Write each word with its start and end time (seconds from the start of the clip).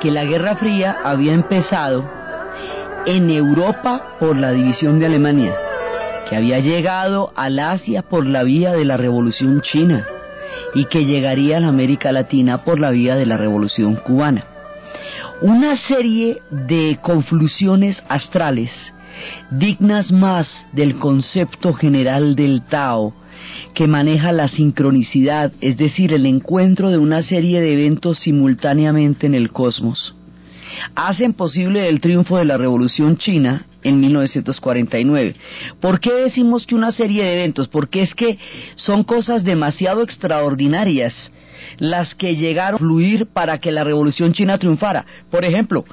Que 0.00 0.10
la 0.10 0.24
Guerra 0.24 0.56
Fría 0.56 0.96
había 1.04 1.32
empezado 1.32 2.04
en 3.06 3.30
Europa 3.30 4.16
por 4.20 4.36
la 4.36 4.52
división 4.52 4.98
de 4.98 5.06
Alemania, 5.06 5.54
que 6.28 6.36
había 6.36 6.60
llegado 6.60 7.32
al 7.34 7.58
Asia 7.58 8.02
por 8.02 8.26
la 8.26 8.42
vía 8.42 8.72
de 8.72 8.84
la 8.84 8.96
Revolución 8.96 9.60
China 9.62 10.06
y 10.74 10.84
que 10.86 11.04
llegaría 11.04 11.56
a 11.56 11.60
la 11.60 11.68
América 11.68 12.12
Latina 12.12 12.64
por 12.64 12.78
la 12.78 12.90
vía 12.90 13.16
de 13.16 13.26
la 13.26 13.36
Revolución 13.36 13.96
Cubana. 13.96 14.57
Una 15.40 15.76
serie 15.76 16.42
de 16.50 16.98
conflusiones 17.00 18.02
astrales 18.08 18.72
dignas 19.52 20.10
más 20.10 20.66
del 20.72 20.98
concepto 20.98 21.72
general 21.74 22.34
del 22.34 22.62
Tao 22.62 23.14
que 23.72 23.86
maneja 23.86 24.32
la 24.32 24.48
sincronicidad, 24.48 25.52
es 25.60 25.76
decir, 25.76 26.12
el 26.12 26.26
encuentro 26.26 26.90
de 26.90 26.98
una 26.98 27.22
serie 27.22 27.60
de 27.60 27.72
eventos 27.72 28.18
simultáneamente 28.18 29.28
en 29.28 29.36
el 29.36 29.52
cosmos, 29.52 30.16
hacen 30.96 31.34
posible 31.34 31.88
el 31.88 32.00
triunfo 32.00 32.38
de 32.38 32.44
la 32.44 32.56
Revolución 32.56 33.16
China 33.16 33.64
en 33.84 34.00
1949. 34.00 35.36
¿Por 35.80 36.00
qué 36.00 36.14
decimos 36.14 36.66
que 36.66 36.74
una 36.74 36.90
serie 36.90 37.22
de 37.22 37.34
eventos? 37.34 37.68
Porque 37.68 38.02
es 38.02 38.12
que 38.16 38.38
son 38.74 39.04
cosas 39.04 39.44
demasiado 39.44 40.02
extraordinarias 40.02 41.30
las 41.78 42.14
que 42.14 42.36
llegaron 42.36 42.76
a 42.76 42.78
fluir 42.78 43.26
para 43.26 43.58
que 43.58 43.72
la 43.72 43.84
revolución 43.84 44.32
china 44.32 44.58
triunfara. 44.58 45.04
Por 45.30 45.44
ejemplo, 45.44 45.84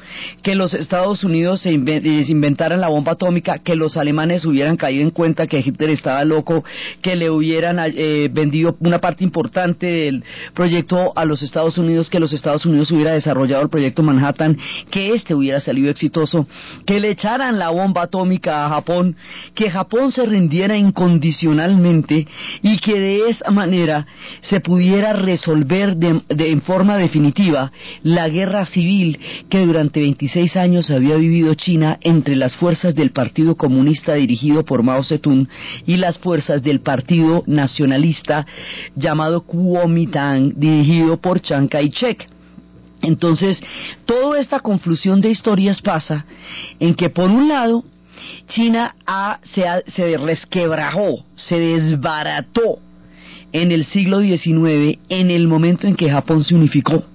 que 0.44 0.56
los 0.56 0.74
Estados 0.74 1.24
Unidos 1.24 1.62
se, 1.62 1.72
inventaran 1.72 2.82
la 2.82 2.90
bomba 2.90 3.14
atómica, 3.14 3.60
que 3.60 3.76
los 3.76 3.98
alemanes 3.98 4.46
hubieran 4.46 4.78
caído 4.78 5.04
en 5.04 5.12
cuenta 5.12 5.48
que 5.48 5.60
Hitler 5.60 5.90
estaba 5.90 6.24
loco, 6.24 6.64
que 7.02 7.16
le 7.16 7.30
hubieran 7.30 7.80
eh, 7.80 8.30
vendido 8.32 8.76
una 8.80 9.00
parte 9.00 9.24
importante 9.24 9.86
del 9.86 10.24
proyecto 10.54 11.14
a 11.16 11.26
los 11.26 11.42
Estados 11.42 11.78
Unidos, 11.78 12.10
que 12.10 12.20
los 12.20 12.34
Estados 12.34 12.66
Unidos 12.66 12.92
hubiera 12.92 13.14
desarrollado 13.14 13.64
el 13.64 13.70
proyecto 13.70 14.04
Manhattan, 14.04 14.58
que 14.92 15.14
este 15.14 15.34
hubiera 15.34 15.60
salido 15.60 15.90
exitoso, 15.90 16.48
que 16.86 17.00
le 17.00 17.10
echaran 17.10 17.60
la 17.60 17.70
bomba 17.70 18.04
atómica 18.04 18.66
a 18.66 18.70
Japón, 18.70 19.16
que 19.54 19.70
Japón 19.70 20.12
se 20.12 20.26
rindiera 20.26 20.78
incondicionalmente 20.78 22.28
y 22.62 22.78
que 22.80 23.00
de 23.00 23.30
esa 23.30 23.52
manera 23.52 24.06
se 24.42 24.60
pudiera 24.60 25.14
resolver 25.14 25.55
de, 25.64 26.22
en 26.30 26.62
forma 26.62 26.98
definitiva 26.98 27.72
la 28.04 28.28
guerra 28.30 28.66
civil 28.66 29.20
que 29.50 29.66
durante 29.66 30.00
26 30.00 30.56
años 30.58 30.92
había 30.92 31.16
vivido 31.16 31.54
China 31.54 31.98
entre 32.02 32.36
las 32.36 32.56
fuerzas 32.56 32.96
del 32.96 33.12
Partido 33.12 33.56
Comunista 33.56 34.14
dirigido 34.14 34.64
por 34.66 34.84
Mao 34.84 35.04
Zedong 35.04 35.48
y 35.86 35.98
las 35.98 36.18
fuerzas 36.18 36.62
del 36.62 36.82
Partido 36.82 37.44
Nacionalista 37.48 38.46
llamado 38.96 39.42
Kuomintang 39.42 40.54
dirigido 40.56 41.18
por 41.18 41.42
Chiang 41.42 41.68
Kai-shek. 41.68 42.28
Entonces, 43.02 43.62
toda 44.06 44.40
esta 44.40 44.60
confusión 44.60 45.22
de 45.22 45.30
historias 45.30 45.82
pasa 45.82 46.26
en 46.80 46.96
que 46.96 47.10
por 47.10 47.30
un 47.30 47.48
lado 47.48 47.84
China 48.48 48.96
se, 49.44 49.64
se 49.88 50.18
resquebrajó, 50.18 51.26
se 51.36 51.60
desbarató 51.60 52.80
en 53.62 53.72
el 53.72 53.86
siglo 53.86 54.20
XIX, 54.20 55.00
en 55.08 55.32
el 55.32 55.48
momento 55.48 55.88
en 55.88 55.96
que 55.96 56.10
Japón 56.10 56.44
se 56.44 56.56
unificó. 56.56 57.06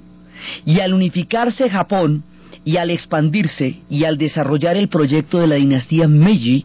Y 0.64 0.80
al 0.80 0.94
unificarse 0.94 1.68
Japón, 1.68 2.24
y 2.64 2.78
al 2.78 2.90
expandirse 2.90 3.80
y 3.88 4.04
al 4.04 4.16
desarrollar 4.16 4.76
el 4.76 4.88
proyecto 4.88 5.38
de 5.38 5.46
la 5.46 5.56
dinastía 5.56 6.08
Meiji, 6.08 6.64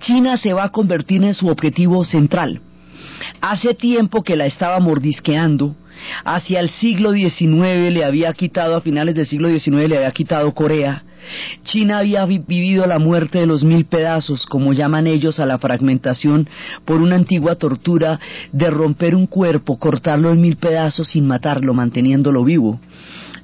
China 0.00 0.36
se 0.36 0.52
va 0.52 0.64
a 0.64 0.68
convertir 0.70 1.22
en 1.24 1.34
su 1.34 1.48
objetivo 1.48 2.04
central. 2.04 2.60
Hace 3.40 3.74
tiempo 3.74 4.22
que 4.22 4.36
la 4.36 4.46
estaba 4.46 4.78
mordisqueando, 4.78 5.74
hacia 6.24 6.60
el 6.60 6.70
siglo 6.70 7.12
XIX 7.12 7.92
le 7.92 8.04
había 8.04 8.32
quitado, 8.32 8.76
a 8.76 8.80
finales 8.80 9.16
del 9.16 9.26
siglo 9.26 9.48
XIX 9.48 9.88
le 9.88 9.96
había 9.96 10.12
quitado 10.12 10.54
Corea, 10.54 11.02
China 11.64 11.98
había 11.98 12.24
vivido 12.24 12.86
la 12.86 12.98
muerte 12.98 13.38
de 13.38 13.46
los 13.46 13.64
mil 13.64 13.84
pedazos, 13.86 14.46
como 14.46 14.72
llaman 14.72 15.06
ellos 15.06 15.38
a 15.40 15.46
la 15.46 15.58
fragmentación, 15.58 16.48
por 16.84 17.00
una 17.00 17.16
antigua 17.16 17.56
tortura 17.56 18.18
de 18.52 18.70
romper 18.70 19.14
un 19.14 19.26
cuerpo, 19.26 19.78
cortarlo 19.78 20.30
en 20.30 20.40
mil 20.40 20.56
pedazos 20.56 21.08
sin 21.08 21.26
matarlo, 21.26 21.74
manteniéndolo 21.74 22.44
vivo. 22.44 22.80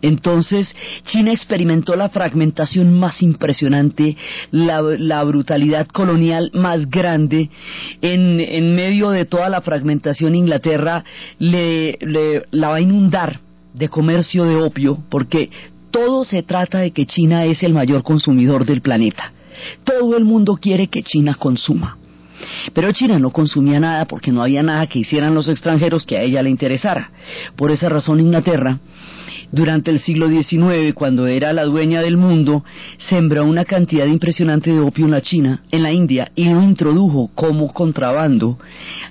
Entonces, 0.04 0.74
China 1.04 1.32
experimentó 1.32 1.96
la 1.96 2.10
fragmentación 2.10 2.92
más 2.98 3.22
impresionante, 3.22 4.18
la, 4.50 5.24
brutalidad 5.24 5.86
colonial 5.86 6.50
más 6.52 6.90
grande. 6.90 7.48
En, 8.02 8.74
medio 8.74 9.08
de 9.10 9.24
toda 9.24 9.48
la 9.48 9.62
fragmentación, 9.62 10.34
Inglaterra 10.34 11.04
le, 11.38 11.98
la 12.50 12.68
va 12.68 12.76
a 12.76 12.80
inundar 12.82 13.40
de 13.72 13.88
comercio 13.88 14.44
de 14.44 14.56
opio, 14.56 14.98
porque 15.08 15.48
todo 15.94 16.24
se 16.24 16.42
trata 16.42 16.78
de 16.80 16.90
que 16.90 17.06
China 17.06 17.44
es 17.44 17.62
el 17.62 17.72
mayor 17.72 18.02
consumidor 18.02 18.64
del 18.66 18.80
planeta. 18.80 19.32
Todo 19.84 20.16
el 20.16 20.24
mundo 20.24 20.58
quiere 20.60 20.88
que 20.88 21.04
China 21.04 21.36
consuma. 21.38 21.98
Pero 22.72 22.90
China 22.90 23.20
no 23.20 23.30
consumía 23.30 23.78
nada 23.78 24.04
porque 24.06 24.32
no 24.32 24.42
había 24.42 24.64
nada 24.64 24.88
que 24.88 24.98
hicieran 24.98 25.36
los 25.36 25.46
extranjeros 25.46 26.04
que 26.04 26.16
a 26.16 26.22
ella 26.22 26.42
le 26.42 26.50
interesara. 26.50 27.12
Por 27.54 27.70
esa 27.70 27.88
razón 27.88 28.18
Inglaterra, 28.18 28.80
durante 29.52 29.92
el 29.92 30.00
siglo 30.00 30.28
XIX, 30.28 30.92
cuando 30.94 31.28
era 31.28 31.52
la 31.52 31.62
dueña 31.62 32.02
del 32.02 32.16
mundo, 32.16 32.64
sembró 32.98 33.44
una 33.44 33.64
cantidad 33.64 34.06
impresionante 34.06 34.72
de 34.72 34.80
opio 34.80 35.04
en 35.04 35.12
la 35.12 35.22
China, 35.22 35.62
en 35.70 35.84
la 35.84 35.92
India, 35.92 36.32
y 36.34 36.46
lo 36.46 36.60
introdujo 36.60 37.30
como 37.36 37.72
contrabando 37.72 38.58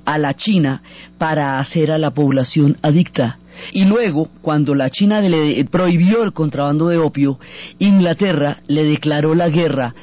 a 0.03 0.17
la 0.17 0.33
China 0.33 0.83
para 1.17 1.59
hacer 1.59 1.91
a 1.93 1.97
la 1.97 2.11
población 2.11 2.75
adicta 2.81 3.37
y 3.71 3.85
luego, 3.85 4.29
cuando 4.41 4.75
la 4.75 4.89
China 4.89 5.21
le 5.21 5.63
prohibió 5.65 6.23
el 6.23 6.33
contrabando 6.33 6.87
de 6.87 6.97
opio, 6.97 7.39
Inglaterra 7.79 8.57
le 8.67 8.83
declaró 8.83 9.35
la 9.35 9.49
guerra 9.49 9.93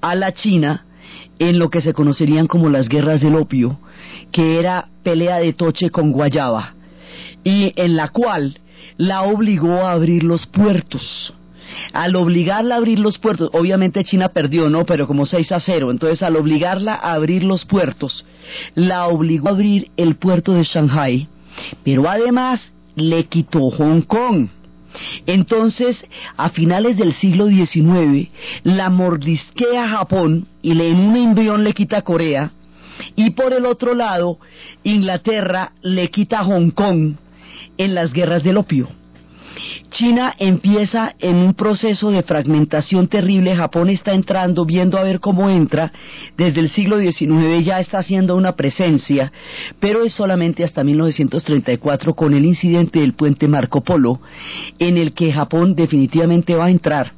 a 0.00 0.14
la 0.14 0.32
China 0.32 0.84
en 1.38 1.58
lo 1.58 1.68
que 1.68 1.80
se 1.80 1.94
conocerían 1.94 2.46
como 2.46 2.68
las 2.68 2.88
guerras 2.88 3.20
del 3.20 3.36
opio, 3.36 3.78
que 4.32 4.58
era 4.58 4.86
pelea 5.02 5.38
de 5.38 5.52
toche 5.52 5.90
con 5.90 6.12
guayaba, 6.12 6.74
y 7.42 7.72
en 7.76 7.96
la 7.96 8.08
cual 8.08 8.58
la 8.96 9.22
obligó 9.22 9.86
a 9.86 9.92
abrir 9.92 10.22
los 10.22 10.46
puertos. 10.46 11.34
Al 11.92 12.14
obligarla 12.14 12.74
a 12.74 12.78
abrir 12.78 12.98
los 12.98 13.18
puertos, 13.18 13.50
obviamente 13.52 14.04
China 14.04 14.28
perdió, 14.28 14.68
¿no? 14.68 14.84
Pero 14.84 15.06
como 15.06 15.26
6 15.26 15.50
a 15.52 15.60
0, 15.60 15.90
entonces 15.90 16.22
al 16.22 16.36
obligarla 16.36 16.94
a 16.94 17.14
abrir 17.14 17.42
los 17.42 17.64
puertos, 17.64 18.24
la 18.74 19.06
obligó 19.08 19.48
a 19.48 19.52
abrir 19.52 19.88
el 19.96 20.16
puerto 20.16 20.52
de 20.52 20.62
Shanghai, 20.62 21.26
pero 21.82 22.08
además 22.08 22.72
le 22.96 23.24
quitó 23.24 23.70
Hong 23.70 24.02
Kong. 24.02 24.48
Entonces, 25.26 26.04
a 26.36 26.50
finales 26.50 26.96
del 26.96 27.14
siglo 27.14 27.48
XIX, 27.48 28.28
la 28.62 28.90
mordisquea 28.90 29.88
Japón 29.88 30.46
y 30.62 30.70
en 30.70 30.96
un 30.96 31.16
envión 31.16 31.64
le 31.64 31.72
quita 31.72 32.02
Corea, 32.02 32.52
y 33.16 33.30
por 33.30 33.52
el 33.52 33.66
otro 33.66 33.94
lado, 33.94 34.38
Inglaterra 34.84 35.72
le 35.82 36.10
quita 36.10 36.44
Hong 36.44 36.70
Kong 36.70 37.16
en 37.76 37.94
las 37.94 38.12
guerras 38.12 38.44
del 38.44 38.56
opio. 38.56 38.88
China 39.90 40.34
empieza 40.38 41.14
en 41.20 41.36
un 41.36 41.54
proceso 41.54 42.10
de 42.10 42.22
fragmentación 42.22 43.08
terrible, 43.08 43.54
Japón 43.54 43.88
está 43.90 44.12
entrando, 44.12 44.64
viendo 44.64 44.98
a 44.98 45.04
ver 45.04 45.20
cómo 45.20 45.48
entra, 45.48 45.92
desde 46.36 46.60
el 46.60 46.70
siglo 46.70 46.98
XIX 46.98 47.64
ya 47.64 47.80
está 47.80 47.98
haciendo 47.98 48.36
una 48.36 48.56
presencia, 48.56 49.32
pero 49.78 50.04
es 50.04 50.12
solamente 50.12 50.64
hasta 50.64 50.82
1934 50.82 52.14
con 52.14 52.34
el 52.34 52.44
incidente 52.44 53.00
del 53.00 53.14
puente 53.14 53.48
Marco 53.48 53.82
Polo, 53.82 54.20
en 54.78 54.96
el 54.96 55.12
que 55.14 55.32
Japón 55.32 55.74
definitivamente 55.74 56.54
va 56.54 56.66
a 56.66 56.70
entrar 56.70 57.12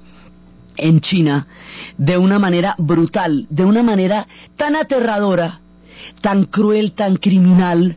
en 0.76 1.00
China 1.00 1.46
de 1.96 2.18
una 2.18 2.38
manera 2.38 2.74
brutal, 2.78 3.46
de 3.48 3.64
una 3.64 3.82
manera 3.82 4.26
tan 4.56 4.76
aterradora, 4.76 5.60
tan 6.20 6.44
cruel, 6.44 6.92
tan 6.92 7.16
criminal, 7.16 7.96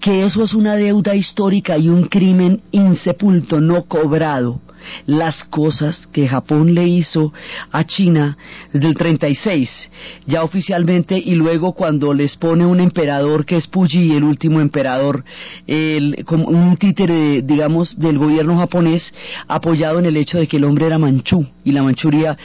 que 0.00 0.24
eso 0.24 0.44
es 0.44 0.54
una 0.54 0.76
deuda 0.76 1.14
histórica 1.14 1.76
y 1.76 1.88
un 1.88 2.04
crimen 2.04 2.62
insepulto, 2.70 3.60
no 3.60 3.84
cobrado. 3.84 4.60
Las 5.06 5.44
cosas 5.44 6.06
que 6.12 6.28
Japón 6.28 6.74
le 6.74 6.86
hizo 6.86 7.32
a 7.72 7.84
China 7.84 8.36
desde 8.72 8.88
el 8.88 8.94
36, 8.94 9.90
ya 10.26 10.42
oficialmente, 10.42 11.18
y 11.18 11.34
luego 11.34 11.72
cuando 11.72 12.12
les 12.12 12.36
pone 12.36 12.66
un 12.66 12.80
emperador 12.80 13.44
que 13.44 13.56
es 13.56 13.66
Puyi, 13.66 14.14
el 14.14 14.24
último 14.24 14.60
emperador, 14.60 15.24
el, 15.66 16.24
como 16.24 16.46
un 16.46 16.76
títere, 16.76 17.42
digamos, 17.42 17.98
del 17.98 18.18
gobierno 18.18 18.58
japonés, 18.58 19.12
apoyado 19.46 19.98
en 19.98 20.06
el 20.06 20.16
hecho 20.16 20.38
de 20.38 20.46
que 20.46 20.56
el 20.56 20.64
hombre 20.64 20.86
era 20.86 20.98
manchú, 20.98 21.46
y 21.64 21.72
la 21.72 21.82
Manchuria 21.82 22.36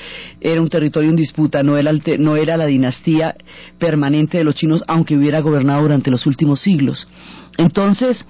era 0.41 0.61
un 0.61 0.69
territorio 0.69 1.09
en 1.09 1.15
disputa, 1.15 1.63
no 1.63 1.77
era, 1.77 1.91
no 2.19 2.35
era 2.35 2.57
la 2.57 2.65
dinastía 2.65 3.35
permanente 3.77 4.37
de 4.37 4.43
los 4.43 4.55
chinos, 4.55 4.83
aunque 4.87 5.15
hubiera 5.15 5.39
gobernado 5.39 5.83
durante 5.83 6.11
los 6.11 6.25
últimos 6.25 6.59
siglos. 6.59 7.07
Entonces, 7.57 8.25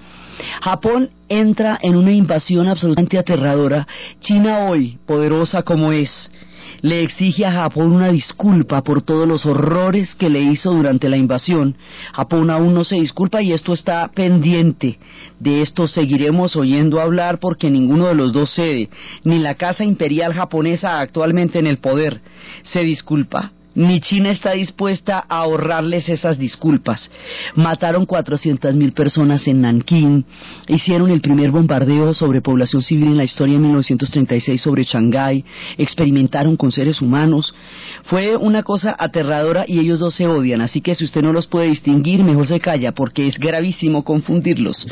Japón 0.62 1.10
entra 1.28 1.78
en 1.82 1.96
una 1.96 2.12
invasión 2.12 2.68
absolutamente 2.68 3.18
aterradora. 3.18 3.86
China 4.20 4.66
hoy, 4.66 4.98
poderosa 5.06 5.62
como 5.62 5.92
es, 5.92 6.30
le 6.82 7.02
exige 7.02 7.46
a 7.46 7.52
Japón 7.52 7.92
una 7.92 8.08
disculpa 8.10 8.82
por 8.82 9.02
todos 9.02 9.26
los 9.26 9.46
horrores 9.46 10.14
que 10.14 10.28
le 10.28 10.40
hizo 10.40 10.72
durante 10.72 11.08
la 11.08 11.16
invasión. 11.16 11.76
Japón 12.12 12.50
aún 12.50 12.74
no 12.74 12.84
se 12.84 12.96
disculpa 12.96 13.42
y 13.42 13.52
esto 13.52 13.72
está 13.72 14.08
pendiente. 14.08 14.98
De 15.40 15.62
esto 15.62 15.88
seguiremos 15.88 16.56
oyendo 16.56 17.00
hablar 17.00 17.38
porque 17.38 17.70
ninguno 17.70 18.08
de 18.08 18.14
los 18.14 18.32
dos 18.32 18.54
cede, 18.54 18.90
ni 19.24 19.38
la 19.38 19.54
Casa 19.54 19.84
Imperial 19.84 20.34
japonesa 20.34 21.00
actualmente 21.00 21.58
en 21.58 21.66
el 21.66 21.78
poder 21.78 22.20
se 22.64 22.80
disculpa 22.80 23.52
ni 23.74 24.00
China 24.00 24.30
está 24.30 24.52
dispuesta 24.52 25.24
a 25.28 25.38
ahorrarles 25.38 26.08
esas 26.08 26.38
disculpas. 26.38 27.10
Mataron 27.54 28.06
400.000 28.06 28.92
personas 28.92 29.46
en 29.48 29.62
Nankín, 29.62 30.24
hicieron 30.68 31.10
el 31.10 31.20
primer 31.20 31.50
bombardeo 31.50 32.14
sobre 32.14 32.40
población 32.40 32.82
civil 32.82 33.08
en 33.08 33.16
la 33.16 33.24
historia 33.24 33.56
en 33.56 33.62
1936 33.62 34.60
sobre 34.60 34.84
Shanghái, 34.84 35.44
experimentaron 35.78 36.56
con 36.56 36.72
seres 36.72 37.00
humanos. 37.00 37.54
Fue 38.04 38.36
una 38.36 38.62
cosa 38.62 38.94
aterradora 38.98 39.64
y 39.66 39.78
ellos 39.78 39.98
dos 39.98 40.14
se 40.14 40.26
odian, 40.26 40.60
así 40.60 40.80
que 40.80 40.94
si 40.94 41.04
usted 41.04 41.22
no 41.22 41.32
los 41.32 41.46
puede 41.46 41.68
distinguir, 41.68 42.22
mejor 42.22 42.46
se 42.46 42.60
calla, 42.60 42.92
porque 42.92 43.26
es 43.26 43.38
gravísimo 43.38 44.04
confundirlos. 44.04 44.86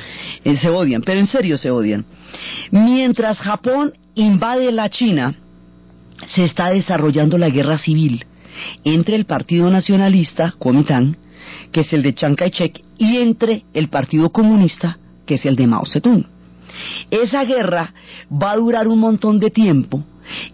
Eh, 0.45 0.57
se 0.57 0.69
odian, 0.69 1.03
pero 1.03 1.21
en 1.21 1.27
serio 1.27 1.59
se 1.59 1.71
odian. 1.71 2.05
Mientras 2.71 3.39
Japón 3.39 3.93
invade 4.15 4.73
la 4.73 4.89
China, 4.89 5.35
se 6.27 6.45
está 6.45 6.71
desarrollando 6.71 7.39
la 7.39 7.51
guerra 7.51 7.79
civil 7.79 8.25
entre 8.85 9.17
el 9.17 9.25
Partido 9.25 9.71
Nacionalista, 9.71 10.55
Kuomintang, 10.59 11.17
que 11.71 11.81
es 11.81 11.93
el 11.93 12.03
de 12.03 12.15
Chiang 12.15 12.37
Kai-shek, 12.37 12.83
y 12.99 13.19
entre 13.19 13.65
el 13.75 13.89
Partido 13.89 14.31
Comunista, 14.31 14.99
que 15.27 15.35
es 15.35 15.47
el 15.47 15.57
de 15.57 15.67
Mao 15.67 15.87
Zedong. 15.87 16.27
Esa 17.11 17.45
guerra 17.45 17.93
va 18.31 18.53
a 18.53 18.57
durar 18.57 18.89
un 18.89 18.99
montón 18.99 19.39
de 19.39 19.51
tiempo 19.51 20.05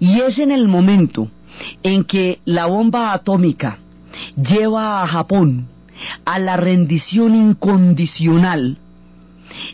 y 0.01 0.21
es 0.21 0.39
en 0.39 0.51
el 0.51 0.69
momento 0.69 1.31
en 1.83 2.05
que 2.05 2.41
la 2.45 2.67
bomba 2.67 3.13
atómica 3.13 3.79
lleva 4.37 5.03
a 5.03 5.07
Japón 5.07 5.69
a 6.25 6.39
la 6.39 6.57
rendición 6.57 7.35
incondicional 7.35 8.79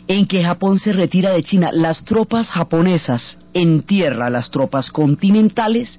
en 0.07 0.25
que 0.25 0.43
Japón 0.43 0.79
se 0.79 0.93
retira 0.93 1.31
de 1.31 1.43
China. 1.43 1.69
Las 1.71 2.03
tropas 2.03 2.49
japonesas 2.49 3.37
en 3.55 3.83
tierra, 3.83 4.29
las 4.29 4.51
tropas 4.51 4.91
continentales, 4.91 5.97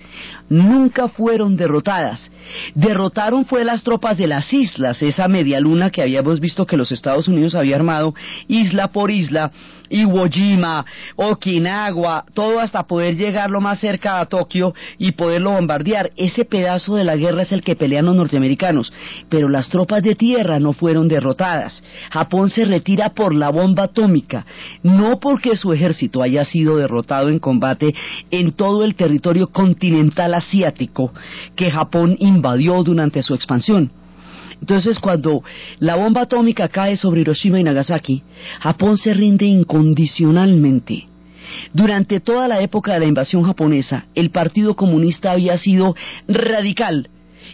nunca 0.51 1.09
fueron 1.09 1.57
derrotadas. 1.57 2.31
Derrotaron 2.75 3.47
fue 3.47 3.65
las 3.65 3.83
tropas 3.83 4.19
de 4.19 4.27
las 4.27 4.53
islas, 4.53 5.03
esa 5.03 5.27
media 5.27 5.59
luna 5.59 5.91
que 5.91 6.03
habíamos 6.03 6.39
visto 6.39 6.67
que 6.67 6.77
los 6.77 6.93
Estados 6.93 7.27
Unidos 7.27 7.55
había 7.55 7.77
armado 7.77 8.15
isla 8.47 8.89
por 8.89 9.11
isla, 9.11 9.51
Iwo 9.89 10.29
Jima, 10.29 10.85
Okinawa, 11.17 12.25
todo 12.35 12.61
hasta 12.61 12.87
poder 12.87 13.17
llegar 13.17 13.51
lo 13.51 13.61
más 13.61 13.79
cerca 13.79 14.21
a 14.21 14.27
Tokio 14.27 14.75
y 14.99 15.13
poderlo 15.13 15.53
bombardear. 15.53 16.11
Ese 16.17 16.45
pedazo 16.45 16.97
de 16.97 17.05
la 17.05 17.17
guerra 17.17 17.43
es 17.43 17.53
el 17.53 17.63
que 17.63 17.77
pelean 17.77 18.07
los 18.07 18.17
norteamericanos, 18.17 18.93
pero 19.29 19.49
las 19.49 19.69
tropas 19.69 20.03
de 20.03 20.15
tierra 20.15 20.59
no 20.59 20.73
fueron 20.73 21.09
derrotadas. 21.09 21.83
Japón 22.11 22.51
se 22.51 22.65
retira 22.65 23.11
por 23.11 23.35
la 23.35 23.51
bomba 23.51 23.85
atómica, 23.85 24.45
no 24.83 25.21
porque 25.21 25.57
su 25.57 25.73
ejército 25.73 26.23
haya 26.23 26.45
sido 26.45 26.77
derrotado 26.77 27.29
en 27.29 27.39
combate 27.47 27.95
en 28.33 28.51
todo 28.51 28.83
el 28.83 28.97
territorio 28.97 29.47
continental 29.53 30.35
asiático 30.35 31.13
que 31.55 31.71
Japón 31.71 32.17
invadió 32.19 32.83
durante 32.83 33.23
su 33.23 33.35
expansión. 33.35 33.93
Entonces, 34.61 34.99
cuando 34.99 35.45
la 35.79 35.95
bomba 35.95 36.23
atómica 36.23 36.67
cae 36.67 36.97
sobre 36.97 37.21
Hiroshima 37.21 37.61
y 37.61 37.63
Nagasaki, 37.63 38.25
Japón 38.59 38.99
se 38.99 39.15
rinde 39.15 39.45
incondicionalmente. 39.45 41.07
Durante 41.73 42.19
toda 42.19 42.49
la 42.49 42.61
época 42.61 42.95
de 42.95 43.01
la 43.01 43.07
invasión 43.07 43.45
japonesa, 43.45 44.07
el 44.17 44.31
Partido 44.31 44.75
Comunista 44.75 45.31
había 45.31 45.57
sido 45.57 45.95
radical 46.27 47.09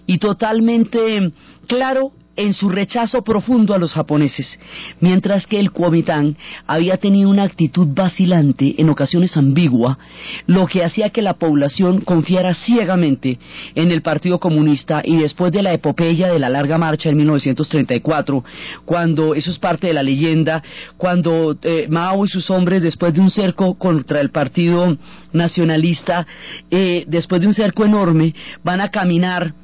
y 0.07 0.17
totalmente 0.17 1.33
claro 1.67 2.13
en 2.37 2.55
su 2.55 2.69
rechazo 2.69 3.23
profundo 3.23 3.75
a 3.75 3.79
los 3.79 3.93
japoneses, 3.93 4.59
mientras 5.01 5.47
que 5.47 5.61
el 5.61 5.71
Kuomintang 5.71 6.35
había 6.67 6.97
tenido 6.97 7.29
una 7.29 7.45
actitud 7.45 7.89
vacilante, 7.95 8.75
en 8.79 8.89
ocasiones 8.89 9.37
ambigua, 9.37 9.99
lo 10.47 10.67
que 10.67 10.85
hacía 10.85 11.11
que 11.11 11.23
la 11.23 11.35
población 11.35 12.01
confiara 12.01 12.55
ciegamente 12.55 13.39
en 13.75 13.91
el 13.91 14.03
Partido 14.03 14.39
Comunista 14.39 15.03
y 15.05 15.17
después 15.17 15.53
de 15.53 15.63
la 15.63 15.73
epopeya 15.73 16.33
de 16.33 16.39
la 16.39 16.49
larga 16.49 16.79
marcha 16.79 17.11
en 17.11 17.17
1934, 17.17 18.45
cuando, 18.85 19.35
eso 19.35 19.51
es 19.51 19.59
parte 19.59 19.89
de 19.89 19.93
la 19.93 20.03
leyenda, 20.03 20.63
cuando 20.97 21.57
eh, 21.63 21.87
Mao 21.89 22.25
y 22.25 22.29
sus 22.29 22.51
hombres, 22.51 22.83
después 22.83 23.13
de 23.15 23.21
un 23.21 23.31
cerco 23.31 23.75
contra 23.75 24.21
el 24.21 24.31
Partido 24.31 24.97
Nacionalista, 25.33 26.27
eh, 26.71 27.05
después 27.07 27.41
de 27.41 27.47
un 27.47 27.55
cerco 27.55 27.85
enorme, 27.85 28.35
van 28.65 28.81
a 28.81 28.91
caminar 28.91 29.55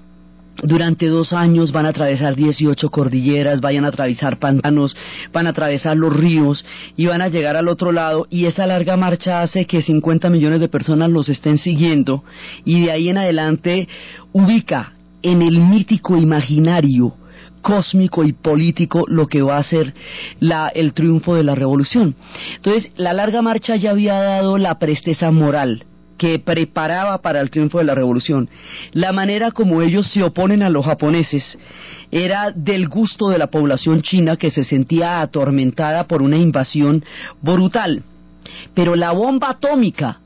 durante 0.63 1.07
dos 1.07 1.33
años 1.33 1.73
van 1.73 1.87
a 1.87 1.91
atravesar 1.91 2.35
18 2.35 2.91
cordilleras, 2.91 3.61
vayan 3.61 3.85
a 3.85 3.89
atravesar 3.89 4.39
pantanos, 4.39 4.97
van 5.33 5.47
a 5.47 5.51
atravesar 5.51 5.97
los 5.97 6.15
ríos 6.15 6.65
y 6.97 7.07
van 7.07 7.23
a 7.23 7.29
llegar 7.29 7.57
al 7.57 7.69
otro 7.69 7.93
lado 7.93 8.27
y 8.31 8.47
esa 8.47 8.67
larga 8.67 8.97
marcha 8.97 9.43
hace 9.43 9.67
que 9.67 9.83
50 9.83 10.31
millones 10.31 10.61
de 10.61 10.69
personas 10.69 11.11
los 11.11 11.29
estén 11.29 11.59
siguiendo 11.59 12.25
y 12.65 12.83
de 12.83 12.91
ahí 12.91 13.09
en 13.09 13.19
adelante 13.19 13.89
ubica 14.33 14.93
en 15.23 15.43
el 15.43 15.61
mítico 15.61 16.17
imaginario 16.17 17.15
cósmico 17.63 18.25
y 18.25 18.33
político 18.33 19.05
lo 19.09 19.27
que 19.27 19.43
va 19.43 19.59
a 19.59 19.65
ser 19.65 19.93
la, 20.41 20.69
el 20.69 20.95
triunfo 20.95 21.35
de 21.35 21.43
la 21.43 21.55
revolución. 21.55 22.15
Entonces, 22.55 22.93
la 22.97 23.13
larga 23.13 23.43
marcha 23.43 23.77
ya 23.77 23.91
había 23.91 24.15
dado 24.15 24.59
la 24.59 24.79
presteza 24.79 25.31
moral, 25.31 25.85
que 26.19 26.39
preparaba 26.39 27.19
para 27.23 27.41
el 27.41 27.51
triunfo 27.51 27.79
de 27.79 27.85
la 27.85 27.95
revolución. 27.95 28.51
La 28.93 29.13
manera 29.13 29.53
como 29.53 29.81
ellos 29.81 30.07
se 30.13 30.23
oponen 30.23 30.63
a 30.63 30.69
los 30.69 30.85
japoneses 30.85 31.57
era 32.11 32.51
del 32.51 32.89
gusto 32.89 33.29
de 33.29 33.39
la 33.39 33.47
población 33.47 34.03
china 34.03 34.37
que 34.37 34.51
se 34.51 34.65
sentía 34.65 35.21
atormentada 35.21 36.05
por 36.05 36.21
una 36.21 36.37
invasión 36.37 37.05
brutal. 37.41 38.03
Pero 38.75 38.97
la 38.97 39.13
bomba 39.13 39.51
atómica 39.51 40.21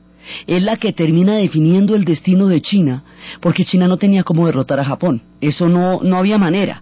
es 0.47 0.61
la 0.61 0.77
que 0.77 0.93
termina 0.93 1.35
definiendo 1.35 1.95
el 1.95 2.05
destino 2.05 2.47
de 2.47 2.61
China, 2.61 3.03
porque 3.41 3.65
China 3.65 3.87
no 3.87 3.97
tenía 3.97 4.23
cómo 4.23 4.45
derrotar 4.45 4.79
a 4.79 4.85
Japón. 4.85 5.21
Eso 5.41 5.67
no, 5.67 5.99
no 6.01 6.17
había 6.17 6.37
manera. 6.37 6.81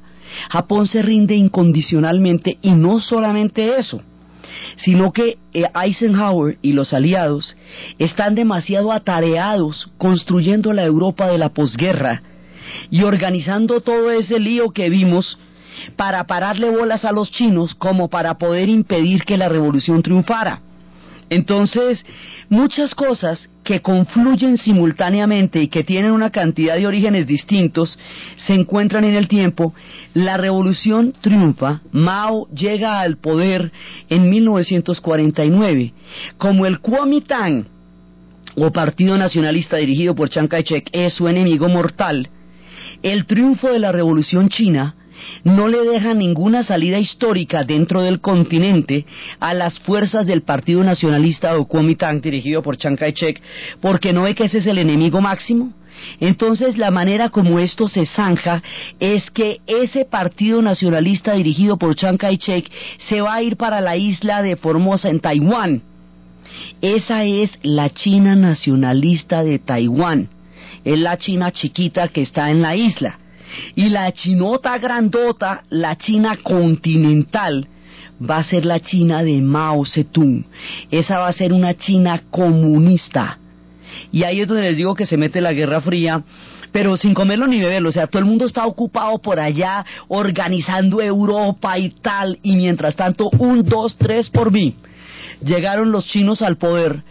Japón 0.49 0.87
se 0.87 1.01
rinde 1.01 1.35
incondicionalmente 1.35 2.57
y 2.61 2.71
no 2.71 3.01
solamente 3.01 3.77
eso 3.77 4.01
sino 4.77 5.11
que 5.11 5.37
eh, 5.53 5.63
Eisenhower 5.73 6.57
y 6.61 6.73
los 6.73 6.93
aliados 6.93 7.55
están 7.99 8.35
demasiado 8.35 8.91
atareados 8.91 9.89
construyendo 9.97 10.73
la 10.73 10.83
Europa 10.83 11.27
de 11.27 11.37
la 11.37 11.49
posguerra 11.49 12.21
y 12.89 13.03
organizando 13.03 13.81
todo 13.81 14.11
ese 14.11 14.39
lío 14.39 14.71
que 14.71 14.89
vimos 14.89 15.37
para 15.95 16.25
pararle 16.25 16.69
bolas 16.69 17.05
a 17.05 17.11
los 17.11 17.31
chinos 17.31 17.75
como 17.75 18.09
para 18.09 18.37
poder 18.37 18.69
impedir 18.69 19.23
que 19.23 19.37
la 19.37 19.49
revolución 19.49 20.01
triunfara. 20.01 20.61
Entonces, 21.31 22.05
muchas 22.49 22.93
cosas 22.93 23.49
que 23.63 23.79
confluyen 23.79 24.57
simultáneamente 24.57 25.61
y 25.61 25.69
que 25.69 25.85
tienen 25.85 26.11
una 26.11 26.29
cantidad 26.29 26.75
de 26.75 26.85
orígenes 26.85 27.25
distintos 27.25 27.97
se 28.35 28.53
encuentran 28.53 29.05
en 29.05 29.13
el 29.13 29.29
tiempo. 29.29 29.73
La 30.13 30.35
revolución 30.35 31.13
triunfa, 31.21 31.79
Mao 31.93 32.49
llega 32.53 32.99
al 32.99 33.15
poder 33.15 33.71
en 34.09 34.29
1949. 34.29 35.93
Como 36.37 36.65
el 36.65 36.79
Kuomintang, 36.81 37.65
o 38.57 38.69
Partido 38.71 39.17
Nacionalista 39.17 39.77
dirigido 39.77 40.13
por 40.13 40.29
Chiang 40.29 40.49
Kai-shek, 40.49 40.89
es 40.91 41.13
su 41.13 41.29
enemigo 41.29 41.69
mortal, 41.69 42.27
el 43.03 43.25
triunfo 43.25 43.69
de 43.69 43.79
la 43.79 43.93
revolución 43.93 44.49
china 44.49 44.95
no 45.43 45.67
le 45.67 45.83
deja 45.83 46.13
ninguna 46.13 46.63
salida 46.63 46.99
histórica 46.99 47.63
dentro 47.63 48.01
del 48.01 48.21
continente 48.21 49.05
a 49.39 49.53
las 49.53 49.79
fuerzas 49.79 50.25
del 50.25 50.43
Partido 50.43 50.83
Nacionalista 50.83 51.57
o 51.57 51.65
Kuomintang 51.67 52.21
dirigido 52.21 52.61
por 52.61 52.77
Chiang 52.77 52.97
Kai-shek, 52.97 53.41
porque 53.81 54.13
no 54.13 54.23
ve 54.23 54.35
que 54.35 54.45
ese 54.45 54.59
es 54.59 54.67
el 54.67 54.77
enemigo 54.77 55.21
máximo. 55.21 55.73
Entonces 56.19 56.77
la 56.77 56.91
manera 56.91 57.29
como 57.29 57.59
esto 57.59 57.87
se 57.87 58.05
zanja 58.05 58.63
es 58.99 59.29
que 59.31 59.59
ese 59.67 60.05
partido 60.05 60.61
nacionalista 60.61 61.33
dirigido 61.33 61.77
por 61.77 61.95
Chiang 61.95 62.17
Kai-shek 62.17 62.69
se 63.09 63.21
va 63.21 63.35
a 63.35 63.41
ir 63.41 63.57
para 63.57 63.81
la 63.81 63.97
isla 63.97 64.41
de 64.41 64.55
Formosa 64.55 65.09
en 65.09 65.19
Taiwán. 65.19 65.81
Esa 66.81 67.23
es 67.23 67.51
la 67.61 67.89
China 67.89 68.35
nacionalista 68.35 69.43
de 69.43 69.59
Taiwán. 69.59 70.29
Es 70.83 70.97
la 70.97 71.17
China 71.17 71.51
chiquita 71.51 72.07
que 72.07 72.21
está 72.21 72.49
en 72.49 72.61
la 72.61 72.75
isla. 72.75 73.19
Y 73.75 73.89
la 73.89 74.11
chinota 74.11 74.77
grandota, 74.77 75.63
la 75.69 75.97
China 75.97 76.37
continental, 76.41 77.67
va 78.21 78.37
a 78.37 78.43
ser 78.43 78.65
la 78.65 78.79
China 78.79 79.23
de 79.23 79.41
Mao 79.41 79.85
Zedong. 79.85 80.45
Esa 80.89 81.19
va 81.19 81.27
a 81.27 81.33
ser 81.33 81.53
una 81.53 81.73
China 81.75 82.21
comunista. 82.29 83.37
Y 84.11 84.23
ahí 84.23 84.41
es 84.41 84.47
donde 84.47 84.63
les 84.63 84.77
digo 84.77 84.95
que 84.95 85.05
se 85.05 85.17
mete 85.17 85.41
la 85.41 85.53
Guerra 85.53 85.81
Fría, 85.81 86.23
pero 86.71 86.95
sin 86.97 87.13
comerlo 87.13 87.47
ni 87.47 87.59
beberlo. 87.59 87.89
O 87.89 87.91
sea, 87.91 88.07
todo 88.07 88.19
el 88.19 88.25
mundo 88.25 88.45
está 88.45 88.65
ocupado 88.65 89.19
por 89.19 89.39
allá 89.39 89.85
organizando 90.07 91.01
Europa 91.01 91.77
y 91.77 91.89
tal. 91.89 92.39
Y 92.43 92.55
mientras 92.55 92.95
tanto, 92.95 93.29
un, 93.39 93.63
dos, 93.63 93.97
tres 93.97 94.29
por 94.29 94.51
mí. 94.51 94.75
Llegaron 95.43 95.91
los 95.91 96.05
chinos 96.05 96.43
al 96.43 96.57
poder 96.57 97.01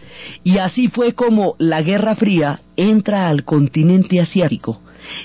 y 0.41 0.57
así 0.57 0.87
fue 0.87 1.13
como 1.13 1.55
la 1.57 1.81
Guerra 1.81 2.15
Fría 2.15 2.61
entra 2.77 3.27
al 3.27 3.43
continente 3.43 4.21
asiático 4.21 4.79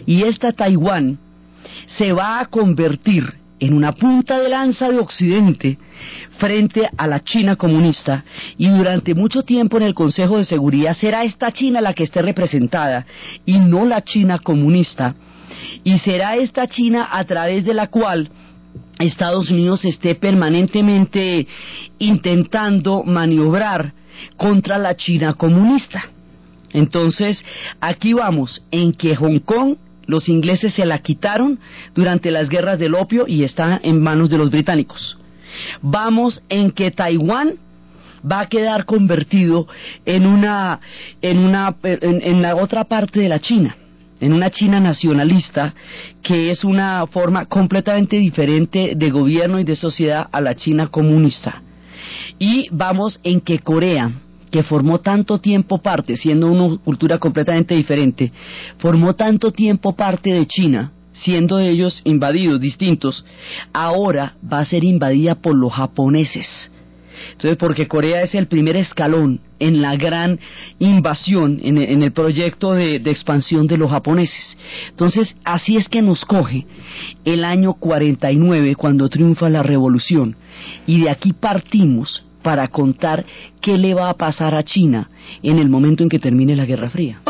y 0.07 0.23
esta 0.23 0.53
Taiwán 0.53 1.19
se 1.87 2.13
va 2.13 2.41
a 2.41 2.47
convertir 2.47 3.35
en 3.59 3.75
una 3.75 3.93
punta 3.93 4.39
de 4.39 4.49
lanza 4.49 4.91
de 4.91 4.99
Occidente 4.99 5.79
frente 6.39 6.89
a 6.97 7.07
la 7.07 7.21
China 7.21 7.57
comunista 7.57 8.25
y 8.59 8.69
durante 8.69 9.15
mucho 9.15 9.43
tiempo 9.43 9.79
en 9.79 9.85
el 9.85 9.95
Consejo 9.95 10.37
de 10.37 10.45
Seguridad 10.45 10.95
será 10.95 11.25
esta 11.25 11.53
China 11.53 11.81
la 11.81 11.95
que 11.95 12.05
esté 12.05 12.21
representada 12.21 13.07
y 13.47 13.59
no 13.59 13.87
la 13.87 14.03
China 14.03 14.39
comunista 14.39 15.15
y 15.85 15.99
será 16.01 16.37
esta 16.37 16.67
China 16.67 17.09
a 17.11 17.25
través 17.25 17.65
de 17.65 17.75
la 17.75 17.87
cual 17.87 18.31
Estados 18.99 19.51
Unidos 19.51 19.85
esté 19.85 20.15
permanentemente 20.15 21.47
intentando 21.99 23.03
maniobrar 23.05 23.93
contra 24.37 24.79
la 24.79 24.95
China 24.97 25.35
comunista. 25.35 26.11
Entonces, 26.73 27.45
aquí 27.81 28.13
vamos, 28.13 28.63
en 28.71 28.93
que 28.93 29.17
Hong 29.17 29.39
Kong 29.41 29.77
los 30.07 30.29
ingleses 30.29 30.75
se 30.75 30.87
la 30.87 30.99
quitaron 30.99 31.59
durante 31.95 32.31
las 32.31 32.49
guerras 32.49 32.79
del 32.79 32.95
opio 32.95 33.27
y 33.27 33.45
está 33.45 33.81
en 33.83 34.01
manos 34.01 34.31
de 34.31 34.39
los 34.39 34.51
británicos. 34.51 35.19
Vamos 35.83 36.43
en 36.49 36.71
que 36.71 36.91
Taiwán 36.91 37.59
va 38.31 38.41
a 38.41 38.49
quedar 38.49 38.85
convertido 38.85 39.67
en 40.05 40.27
una 40.27 40.81
en 41.23 41.39
una 41.39 41.77
en, 41.83 42.43
la 42.43 42.57
otra 42.57 42.85
parte 42.85 43.21
de 43.21 43.29
la 43.29 43.41
China, 43.41 43.77
en 44.21 44.33
una 44.33 44.51
China 44.51 44.81
nacionalista 44.81 45.75
que 46.23 46.51
es 46.51 46.65
una 46.65 47.07
forma 47.07 47.47
completamente 47.47 48.17
diferente 48.17 48.93
de 48.97 49.11
gobierno 49.11 49.59
y 49.61 49.65
de 49.65 49.77
sociedad 49.77 50.29
a 50.31 50.41
la 50.41 50.55
China 50.55 50.89
comunista. 50.89 51.63
Y 52.39 52.69
vamos 52.71 53.19
en 53.23 53.41
que 53.41 53.61
Corea 53.61 54.11
que 54.57 54.63
formó 54.63 55.01
tanto 55.01 55.39
tiempo 55.39 55.83
parte, 55.83 56.17
siendo 56.17 56.51
una 56.51 56.79
cultura 56.79 57.19
completamente 57.19 57.75
diferente, 57.75 58.33
formó 58.79 59.15
tanto 59.15 59.53
tiempo 59.53 59.95
parte 59.95 60.33
de 60.33 60.47
China, 60.47 60.93
siendo 61.13 61.59
ellos 61.59 62.01
invadidos, 62.05 62.59
distintos, 62.59 63.23
ahora 63.75 64.37
va 64.51 64.61
a 64.61 64.65
ser 64.65 64.83
invadida 64.83 65.35
por 65.35 65.55
los 65.55 65.75
japoneses. 65.75 66.71
Entonces, 67.33 67.59
porque 67.59 67.87
Corea 67.87 68.23
es 68.23 68.35
el 68.35 68.47
primer 68.47 68.77
escalón 68.77 69.41
en 69.59 69.83
la 69.83 69.95
gran 69.97 70.41
invasión, 70.79 71.61
en, 71.63 72.03
el 72.03 72.13
proyecto 72.13 72.73
de, 72.73 72.99
de, 72.99 73.11
expansión 73.11 73.67
de 73.67 73.77
los 73.77 73.91
japoneses. 73.91 74.57
Entonces, 74.89 75.37
así 75.45 75.77
es 75.77 75.87
que 75.91 76.01
nos 76.01 76.25
coge 76.25 76.67
el 77.27 77.45
año 77.45 77.75
49, 77.75 78.75
cuando 78.75 79.11
triunfa 79.11 79.51
la 79.51 79.63
revolución, 79.63 80.35
y 80.87 81.03
de 81.03 81.11
aquí 81.11 81.35
partimos 81.35 82.23
para 82.47 82.69
contar 82.69 83.27
qué 83.61 83.77
le 83.77 83.93
va 83.93 84.09
a 84.09 84.15
pasar 84.15 84.55
a 84.55 84.63
China 84.63 85.11
en 85.43 85.59
el 85.59 85.69
momento 85.69 86.05
en 86.05 86.09
que 86.09 86.21
termine 86.21 86.55
la 86.55 86.65
Guerra 86.65 86.91
Fría. 86.91 87.21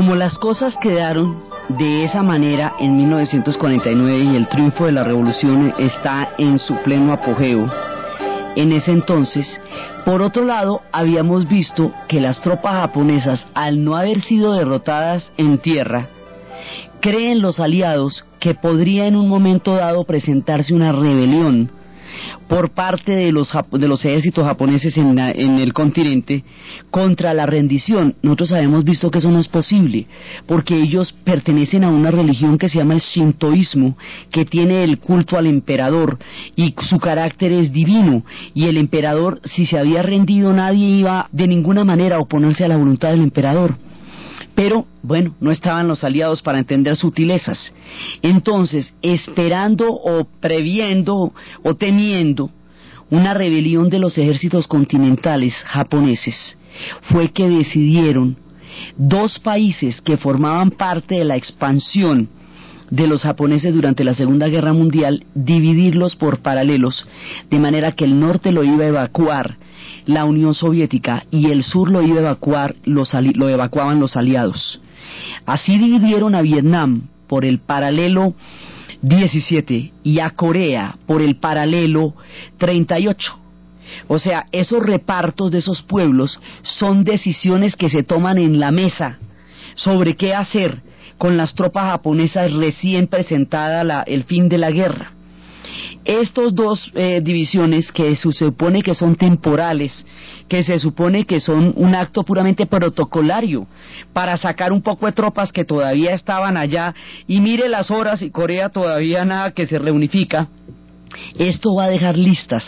Como 0.00 0.16
las 0.16 0.38
cosas 0.38 0.74
quedaron 0.80 1.44
de 1.68 2.04
esa 2.04 2.22
manera 2.22 2.72
en 2.80 2.96
1949 2.96 4.18
y 4.32 4.34
el 4.34 4.48
triunfo 4.48 4.86
de 4.86 4.92
la 4.92 5.04
revolución 5.04 5.74
está 5.76 6.30
en 6.38 6.58
su 6.58 6.74
pleno 6.76 7.12
apogeo, 7.12 7.70
en 8.56 8.72
ese 8.72 8.92
entonces, 8.92 9.60
por 10.06 10.22
otro 10.22 10.46
lado, 10.46 10.80
habíamos 10.90 11.46
visto 11.46 11.92
que 12.08 12.18
las 12.18 12.40
tropas 12.40 12.76
japonesas, 12.76 13.46
al 13.52 13.84
no 13.84 13.94
haber 13.94 14.22
sido 14.22 14.54
derrotadas 14.54 15.30
en 15.36 15.58
tierra, 15.58 16.08
creen 17.02 17.42
los 17.42 17.60
aliados 17.60 18.24
que 18.38 18.54
podría 18.54 19.06
en 19.06 19.16
un 19.16 19.28
momento 19.28 19.74
dado 19.74 20.04
presentarse 20.04 20.72
una 20.72 20.92
rebelión 20.92 21.72
por 22.50 22.70
parte 22.70 23.12
de 23.12 23.30
los, 23.30 23.48
de 23.70 23.86
los 23.86 24.04
ejércitos 24.04 24.44
japoneses 24.44 24.96
en, 24.96 25.16
en 25.16 25.60
el 25.60 25.72
continente 25.72 26.42
contra 26.90 27.32
la 27.32 27.46
rendición. 27.46 28.16
Nosotros 28.22 28.50
habíamos 28.50 28.82
visto 28.82 29.08
que 29.08 29.18
eso 29.18 29.30
no 29.30 29.38
es 29.38 29.46
posible, 29.46 30.08
porque 30.46 30.74
ellos 30.74 31.12
pertenecen 31.22 31.84
a 31.84 31.90
una 31.90 32.10
religión 32.10 32.58
que 32.58 32.68
se 32.68 32.78
llama 32.78 32.94
el 32.94 33.02
shintoísmo, 33.02 33.96
que 34.32 34.44
tiene 34.44 34.82
el 34.82 34.98
culto 34.98 35.38
al 35.38 35.46
emperador 35.46 36.18
y 36.56 36.74
su 36.88 36.98
carácter 36.98 37.52
es 37.52 37.72
divino. 37.72 38.24
Y 38.52 38.64
el 38.64 38.78
emperador, 38.78 39.40
si 39.44 39.64
se 39.64 39.78
había 39.78 40.02
rendido, 40.02 40.52
nadie 40.52 40.86
iba 40.86 41.28
de 41.30 41.46
ninguna 41.46 41.84
manera 41.84 42.16
a 42.16 42.20
oponerse 42.20 42.64
a 42.64 42.68
la 42.68 42.76
voluntad 42.76 43.10
del 43.10 43.22
emperador. 43.22 43.76
Pero, 44.54 44.86
bueno, 45.02 45.34
no 45.40 45.50
estaban 45.50 45.88
los 45.88 46.04
aliados 46.04 46.42
para 46.42 46.58
entender 46.58 46.96
sutilezas. 46.96 47.72
Entonces, 48.22 48.92
esperando 49.02 49.90
o 49.90 50.24
previendo 50.40 51.32
o 51.62 51.74
temiendo 51.74 52.50
una 53.10 53.34
rebelión 53.34 53.88
de 53.88 53.98
los 53.98 54.16
ejércitos 54.18 54.66
continentales 54.66 55.54
japoneses, 55.64 56.56
fue 57.02 57.30
que 57.30 57.48
decidieron 57.48 58.36
dos 58.96 59.38
países 59.38 60.00
que 60.00 60.16
formaban 60.16 60.70
parte 60.70 61.16
de 61.16 61.24
la 61.24 61.36
expansión 61.36 62.28
de 62.90 63.06
los 63.06 63.22
japoneses 63.22 63.74
durante 63.74 64.04
la 64.04 64.14
Segunda 64.14 64.48
Guerra 64.48 64.72
Mundial, 64.72 65.24
dividirlos 65.34 66.16
por 66.16 66.40
paralelos, 66.40 67.06
de 67.50 67.58
manera 67.58 67.92
que 67.92 68.04
el 68.04 68.18
norte 68.18 68.52
lo 68.52 68.64
iba 68.64 68.84
a 68.84 68.88
evacuar 68.88 69.56
la 70.06 70.24
Unión 70.24 70.54
Soviética 70.54 71.24
y 71.30 71.50
el 71.50 71.62
sur 71.62 71.90
lo 71.90 72.02
iba 72.02 72.18
a 72.18 72.22
evacuar, 72.22 72.74
los, 72.84 73.12
lo 73.34 73.48
evacuaban 73.48 74.00
los 74.00 74.16
aliados. 74.16 74.80
Así 75.46 75.78
dividieron 75.78 76.34
a 76.34 76.42
Vietnam 76.42 77.08
por 77.26 77.44
el 77.44 77.60
paralelo 77.60 78.34
17 79.02 79.92
y 80.02 80.18
a 80.20 80.30
Corea 80.30 80.96
por 81.06 81.22
el 81.22 81.36
paralelo 81.36 82.14
38. 82.58 83.38
O 84.08 84.18
sea, 84.18 84.46
esos 84.52 84.82
repartos 84.82 85.50
de 85.50 85.58
esos 85.58 85.82
pueblos 85.82 86.40
son 86.62 87.04
decisiones 87.04 87.76
que 87.76 87.88
se 87.88 88.02
toman 88.02 88.38
en 88.38 88.60
la 88.60 88.70
mesa 88.70 89.18
sobre 89.82 90.16
qué 90.16 90.34
hacer 90.34 90.82
con 91.18 91.36
las 91.36 91.54
tropas 91.54 91.90
japonesas 91.90 92.52
recién 92.52 93.06
presentada 93.06 94.02
el 94.02 94.24
fin 94.24 94.48
de 94.48 94.58
la 94.58 94.70
guerra. 94.70 95.12
estos 96.04 96.54
dos 96.54 96.90
eh, 96.94 97.20
divisiones 97.22 97.92
que 97.92 98.16
se 98.16 98.32
supone 98.32 98.82
que 98.82 98.94
son 98.94 99.16
temporales, 99.16 99.92
que 100.48 100.62
se 100.62 100.78
supone 100.78 101.26
que 101.26 101.40
son 101.40 101.74
un 101.76 101.94
acto 101.94 102.22
puramente 102.24 102.64
protocolario 102.64 103.66
para 104.14 104.38
sacar 104.38 104.72
un 104.72 104.80
poco 104.80 105.04
de 105.06 105.12
tropas 105.12 105.52
que 105.52 105.66
todavía 105.66 106.14
estaban 106.14 106.56
allá 106.56 106.94
y 107.26 107.40
mire 107.40 107.68
las 107.68 107.90
horas 107.90 108.22
y 108.22 108.30
Corea 108.30 108.70
todavía 108.70 109.26
nada 109.26 109.52
que 109.52 109.66
se 109.66 109.78
reunifica, 109.78 110.48
esto 111.38 111.74
va 111.74 111.84
a 111.84 111.90
dejar 111.90 112.16
listas 112.16 112.64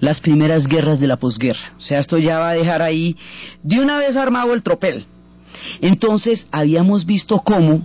las 0.00 0.20
primeras 0.20 0.66
guerras 0.66 1.00
de 1.00 1.06
la 1.06 1.16
posguerra. 1.16 1.72
O 1.78 1.80
sea, 1.80 2.00
esto 2.00 2.18
ya 2.18 2.38
va 2.38 2.50
a 2.50 2.54
dejar 2.54 2.82
ahí 2.82 3.16
de 3.62 3.80
una 3.80 3.98
vez 3.98 4.14
armado 4.16 4.52
el 4.52 4.62
tropel. 4.62 5.06
Entonces, 5.80 6.46
habíamos 6.50 7.06
visto 7.06 7.38
cómo 7.40 7.82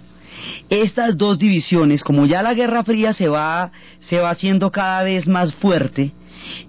estas 0.69 1.17
dos 1.17 1.37
divisiones, 1.37 2.03
como 2.03 2.25
ya 2.25 2.41
la 2.41 2.53
Guerra 2.53 2.83
Fría 2.83 3.13
se 3.13 3.27
va, 3.27 3.71
se 3.99 4.17
va 4.17 4.31
haciendo 4.31 4.71
cada 4.71 5.03
vez 5.03 5.27
más 5.27 5.53
fuerte, 5.55 6.13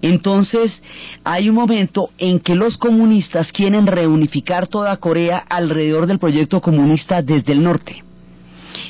entonces 0.01 0.81
hay 1.23 1.49
un 1.49 1.55
momento 1.55 2.09
en 2.17 2.39
que 2.39 2.55
los 2.55 2.77
comunistas 2.77 3.51
quieren 3.51 3.87
reunificar 3.87 4.67
toda 4.67 4.95
Corea 4.97 5.37
alrededor 5.37 6.07
del 6.07 6.19
proyecto 6.19 6.61
comunista 6.61 7.21
desde 7.21 7.53
el 7.53 7.63
norte. 7.63 8.03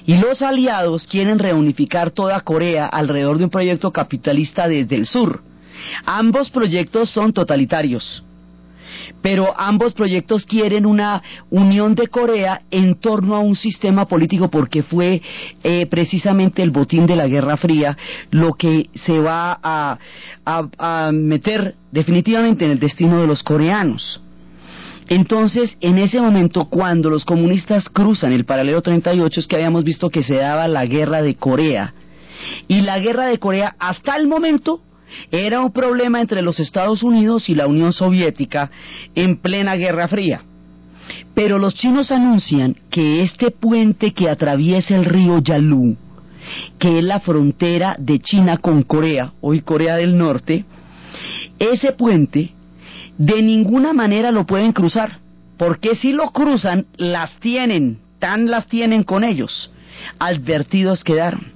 Y 0.05 0.17
los 0.17 0.41
aliados 0.41 1.07
quieren 1.07 1.39
reunificar 1.39 2.11
toda 2.11 2.41
Corea 2.41 2.85
alrededor 2.87 3.37
de 3.37 3.45
un 3.45 3.49
proyecto 3.49 3.91
capitalista 3.91 4.67
desde 4.67 4.95
el 4.95 5.07
sur. 5.07 5.41
Ambos 6.05 6.49
proyectos 6.49 7.09
son 7.09 7.33
totalitarios 7.33 8.24
pero 9.21 9.53
ambos 9.57 9.93
proyectos 9.93 10.45
quieren 10.45 10.85
una 10.85 11.21
unión 11.49 11.95
de 11.95 12.07
Corea 12.07 12.61
en 12.71 12.95
torno 12.95 13.35
a 13.35 13.39
un 13.39 13.55
sistema 13.55 14.05
político 14.05 14.49
porque 14.49 14.83
fue 14.83 15.21
eh, 15.63 15.85
precisamente 15.87 16.61
el 16.61 16.71
botín 16.71 17.05
de 17.05 17.15
la 17.15 17.27
Guerra 17.27 17.57
Fría 17.57 17.97
lo 18.31 18.53
que 18.53 18.89
se 19.05 19.19
va 19.19 19.59
a, 19.61 19.97
a 20.45 21.11
meter 21.11 21.75
definitivamente 21.91 22.65
en 22.65 22.71
el 22.71 22.79
destino 22.79 23.21
de 23.21 23.27
los 23.27 23.43
coreanos. 23.43 24.21
Entonces, 25.07 25.77
en 25.81 25.99
ese 25.99 26.19
momento, 26.19 26.65
cuando 26.65 27.09
los 27.09 27.25
comunistas 27.25 27.89
cruzan 27.89 28.33
el 28.33 28.45
paralelo 28.45 28.81
38, 28.81 29.39
es 29.39 29.47
que 29.47 29.55
habíamos 29.55 29.83
visto 29.83 30.09
que 30.09 30.23
se 30.23 30.35
daba 30.35 30.67
la 30.67 30.85
guerra 30.85 31.21
de 31.21 31.35
Corea. 31.35 31.93
Y 32.67 32.81
la 32.81 32.99
guerra 32.99 33.27
de 33.27 33.37
Corea, 33.37 33.75
hasta 33.79 34.15
el 34.15 34.27
momento, 34.27 34.81
era 35.31 35.61
un 35.61 35.71
problema 35.71 36.21
entre 36.21 36.41
los 36.41 36.59
Estados 36.59 37.03
Unidos 37.03 37.49
y 37.49 37.55
la 37.55 37.67
Unión 37.67 37.93
Soviética 37.93 38.71
en 39.13 39.37
plena 39.37 39.75
Guerra 39.75 40.07
Fría. 40.07 40.41
Pero 41.33 41.59
los 41.59 41.75
chinos 41.75 42.11
anuncian 42.11 42.75
que 42.89 43.21
este 43.21 43.51
puente 43.51 44.11
que 44.13 44.29
atraviesa 44.29 44.95
el 44.95 45.05
río 45.05 45.39
Yalu, 45.39 45.97
que 46.79 46.99
es 46.99 47.03
la 47.03 47.19
frontera 47.19 47.95
de 47.99 48.19
China 48.19 48.57
con 48.57 48.83
Corea, 48.83 49.33
hoy 49.41 49.61
Corea 49.61 49.97
del 49.97 50.17
Norte, 50.17 50.65
ese 51.59 51.91
puente 51.91 52.51
de 53.17 53.41
ninguna 53.41 53.93
manera 53.93 54.31
lo 54.31 54.45
pueden 54.45 54.71
cruzar, 54.71 55.19
porque 55.57 55.95
si 55.95 56.11
lo 56.11 56.31
cruzan, 56.31 56.87
las 56.97 57.35
tienen, 57.39 57.99
tan 58.19 58.49
las 58.49 58.67
tienen 58.67 59.03
con 59.03 59.23
ellos. 59.23 59.71
Advertidos 60.19 61.03
quedaron, 61.03 61.53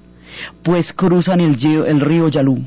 pues 0.62 0.92
cruzan 0.92 1.40
el, 1.40 1.62
el 1.64 2.00
río 2.00 2.28
Yalu 2.28 2.64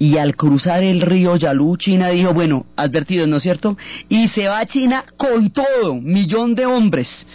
y 0.00 0.16
al 0.16 0.34
cruzar 0.34 0.82
el 0.82 1.02
río 1.02 1.36
Yalu, 1.36 1.76
China 1.76 2.08
dijo, 2.08 2.32
bueno, 2.32 2.64
advertido, 2.74 3.26
¿no 3.26 3.36
es 3.36 3.42
cierto? 3.42 3.76
Y 4.08 4.28
se 4.28 4.48
va 4.48 4.60
a 4.60 4.66
China 4.66 5.04
con 5.18 5.50
todo, 5.50 5.94
millón 5.94 6.54
de 6.54 6.64
hombres 6.64 7.26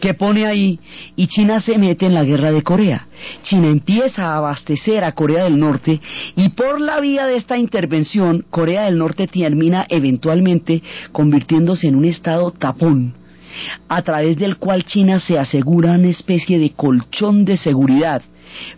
que 0.00 0.14
pone 0.14 0.46
ahí 0.46 0.78
y 1.16 1.26
China 1.26 1.60
se 1.60 1.76
mete 1.76 2.06
en 2.06 2.14
la 2.14 2.24
guerra 2.24 2.50
de 2.50 2.62
Corea. 2.62 3.08
China 3.42 3.68
empieza 3.68 4.26
a 4.26 4.36
abastecer 4.38 5.04
a 5.04 5.12
Corea 5.12 5.44
del 5.44 5.58
Norte 5.58 6.00
y 6.34 6.48
por 6.50 6.80
la 6.80 7.00
vía 7.00 7.26
de 7.26 7.36
esta 7.36 7.58
intervención 7.58 8.46
Corea 8.48 8.84
del 8.84 8.96
Norte 8.96 9.26
termina 9.26 9.86
eventualmente 9.88 10.82
convirtiéndose 11.12 11.88
en 11.88 11.96
un 11.96 12.04
estado 12.06 12.52
tapón 12.52 13.14
a 13.88 14.02
través 14.02 14.36
del 14.36 14.56
cual 14.56 14.84
China 14.84 15.20
se 15.20 15.38
asegura 15.38 15.92
una 15.92 16.08
especie 16.08 16.58
de 16.58 16.70
colchón 16.70 17.44
de 17.44 17.56
seguridad 17.56 18.22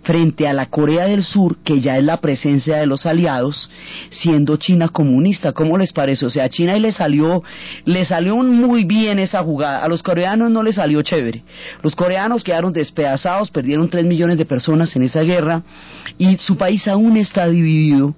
frente 0.03 0.49
a 0.49 0.53
la 0.53 0.67
Corea 0.67 1.07
del 1.07 1.25
Sur, 1.25 1.59
que 1.65 1.81
ya 1.81 1.97
es 1.99 2.05
la 2.05 2.19
presencia 2.19 2.77
de 2.77 2.87
los 2.87 3.07
aliados, 3.07 3.71
siendo 4.11 4.57
China 4.57 4.89
comunista. 4.89 5.53
¿Cómo 5.53 5.79
les 5.79 5.93
parece? 5.93 6.27
O 6.27 6.31
sea, 6.31 6.45
a 6.45 6.49
China 6.49 6.77
le 6.77 6.93
salió, 6.93 7.43
le 7.85 8.05
salió 8.05 8.37
muy 8.37 8.85
bien 8.85 9.19
esa 9.19 9.43
jugada. 9.43 9.85
A 9.85 9.89
los 9.89 10.03
coreanos 10.03 10.51
no 10.51 10.63
les 10.63 10.77
salió 10.77 11.03
chévere. 11.03 11.43
Los 11.83 11.95
coreanos 11.95 12.45
quedaron 12.45 12.73
despedazados, 12.73 13.51
perdieron 13.51 13.89
tres 13.89 14.05
millones 14.05 14.39
de 14.39 14.45
personas 14.45 14.95
en 14.97 15.03
esa 15.03 15.23
guerra 15.23 15.63
y 16.19 16.37
su 16.39 16.57
país 16.57 16.87
aún 16.89 17.17
está 17.17 17.49
dividido 17.49 18.15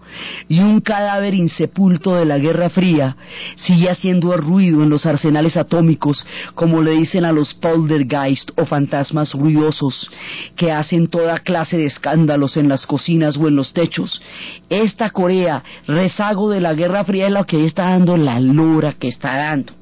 y 0.48 0.60
un 0.60 0.80
cadáver 0.80 1.34
insepulto 1.34 2.14
de 2.14 2.24
la 2.24 2.38
Guerra 2.38 2.70
Fría 2.70 3.16
sigue 3.56 3.90
haciendo 3.90 4.36
ruido 4.36 4.82
en 4.82 4.90
los 4.90 5.06
arsenales 5.06 5.56
atómicos, 5.56 6.24
como 6.54 6.82
le 6.82 6.92
dicen 6.92 7.24
a 7.24 7.32
los 7.32 7.54
poltergeist 7.54 8.50
o 8.56 8.66
fantasmas 8.66 9.32
ruidosos 9.32 10.10
que 10.56 10.70
hacen 10.72 11.08
toda 11.08 11.38
clase 11.42 11.76
de 11.76 11.86
escándalos 11.86 12.56
en 12.56 12.68
las 12.68 12.86
cocinas 12.86 13.36
o 13.36 13.48
en 13.48 13.56
los 13.56 13.72
techos. 13.72 14.20
Esta 14.68 15.10
Corea, 15.10 15.62
rezago 15.86 16.50
de 16.50 16.60
la 16.60 16.74
Guerra 16.74 17.04
Fría, 17.04 17.26
es 17.26 17.32
lo 17.32 17.44
que 17.44 17.66
está 17.66 17.90
dando 17.90 18.16
la 18.16 18.40
lora 18.40 18.94
que 18.94 19.08
está 19.08 19.36
dando. 19.36 19.81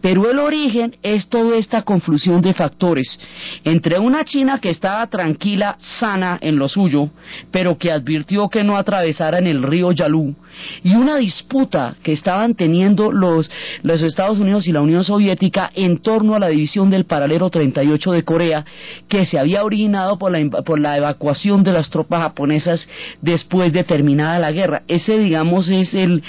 Pero 0.00 0.30
el 0.30 0.38
origen 0.38 0.96
es 1.02 1.28
toda 1.28 1.56
esta 1.56 1.82
confusión 1.82 2.40
de 2.42 2.54
factores 2.54 3.18
entre 3.64 3.98
una 3.98 4.24
China 4.24 4.58
que 4.60 4.70
estaba 4.70 5.06
tranquila, 5.06 5.78
sana 5.98 6.38
en 6.40 6.56
lo 6.56 6.68
suyo, 6.68 7.10
pero 7.50 7.78
que 7.78 7.92
advirtió 7.92 8.48
que 8.48 8.64
no 8.64 8.76
atravesaran 8.76 9.46
el 9.46 9.62
río 9.62 9.92
Yalu, 9.92 10.34
y 10.82 10.94
una 10.94 11.16
disputa 11.16 11.96
que 12.02 12.12
estaban 12.12 12.54
teniendo 12.54 13.12
los, 13.12 13.50
los 13.82 14.02
Estados 14.02 14.38
Unidos 14.38 14.66
y 14.66 14.72
la 14.72 14.82
Unión 14.82 15.04
Soviética 15.04 15.70
en 15.74 15.98
torno 15.98 16.34
a 16.34 16.38
la 16.38 16.48
división 16.48 16.90
del 16.90 17.04
paralelo 17.04 17.50
38 17.50 18.12
de 18.12 18.24
Corea, 18.24 18.64
que 19.08 19.26
se 19.26 19.38
había 19.38 19.64
originado 19.64 20.18
por 20.18 20.32
la, 20.32 20.62
por 20.62 20.80
la 20.80 20.96
evacuación 20.96 21.62
de 21.62 21.72
las 21.72 21.90
tropas 21.90 22.22
japonesas 22.22 22.86
después 23.20 23.72
de 23.72 23.84
terminada 23.84 24.38
la 24.38 24.52
guerra. 24.52 24.82
Ese, 24.88 25.18
digamos, 25.18 25.68
es 25.68 25.94
el 25.94 26.22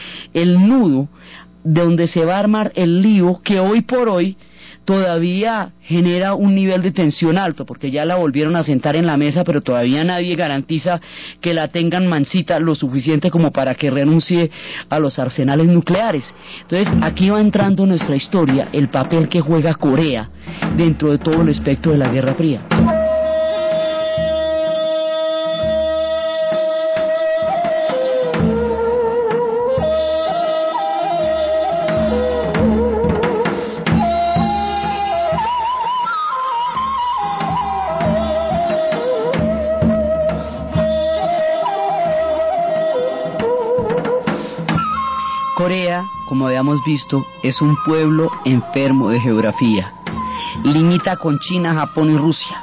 nudo 0.68 1.08
de 1.66 1.82
donde 1.82 2.08
se 2.08 2.24
va 2.24 2.38
a 2.38 2.40
armar 2.40 2.72
el 2.76 3.02
lío 3.02 3.42
que 3.44 3.60
hoy 3.60 3.82
por 3.82 4.08
hoy 4.08 4.38
todavía 4.86 5.72
genera 5.82 6.36
un 6.36 6.54
nivel 6.54 6.84
de 6.84 6.92
tensión 6.92 7.38
alto, 7.38 7.66
porque 7.66 7.90
ya 7.92 8.06
la 8.06 8.16
volvieron 8.16 8.56
a 8.56 8.64
sentar 8.64 8.96
en 8.96 9.08
la 9.08 9.18
mesa, 9.18 9.44
pero 9.44 9.62
todavía 9.62 10.04
nadie 10.04 10.36
garantiza 10.36 11.02
que 11.42 11.54
la 11.54 11.70
tengan 11.70 12.08
mansita 12.08 12.60
lo 12.60 12.76
suficiente 12.76 13.32
como 13.32 13.52
para 13.52 13.74
que 13.76 13.90
renuncie 13.90 14.52
a 14.90 15.00
los 15.00 15.18
arsenales 15.18 15.68
nucleares. 15.68 16.24
Entonces, 16.62 16.88
aquí 17.02 17.30
va 17.30 17.42
entrando 17.42 17.86
nuestra 17.86 18.16
historia, 18.16 18.70
el 18.72 18.90
papel 18.90 19.28
que 19.28 19.42
juega 19.42 19.74
Corea 19.74 20.30
dentro 20.78 21.12
de 21.12 21.18
todo 21.18 21.42
el 21.42 21.50
espectro 21.50 21.92
de 21.92 21.98
la 21.98 22.10
Guerra 22.10 22.36
Fría. 22.36 22.62
Como 46.36 46.48
habíamos 46.48 46.84
visto, 46.84 47.26
es 47.44 47.62
un 47.62 47.78
pueblo 47.86 48.30
enfermo 48.44 49.10
de 49.10 49.22
geografía. 49.22 49.94
Limita 50.66 51.16
con 51.16 51.40
China, 51.40 51.74
Japón 51.74 52.12
y 52.12 52.18
Rusia. 52.18 52.62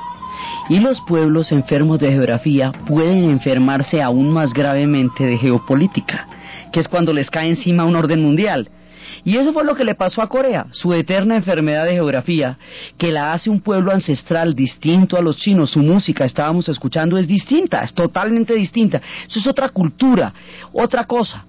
Y 0.68 0.78
los 0.78 1.00
pueblos 1.00 1.50
enfermos 1.52 1.98
de 1.98 2.12
geografía 2.12 2.70
pueden 2.86 3.30
enfermarse 3.30 4.02
aún 4.02 4.30
más 4.30 4.52
gravemente 4.52 5.24
de 5.24 5.38
geopolítica, 5.38 6.28
que 6.70 6.80
es 6.80 6.88
cuando 6.88 7.14
les 7.14 7.30
cae 7.30 7.48
encima 7.48 7.86
un 7.86 7.96
orden 7.96 8.20
mundial. 8.20 8.68
Y 9.24 9.38
eso 9.38 9.54
fue 9.54 9.64
lo 9.64 9.74
que 9.74 9.86
le 9.86 9.94
pasó 9.94 10.20
a 10.20 10.28
Corea, 10.28 10.66
su 10.72 10.92
eterna 10.92 11.36
enfermedad 11.36 11.86
de 11.86 11.94
geografía, 11.94 12.58
que 12.98 13.10
la 13.10 13.32
hace 13.32 13.48
un 13.48 13.62
pueblo 13.62 13.90
ancestral 13.90 14.54
distinto 14.54 15.16
a 15.16 15.22
los 15.22 15.38
chinos. 15.38 15.70
Su 15.70 15.80
música, 15.80 16.26
estábamos 16.26 16.68
escuchando, 16.68 17.16
es 17.16 17.26
distinta, 17.26 17.82
es 17.84 17.94
totalmente 17.94 18.52
distinta. 18.52 19.00
Eso 19.26 19.38
es 19.38 19.46
otra 19.46 19.70
cultura, 19.70 20.34
otra 20.74 21.04
cosa 21.04 21.46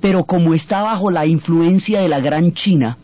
pero 0.00 0.24
como 0.24 0.54
está 0.54 0.82
bajo 0.82 1.10
la 1.10 1.26
influencia 1.26 2.00
de 2.00 2.08
la 2.08 2.20
gran 2.20 2.52
China, 2.52 2.98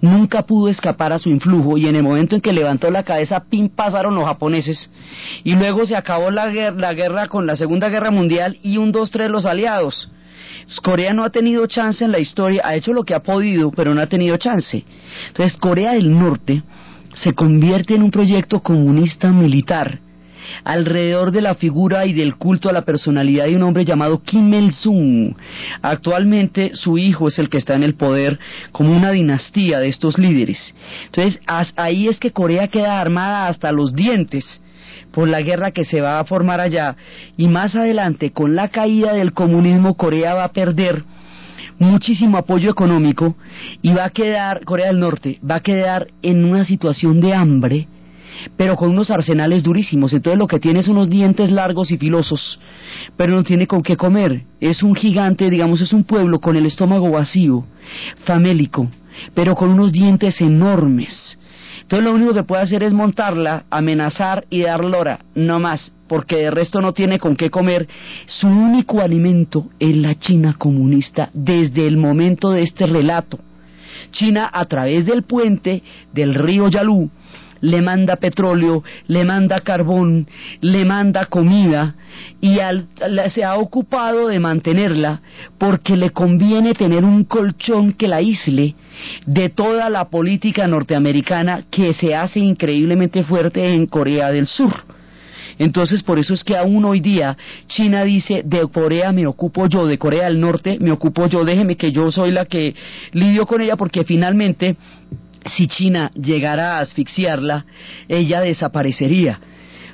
nunca 0.00 0.42
pudo 0.42 0.68
escapar 0.68 1.12
a 1.12 1.18
su 1.18 1.28
influjo 1.28 1.76
y 1.76 1.86
en 1.86 1.96
el 1.96 2.02
momento 2.02 2.36
en 2.36 2.40
que 2.40 2.52
levantó 2.52 2.90
la 2.90 3.02
cabeza, 3.02 3.44
pim, 3.48 3.68
pasaron 3.68 4.14
los 4.14 4.24
japoneses 4.24 4.90
y 5.44 5.54
luego 5.54 5.86
se 5.86 5.96
acabó 5.96 6.30
la 6.30 6.48
guerra, 6.48 6.78
la 6.78 6.94
guerra 6.94 7.28
con 7.28 7.46
la 7.46 7.56
Segunda 7.56 7.88
Guerra 7.88 8.10
Mundial 8.10 8.58
y 8.62 8.76
un, 8.76 8.92
dos, 8.92 9.10
tres 9.10 9.30
los 9.30 9.46
aliados. 9.46 10.10
Corea 10.82 11.14
no 11.14 11.24
ha 11.24 11.30
tenido 11.30 11.66
chance 11.66 12.04
en 12.04 12.12
la 12.12 12.18
historia, 12.18 12.62
ha 12.64 12.74
hecho 12.74 12.92
lo 12.92 13.04
que 13.04 13.14
ha 13.14 13.22
podido, 13.22 13.70
pero 13.70 13.94
no 13.94 14.02
ha 14.02 14.06
tenido 14.06 14.36
chance. 14.36 14.84
Entonces 15.28 15.56
Corea 15.58 15.92
del 15.92 16.16
Norte 16.16 16.62
se 17.14 17.32
convierte 17.32 17.94
en 17.94 18.02
un 18.02 18.10
proyecto 18.10 18.60
comunista 18.60 19.30
militar 19.30 20.00
alrededor 20.64 21.30
de 21.30 21.42
la 21.42 21.54
figura 21.54 22.06
y 22.06 22.12
del 22.12 22.36
culto 22.36 22.68
a 22.68 22.72
la 22.72 22.82
personalidad 22.82 23.46
de 23.46 23.56
un 23.56 23.62
hombre 23.62 23.84
llamado 23.84 24.22
Kim 24.22 24.52
Il-sung. 24.52 25.34
Actualmente 25.82 26.72
su 26.74 26.98
hijo 26.98 27.28
es 27.28 27.38
el 27.38 27.48
que 27.48 27.58
está 27.58 27.74
en 27.74 27.82
el 27.82 27.94
poder 27.94 28.38
como 28.72 28.96
una 28.96 29.10
dinastía 29.10 29.80
de 29.80 29.88
estos 29.88 30.18
líderes. 30.18 30.74
Entonces 31.06 31.40
ahí 31.76 32.08
es 32.08 32.18
que 32.18 32.32
Corea 32.32 32.68
queda 32.68 33.00
armada 33.00 33.48
hasta 33.48 33.72
los 33.72 33.94
dientes 33.94 34.60
por 35.12 35.28
la 35.28 35.42
guerra 35.42 35.70
que 35.70 35.84
se 35.84 36.00
va 36.00 36.20
a 36.20 36.24
formar 36.24 36.60
allá 36.60 36.96
y 37.36 37.48
más 37.48 37.74
adelante 37.74 38.32
con 38.32 38.54
la 38.54 38.68
caída 38.68 39.12
del 39.12 39.32
comunismo 39.32 39.94
Corea 39.94 40.34
va 40.34 40.44
a 40.44 40.52
perder 40.52 41.04
muchísimo 41.78 42.38
apoyo 42.38 42.70
económico 42.70 43.36
y 43.82 43.92
va 43.92 44.04
a 44.04 44.10
quedar, 44.10 44.64
Corea 44.64 44.88
del 44.88 44.98
Norte, 44.98 45.38
va 45.48 45.56
a 45.56 45.60
quedar 45.60 46.08
en 46.22 46.44
una 46.44 46.64
situación 46.64 47.20
de 47.20 47.34
hambre, 47.34 47.88
pero 48.56 48.76
con 48.76 48.90
unos 48.90 49.10
arsenales 49.10 49.62
durísimos. 49.62 50.12
Entonces 50.12 50.38
lo 50.38 50.46
que 50.46 50.60
tiene 50.60 50.80
es 50.80 50.88
unos 50.88 51.08
dientes 51.08 51.50
largos 51.50 51.90
y 51.90 51.98
filosos, 51.98 52.58
pero 53.16 53.34
no 53.34 53.44
tiene 53.44 53.66
con 53.66 53.82
qué 53.82 53.96
comer. 53.96 54.42
Es 54.60 54.82
un 54.82 54.94
gigante, 54.94 55.50
digamos, 55.50 55.80
es 55.80 55.92
un 55.92 56.04
pueblo 56.04 56.40
con 56.40 56.56
el 56.56 56.66
estómago 56.66 57.10
vacío, 57.10 57.64
famélico, 58.24 58.88
pero 59.34 59.54
con 59.54 59.70
unos 59.70 59.92
dientes 59.92 60.40
enormes. 60.40 61.38
Entonces 61.82 62.04
lo 62.04 62.14
único 62.14 62.34
que 62.34 62.42
puede 62.42 62.62
hacer 62.62 62.82
es 62.82 62.92
montarla, 62.92 63.64
amenazar 63.70 64.44
y 64.50 64.62
dar 64.62 64.84
lora, 64.84 65.20
no 65.34 65.58
más 65.58 65.92
porque 66.08 66.36
de 66.36 66.50
resto 66.50 66.80
no 66.80 66.92
tiene 66.92 67.18
con 67.18 67.36
qué 67.36 67.50
comer, 67.50 67.86
su 68.26 68.48
único 68.48 69.00
alimento 69.00 69.68
es 69.78 69.94
la 69.94 70.18
China 70.18 70.56
comunista 70.58 71.30
desde 71.34 71.86
el 71.86 71.98
momento 71.98 72.50
de 72.50 72.62
este 72.62 72.86
relato. 72.86 73.38
China 74.10 74.48
a 74.52 74.64
través 74.64 75.04
del 75.06 75.22
puente 75.24 75.82
del 76.12 76.34
río 76.34 76.68
Yalu 76.68 77.10
le 77.60 77.82
manda 77.82 78.16
petróleo, 78.16 78.82
le 79.06 79.24
manda 79.24 79.60
carbón, 79.60 80.26
le 80.60 80.84
manda 80.84 81.26
comida 81.26 81.94
y 82.40 82.58
se 83.28 83.44
ha 83.44 83.56
ocupado 83.56 84.28
de 84.28 84.38
mantenerla 84.38 85.20
porque 85.58 85.96
le 85.96 86.10
conviene 86.10 86.74
tener 86.74 87.04
un 87.04 87.24
colchón 87.24 87.92
que 87.92 88.08
la 88.08 88.16
aísle 88.16 88.74
de 89.26 89.48
toda 89.48 89.90
la 89.90 90.08
política 90.08 90.66
norteamericana 90.66 91.62
que 91.70 91.92
se 91.92 92.14
hace 92.14 92.40
increíblemente 92.40 93.24
fuerte 93.24 93.74
en 93.74 93.86
Corea 93.86 94.30
del 94.30 94.46
Sur. 94.46 94.72
Entonces, 95.58 96.02
por 96.02 96.18
eso 96.18 96.34
es 96.34 96.44
que 96.44 96.56
aún 96.56 96.84
hoy 96.84 97.00
día 97.00 97.36
China 97.66 98.04
dice, 98.04 98.42
de 98.44 98.68
Corea 98.68 99.12
me 99.12 99.26
ocupo 99.26 99.66
yo, 99.66 99.86
de 99.86 99.98
Corea 99.98 100.26
del 100.26 100.38
Norte 100.38 100.78
me 100.80 100.92
ocupo 100.92 101.26
yo, 101.26 101.44
déjeme 101.44 101.76
que 101.76 101.90
yo 101.90 102.12
soy 102.12 102.30
la 102.30 102.44
que 102.44 102.74
lidio 103.12 103.44
con 103.44 103.60
ella, 103.60 103.76
porque 103.76 104.04
finalmente, 104.04 104.76
si 105.44 105.66
China 105.68 106.10
llegara 106.14 106.76
a 106.76 106.80
asfixiarla, 106.80 107.64
ella 108.08 108.40
desaparecería. 108.40 109.40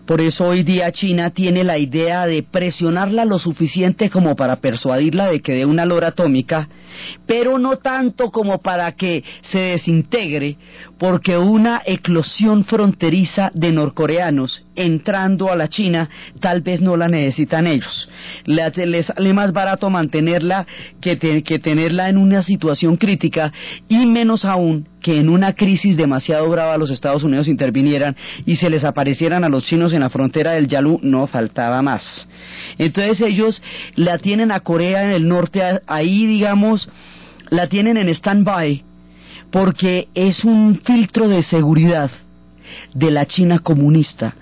Por 0.07 0.21
eso 0.21 0.45
hoy 0.45 0.63
día 0.65 0.93
China 0.93 1.31
tiene 1.31 1.65
la 1.65 1.79
idea 1.79 2.27
de 2.27 2.43
presionarla 2.43 3.25
lo 3.25 3.39
suficiente 3.39 4.11
como 4.11 4.37
para 4.37 4.57
persuadirla 4.57 5.31
de 5.31 5.41
que 5.41 5.55
dé 5.55 5.65
una 5.65 5.87
lora 5.87 6.09
atómica, 6.09 6.69
pero 7.27 7.59
no 7.59 7.79
tanto 7.79 8.31
como 8.31 8.59
para 8.59 8.93
que 8.93 9.25
se 9.43 9.59
desintegre, 9.59 10.59
porque 10.99 11.39
una 11.39 11.83
eclosión 11.87 12.65
fronteriza 12.65 13.51
de 13.55 13.73
norcoreanos 13.73 14.67
entrando 14.77 15.51
a 15.51 15.57
la 15.57 15.69
China 15.69 16.09
tal 16.41 16.61
vez 16.61 16.83
no 16.83 16.97
la 16.97 17.09
necesitan 17.09 17.67
ellos. 17.67 18.09
Les, 18.45 19.07
sale 19.07 19.33
más 19.33 19.53
barato 19.53 19.89
mantenerla 19.89 20.67
que, 21.01 21.43
que 21.43 21.59
tenerla 21.59 22.11
en 22.11 22.19
una 22.19 22.43
situación 22.43 22.97
crítica 22.97 23.53
y 23.89 24.05
menos 24.07 24.45
aún 24.45 24.87
que 25.01 25.21
en 25.21 25.29
una 25.29 25.53
crisis 25.53 25.97
demasiado 25.97 26.49
grave 26.51 26.79
los 26.79 26.91
Estados 26.91 27.23
Unidos 27.25 27.47
intervinieran 27.47 28.17
y 28.47 28.57
se 28.57 28.71
les 28.71 28.85
aparecieran 28.85 29.45
a 29.45 29.49
los 29.49 29.65
chinos 29.65 29.93
en 29.95 30.01
la 30.01 30.11
frontera 30.11 30.53
del 30.53 30.69
Yalu, 30.69 31.01
no 31.03 31.27
faltaba 31.27 31.83
más. 31.83 32.29
Entonces 32.79 33.21
ellos 33.21 33.63
la 33.95 34.19
tienen 34.19 34.51
a 34.51 34.61
Corea 34.61 35.03
en 35.03 35.11
el 35.11 35.29
norte, 35.29 35.63
ahí 35.87 36.27
digamos, 36.27 36.89
la 37.51 37.69
tienen 37.69 37.97
en 37.97 38.09
stand-by 38.09 38.85
porque 39.51 40.09
es 40.15 40.45
un 40.45 40.81
filtro 40.85 41.29
de 41.29 41.43
seguridad 41.43 42.11
de 42.93 43.11
la 43.11 43.27
China 43.27 43.61
comunista 43.61 44.35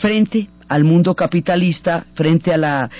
frente 0.00 0.48
al 0.70 0.84
mundo 0.84 1.14
capitalista, 1.16 2.06
frente 2.14 2.54
a 2.54 2.56
la 2.56 2.90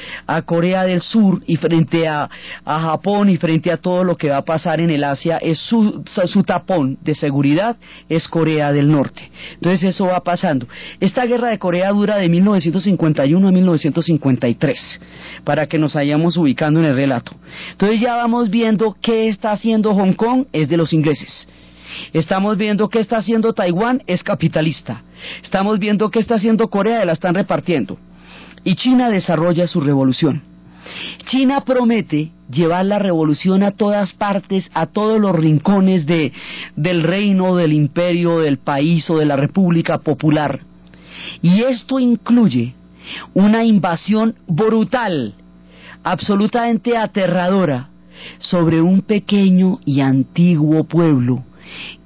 Corea 0.44 0.82
del 0.82 1.00
Sur 1.02 1.40
y 1.46 1.56
frente 1.56 2.08
a, 2.08 2.28
a 2.64 2.80
Japón 2.80 3.30
y 3.30 3.36
frente 3.36 3.70
a 3.70 3.76
todo 3.76 4.02
lo 4.02 4.16
que 4.16 4.28
va 4.28 4.38
a 4.38 4.44
pasar 4.44 4.80
en 4.80 4.90
el 4.90 5.04
Asia, 5.04 5.38
es 5.40 5.60
su, 5.60 6.02
su 6.26 6.42
tapón 6.42 6.98
de 7.00 7.14
seguridad 7.14 7.76
es 8.08 8.26
Corea 8.26 8.72
del 8.72 8.90
Norte. 8.90 9.30
Entonces 9.54 9.94
eso 9.94 10.06
va 10.06 10.20
pasando. 10.20 10.66
Esta 10.98 11.24
guerra 11.26 11.50
de 11.50 11.58
Corea 11.58 11.90
dura 11.90 12.16
de 12.16 12.28
1951 12.28 13.48
a 13.48 13.52
1953, 13.52 15.00
para 15.44 15.66
que 15.66 15.78
nos 15.78 15.94
hayamos 15.94 16.36
ubicando 16.36 16.80
en 16.80 16.86
el 16.86 16.96
relato. 16.96 17.32
Entonces 17.70 18.00
ya 18.00 18.16
vamos 18.16 18.50
viendo 18.50 18.96
qué 19.00 19.28
está 19.28 19.52
haciendo 19.52 19.94
Hong 19.94 20.14
Kong, 20.14 20.46
es 20.52 20.68
de 20.68 20.76
los 20.76 20.92
ingleses. 20.92 21.48
Estamos 22.12 22.56
viendo 22.56 22.88
qué 22.88 23.00
está 23.00 23.18
haciendo 23.18 23.52
Taiwán, 23.52 24.02
es 24.06 24.22
capitalista. 24.22 25.02
Estamos 25.42 25.78
viendo 25.78 26.10
qué 26.10 26.18
está 26.18 26.36
haciendo 26.36 26.68
Corea, 26.68 27.04
la 27.04 27.12
están 27.12 27.34
repartiendo. 27.34 27.98
Y 28.64 28.74
China 28.74 29.08
desarrolla 29.08 29.66
su 29.66 29.80
revolución. 29.80 30.42
China 31.26 31.62
promete 31.64 32.32
llevar 32.50 32.84
la 32.86 32.98
revolución 32.98 33.62
a 33.62 33.72
todas 33.72 34.12
partes, 34.14 34.68
a 34.74 34.86
todos 34.86 35.20
los 35.20 35.34
rincones 35.36 36.06
de, 36.06 36.32
del 36.76 37.02
reino, 37.02 37.56
del 37.56 37.72
imperio, 37.72 38.40
del 38.40 38.58
país 38.58 39.08
o 39.10 39.18
de 39.18 39.26
la 39.26 39.36
República 39.36 39.98
Popular. 39.98 40.60
Y 41.42 41.62
esto 41.62 41.98
incluye 41.98 42.74
una 43.34 43.64
invasión 43.64 44.34
brutal, 44.46 45.34
absolutamente 46.02 46.96
aterradora, 46.96 47.88
sobre 48.38 48.80
un 48.80 49.02
pequeño 49.02 49.78
y 49.84 50.00
antiguo 50.00 50.84
pueblo 50.84 51.44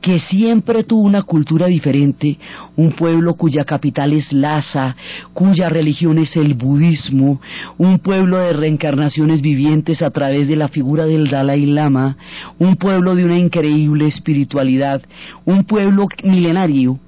que 0.05 0.21
siempre 0.21 0.85
tuvo 0.85 1.01
una 1.01 1.23
cultura 1.23 1.67
diferente, 1.67 2.37
un 2.77 2.93
pueblo 2.93 3.37
cuya 3.37 3.65
capital 3.65 4.13
es 4.13 4.31
Lhasa, 4.35 4.95
cuya 5.33 5.71
religión 5.71 6.19
es 6.19 6.37
el 6.37 6.53
budismo, 6.53 7.41
un 7.79 7.99
pueblo 8.01 8.37
de 8.37 8.53
reencarnaciones 8.53 9.41
vivientes 9.41 10.03
a 10.03 10.11
través 10.11 10.47
de 10.47 10.57
la 10.57 10.69
figura 10.69 11.07
del 11.07 11.31
Dalai 11.31 11.65
Lama, 11.65 12.19
un 12.59 12.77
pueblo 12.77 13.15
de 13.15 13.25
una 13.25 13.39
increíble 13.39 14.07
espiritualidad, 14.07 15.01
un 15.47 15.65
pueblo 15.65 16.07
milenario 16.23 16.99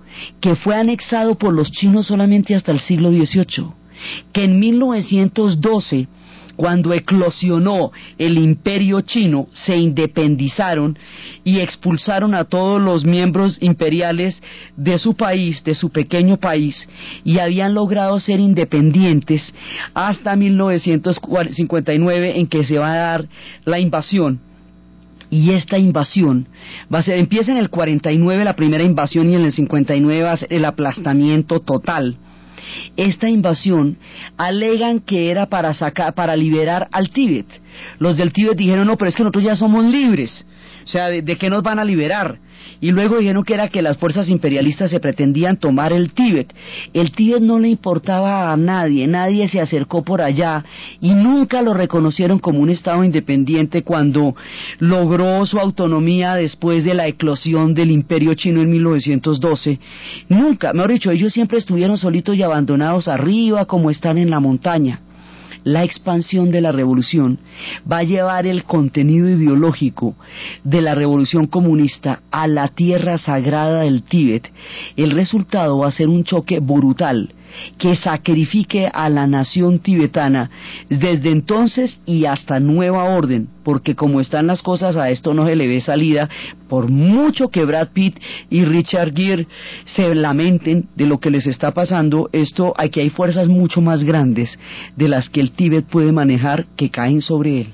que 0.40 0.54
fue 0.56 0.74
anexado 0.74 1.35
por 1.35 1.52
los 1.52 1.70
chinos 1.72 2.06
solamente 2.06 2.54
hasta 2.54 2.72
el 2.72 2.80
siglo 2.80 3.11
XVIII, 3.11 3.66
que 4.32 4.44
en 4.44 4.59
1912 4.59 6.09
cuando 6.56 6.92
eclosionó 6.92 7.92
el 8.18 8.38
imperio 8.38 9.02
chino, 9.02 9.46
se 9.52 9.76
independizaron 9.76 10.98
y 11.44 11.60
expulsaron 11.60 12.34
a 12.34 12.44
todos 12.44 12.80
los 12.80 13.04
miembros 13.04 13.58
imperiales 13.60 14.40
de 14.76 14.98
su 14.98 15.14
país, 15.14 15.62
de 15.64 15.74
su 15.74 15.90
pequeño 15.90 16.38
país, 16.38 16.88
y 17.24 17.38
habían 17.38 17.74
logrado 17.74 18.18
ser 18.18 18.40
independientes 18.40 19.52
hasta 19.94 20.34
1959 20.34 22.40
en 22.40 22.46
que 22.46 22.64
se 22.64 22.78
va 22.78 22.92
a 22.92 22.96
dar 22.96 23.26
la 23.64 23.78
invasión. 23.78 24.40
Y 25.28 25.50
esta 25.50 25.76
invasión 25.76 26.46
va 26.92 27.00
a 27.00 27.02
ser, 27.02 27.18
empieza 27.18 27.50
en 27.50 27.58
el 27.58 27.68
49 27.68 28.44
la 28.44 28.54
primera 28.54 28.84
invasión 28.84 29.28
y 29.28 29.34
en 29.34 29.44
el 29.44 29.50
59 29.52 30.22
va 30.22 30.38
el 30.48 30.64
aplastamiento 30.64 31.58
total 31.60 32.16
esta 32.96 33.29
invasión 33.29 33.98
alegan 34.37 35.00
que 35.00 35.31
era 35.31 35.46
para 35.46 35.74
sacar, 35.74 36.14
para 36.14 36.37
liberar 36.37 36.88
al 36.92 37.11
Tíbet. 37.11 37.46
Los 37.98 38.16
del 38.16 38.33
Tíbet 38.33 38.57
dijeron, 38.57 38.87
no, 38.87 38.96
pero 38.96 39.09
es 39.09 39.16
que 39.16 39.22
nosotros 39.22 39.44
ya 39.44 39.57
somos 39.57 39.85
libres. 39.85 40.46
O 40.87 40.88
sea, 40.88 41.09
¿de, 41.09 41.37
qué 41.37 41.51
nos 41.51 41.64
van 41.64 41.81
a 41.81 41.85
liberar? 41.85 42.38
Y 42.81 42.92
luego 42.92 43.18
dijeron 43.18 43.42
que 43.42 43.55
era 43.55 43.68
que 43.68 43.83
las 43.83 43.96
fuerzas 43.96 44.29
imperialistas 44.29 44.88
se 44.88 45.01
pretendían 45.01 45.57
tomar 45.57 45.92
el 45.92 46.12
Tíbet. 46.12 46.55
El 46.94 47.11
Tíbet 47.11 47.42
no 47.42 47.59
le 47.59 47.68
importaba 47.68 48.53
a 48.53 48.57
nadie, 48.57 49.09
nadie 49.09 49.49
se 49.49 49.61
acercó 49.61 50.05
por 50.05 50.22
allá 50.22 50.64
y 51.01 51.12
nunca 51.14 51.61
lo 51.61 51.75
reconocieron 51.75 52.38
como 52.38 52.61
un 52.61 52.70
Estado 52.70 53.03
independiente 53.03 53.83
cuando 53.83 54.37
logró 54.79 55.44
su 55.44 55.59
autonomía 55.59 56.35
después 56.35 56.85
de 56.85 56.94
la 56.94 57.09
eclosión 57.09 57.75
del 57.75 57.90
imperio 57.90 58.35
chino 58.35 58.61
en 58.61 58.70
1912. 58.70 59.81
Nunca, 60.29 60.72
mejor 60.72 60.92
dicho, 60.92 61.11
ellos 61.11 61.33
siempre 61.33 61.59
estuvieron 61.59 61.99
solitos 61.99 62.37
y 62.37 62.44
abandonados 62.44 63.09
arriba 63.09 63.64
como 63.64 63.90
están 63.90 64.18
en 64.18 64.31
la 64.31 64.38
montaña 64.38 65.01
la 65.66 65.83
expansión 65.83 66.52
de 66.52 66.61
la 66.61 66.70
revolución 66.70 67.40
va 67.90 67.98
a 67.98 68.05
llevar 68.05 68.46
el 68.46 68.62
contenido 68.62 69.29
ideológico 69.29 70.14
de 70.62 70.81
la 70.81 70.94
revolución 70.94 71.48
comunista 71.48 72.20
a 72.31 72.46
la 72.46 72.68
tierra 72.68 73.18
sagrada 73.18 73.81
del 73.81 74.05
Tíbet, 74.05 74.48
el 74.96 75.11
resultado 75.11 75.79
va 75.79 75.88
a 75.88 75.90
ser 75.90 76.07
un 76.09 76.22
choque 76.22 76.61
brutal 76.61 77.35
que 77.78 77.96
sacrifique 77.96 78.88
a 78.92 79.08
la 79.08 79.26
nación 79.26 79.78
tibetana 79.78 80.50
desde 80.88 81.30
entonces 81.30 81.98
y 82.06 82.24
hasta 82.24 82.60
nueva 82.60 83.04
orden, 83.04 83.48
porque 83.64 83.94
como 83.94 84.20
están 84.20 84.46
las 84.46 84.62
cosas 84.62 84.96
a 84.96 85.10
esto 85.10 85.34
no 85.34 85.46
se 85.46 85.56
le 85.56 85.66
ve 85.66 85.80
salida, 85.80 86.28
por 86.68 86.90
mucho 86.90 87.48
que 87.48 87.64
Brad 87.64 87.88
Pitt 87.92 88.18
y 88.50 88.64
Richard 88.64 89.14
Gere 89.14 89.46
se 89.84 90.14
lamenten 90.14 90.88
de 90.94 91.06
lo 91.06 91.18
que 91.18 91.30
les 91.30 91.46
está 91.46 91.72
pasando, 91.72 92.28
esto 92.32 92.74
aquí 92.76 93.00
hay 93.00 93.10
fuerzas 93.10 93.48
mucho 93.48 93.80
más 93.80 94.04
grandes 94.04 94.58
de 94.96 95.08
las 95.08 95.28
que 95.30 95.40
el 95.40 95.52
Tíbet 95.52 95.86
puede 95.86 96.12
manejar 96.12 96.66
que 96.76 96.90
caen 96.90 97.22
sobre 97.22 97.60
él. 97.60 97.66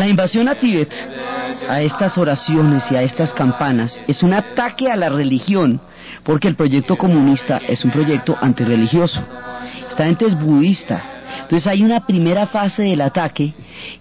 La 0.00 0.08
invasión 0.08 0.48
a 0.48 0.54
Tíbet, 0.54 0.90
a 1.68 1.82
estas 1.82 2.16
oraciones 2.16 2.82
y 2.90 2.96
a 2.96 3.02
estas 3.02 3.34
campanas, 3.34 4.00
es 4.08 4.22
un 4.22 4.32
ataque 4.32 4.90
a 4.90 4.96
la 4.96 5.10
religión, 5.10 5.78
porque 6.24 6.48
el 6.48 6.54
proyecto 6.54 6.96
comunista 6.96 7.58
es 7.68 7.84
un 7.84 7.90
proyecto 7.90 8.34
antirreligioso. 8.40 9.20
Esta 9.90 10.06
gente 10.06 10.24
es 10.24 10.40
budista. 10.40 11.02
Entonces 11.42 11.66
hay 11.66 11.82
una 11.82 12.06
primera 12.06 12.46
fase 12.46 12.84
del 12.84 13.02
ataque 13.02 13.52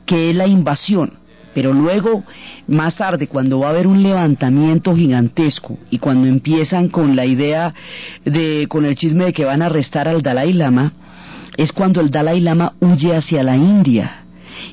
que 0.05 0.29
es 0.29 0.35
la 0.37 0.47
invasión. 0.47 1.15
Pero 1.53 1.73
luego, 1.73 2.23
más 2.65 2.95
tarde, 2.95 3.27
cuando 3.27 3.59
va 3.59 3.67
a 3.67 3.71
haber 3.71 3.85
un 3.85 4.01
levantamiento 4.01 4.95
gigantesco 4.95 5.79
y 5.89 5.99
cuando 5.99 6.29
empiezan 6.29 6.87
con 6.87 7.17
la 7.17 7.25
idea 7.25 7.73
de, 8.23 8.67
con 8.69 8.85
el 8.85 8.95
chisme 8.95 9.25
de 9.25 9.33
que 9.33 9.43
van 9.43 9.61
a 9.61 9.65
arrestar 9.65 10.07
al 10.07 10.21
Dalai 10.21 10.53
Lama, 10.53 10.93
es 11.57 11.73
cuando 11.73 11.99
el 11.99 12.09
Dalai 12.09 12.39
Lama 12.39 12.71
huye 12.79 13.13
hacia 13.13 13.43
la 13.43 13.57
India 13.57 14.18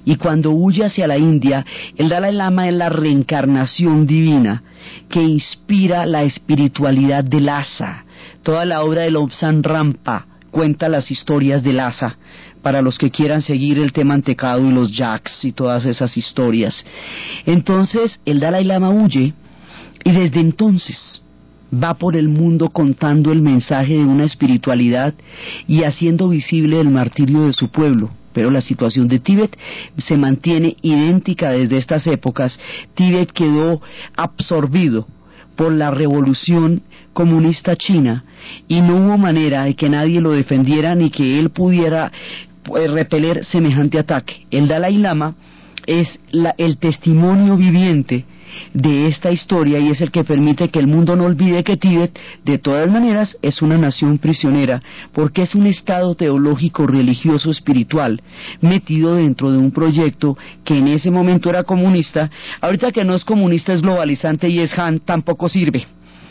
y 0.07 0.17
cuando 0.17 0.53
huye 0.53 0.85
hacia 0.85 1.09
la 1.09 1.19
India, 1.19 1.67
el 1.97 2.09
Dalai 2.09 2.33
Lama 2.33 2.69
es 2.69 2.75
la 2.75 2.89
reencarnación 2.89 4.07
divina 4.07 4.63
que 5.11 5.21
inspira 5.21 6.07
la 6.07 6.23
espiritualidad 6.23 7.25
de 7.25 7.41
Lhasa. 7.41 8.05
Toda 8.45 8.65
la 8.65 8.85
obra 8.85 9.03
de 9.03 9.11
Lobsang 9.11 9.65
Rampa 9.65 10.27
cuenta 10.53 10.89
las 10.89 11.11
historias 11.11 11.65
de 11.65 11.73
Lhasa 11.73 12.17
para 12.63 12.83
los 12.83 12.99
que 12.99 13.11
quieran 13.11 13.43
seguir 13.43 13.81
el 13.81 13.93
tema 13.93 14.15
antecado 14.15 14.65
y 14.65 14.73
los 14.73 14.97
jacks 14.97 15.45
y 15.45 15.51
todas 15.51 15.85
esas 15.85 16.17
historias. 16.17 16.85
Entonces 17.45 18.21
el 18.25 18.39
Dalai 18.39 18.63
Lama 18.63 18.91
huye 18.91 19.35
y 20.05 20.13
desde 20.13 20.39
entonces 20.39 21.21
va 21.75 21.95
por 21.95 22.15
el 22.15 22.29
mundo 22.29 22.69
contando 22.69 23.33
el 23.33 23.43
mensaje 23.43 23.95
de 23.95 24.05
una 24.05 24.25
espiritualidad 24.25 25.15
y 25.67 25.83
haciendo 25.83 26.29
visible 26.29 26.81
el 26.81 26.91
martirio 26.91 27.47
de 27.47 27.53
su 27.53 27.71
pueblo 27.71 28.11
pero 28.37 28.51
la 28.51 28.61
situación 28.61 29.09
de 29.09 29.19
Tíbet 29.19 29.57
se 29.97 30.15
mantiene 30.19 30.77
idéntica 30.83 31.53
desde 31.53 31.79
estas 31.79 32.07
épocas. 32.07 32.61
Tíbet 32.95 33.33
quedó 33.33 33.81
absorbido 34.15 35.07
por 35.57 35.73
la 35.73 35.91
revolución 35.91 36.83
comunista 37.15 37.77
china 37.77 38.27
y 38.69 38.83
no 38.83 38.97
hubo 38.97 39.17
manera 39.17 39.65
de 39.65 39.75
que 39.75 39.89
nadie 39.89 40.21
lo 40.21 40.33
defendiera 40.33 40.95
ni 40.95 41.09
que 41.09 41.39
él 41.39 41.49
pudiera 41.49 42.13
pues, 42.63 42.91
repeler 42.91 43.43
semejante 43.47 43.99
ataque. 43.99 44.47
El 44.51 44.69
Dalai 44.69 44.99
Lama 44.99 45.35
es 45.87 46.19
el 46.59 46.79
testimonio 46.79 47.57
viviente 47.57 48.25
de 48.73 49.07
esta 49.07 49.31
historia 49.31 49.79
y 49.79 49.89
es 49.89 50.01
el 50.01 50.11
que 50.11 50.25
permite 50.25 50.69
que 50.69 50.79
el 50.79 50.87
mundo 50.87 51.17
no 51.17 51.25
olvide 51.25 51.65
que 51.65 51.77
Tíbet, 51.77 52.19
de 52.45 52.59
todas 52.59 52.91
maneras, 52.91 53.37
es 53.43 53.63
una 53.63 53.79
nación 53.79 54.19
prisionera, 54.19 54.83
porque 55.13 55.43
es 55.43 55.55
un 55.55 55.67
estado 55.67 56.15
teológico, 56.15 56.87
religioso, 56.87 57.51
espiritual, 57.51 58.21
metido 58.61 59.15
dentro 59.17 59.51
de 59.51 59.59
un 59.59 59.71
proyecto 59.71 60.37
que 60.65 60.79
en 60.79 60.89
ese 60.89 61.11
momento 61.11 61.51
era 61.51 61.65
comunista, 61.65 62.31
ahorita 62.61 62.93
que 62.93 63.05
no 63.05 63.15
es 63.15 63.25
comunista, 63.25 63.73
es 63.73 63.83
globalizante 63.83 64.49
y 64.49 64.61
es 64.61 64.77
Han, 64.79 65.01
tampoco 65.01 65.49
sirve 65.49 65.87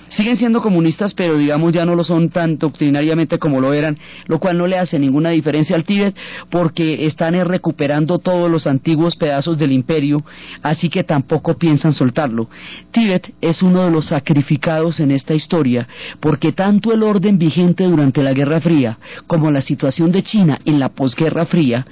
siguen 0.09 0.37
siendo 0.37 0.61
comunistas, 0.61 1.13
pero 1.13 1.37
digamos 1.37 1.73
ya 1.73 1.85
no 1.85 1.95
lo 1.95 2.03
son 2.03 2.29
tan 2.29 2.57
doctrinariamente 2.57 3.39
como 3.39 3.59
lo 3.59 3.73
eran, 3.73 3.97
lo 4.27 4.39
cual 4.39 4.57
no 4.57 4.67
le 4.67 4.77
hace 4.77 4.99
ninguna 4.99 5.31
diferencia 5.31 5.75
al 5.75 5.83
Tíbet 5.83 6.15
porque 6.49 7.05
están 7.05 7.33
recuperando 7.45 8.19
todos 8.19 8.49
los 8.49 8.67
antiguos 8.67 9.15
pedazos 9.15 9.57
del 9.57 9.71
imperio, 9.71 10.23
así 10.61 10.89
que 10.89 11.03
tampoco 11.03 11.57
piensan 11.57 11.93
soltarlo. 11.93 12.49
Tíbet 12.91 13.33
es 13.41 13.61
uno 13.61 13.83
de 13.83 13.91
los 13.91 14.07
sacrificados 14.07 14.99
en 14.99 15.11
esta 15.11 15.33
historia 15.33 15.87
porque 16.19 16.51
tanto 16.51 16.93
el 16.93 17.03
orden 17.03 17.37
vigente 17.37 17.83
durante 17.83 18.23
la 18.23 18.33
Guerra 18.33 18.61
Fría 18.61 18.97
como 19.27 19.51
la 19.51 19.61
situación 19.61 20.11
de 20.11 20.23
China 20.23 20.59
en 20.65 20.79
la 20.79 20.89
posguerra 20.89 21.45
fría 21.45 21.85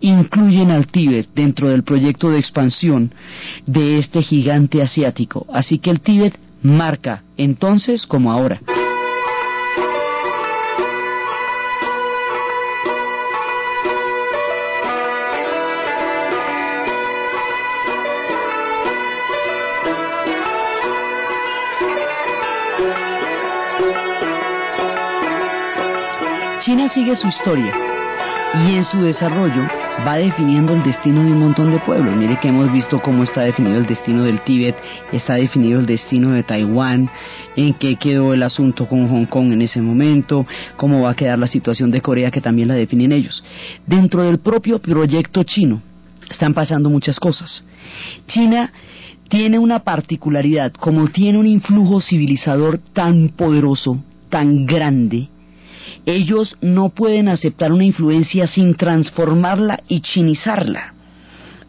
incluyen 0.00 0.70
al 0.70 0.86
Tíbet 0.86 1.28
dentro 1.34 1.68
del 1.68 1.84
proyecto 1.84 2.30
de 2.30 2.38
expansión 2.38 3.12
de 3.66 3.98
este 3.98 4.22
gigante 4.22 4.82
asiático. 4.82 5.46
Así 5.52 5.78
que 5.78 5.90
el 5.90 6.00
Tíbet 6.00 6.38
marca 6.62 7.24
entonces 7.36 8.06
como 8.06 8.32
ahora. 8.32 8.60
China 26.60 26.88
sigue 26.88 27.16
su 27.16 27.26
historia 27.26 27.89
y 28.54 28.74
en 28.74 28.84
su 28.84 29.00
desarrollo 29.02 29.62
va 30.06 30.16
definiendo 30.16 30.74
el 30.74 30.82
destino 30.82 31.22
de 31.22 31.32
un 31.32 31.38
montón 31.38 31.70
de 31.70 31.78
pueblos. 31.78 32.16
Mire 32.16 32.38
que 32.40 32.48
hemos 32.48 32.72
visto 32.72 33.00
cómo 33.00 33.22
está 33.22 33.42
definido 33.42 33.78
el 33.78 33.86
destino 33.86 34.24
del 34.24 34.40
Tíbet, 34.40 34.76
está 35.12 35.34
definido 35.34 35.78
el 35.78 35.86
destino 35.86 36.30
de 36.30 36.42
Taiwán, 36.42 37.08
en 37.56 37.74
qué 37.74 37.96
quedó 37.96 38.32
el 38.32 38.42
asunto 38.42 38.88
con 38.88 39.08
Hong 39.08 39.26
Kong 39.26 39.52
en 39.52 39.62
ese 39.62 39.80
momento, 39.80 40.46
cómo 40.76 41.02
va 41.02 41.10
a 41.10 41.16
quedar 41.16 41.38
la 41.38 41.46
situación 41.46 41.90
de 41.90 42.00
Corea 42.00 42.30
que 42.30 42.40
también 42.40 42.68
la 42.68 42.74
definen 42.74 43.12
ellos. 43.12 43.42
Dentro 43.86 44.22
del 44.22 44.38
propio 44.38 44.80
proyecto 44.80 45.44
chino 45.44 45.80
están 46.28 46.54
pasando 46.54 46.90
muchas 46.90 47.20
cosas. 47.20 47.62
China 48.26 48.72
tiene 49.28 49.58
una 49.58 49.80
particularidad, 49.80 50.72
como 50.72 51.08
tiene 51.08 51.38
un 51.38 51.46
influjo 51.46 52.00
civilizador 52.00 52.78
tan 52.78 53.28
poderoso, 53.28 54.02
tan 54.28 54.66
grande, 54.66 55.28
ellos 56.06 56.56
no 56.60 56.90
pueden 56.90 57.28
aceptar 57.28 57.72
una 57.72 57.84
influencia 57.84 58.46
sin 58.46 58.74
transformarla 58.74 59.80
y 59.88 60.00
chinizarla. 60.00 60.94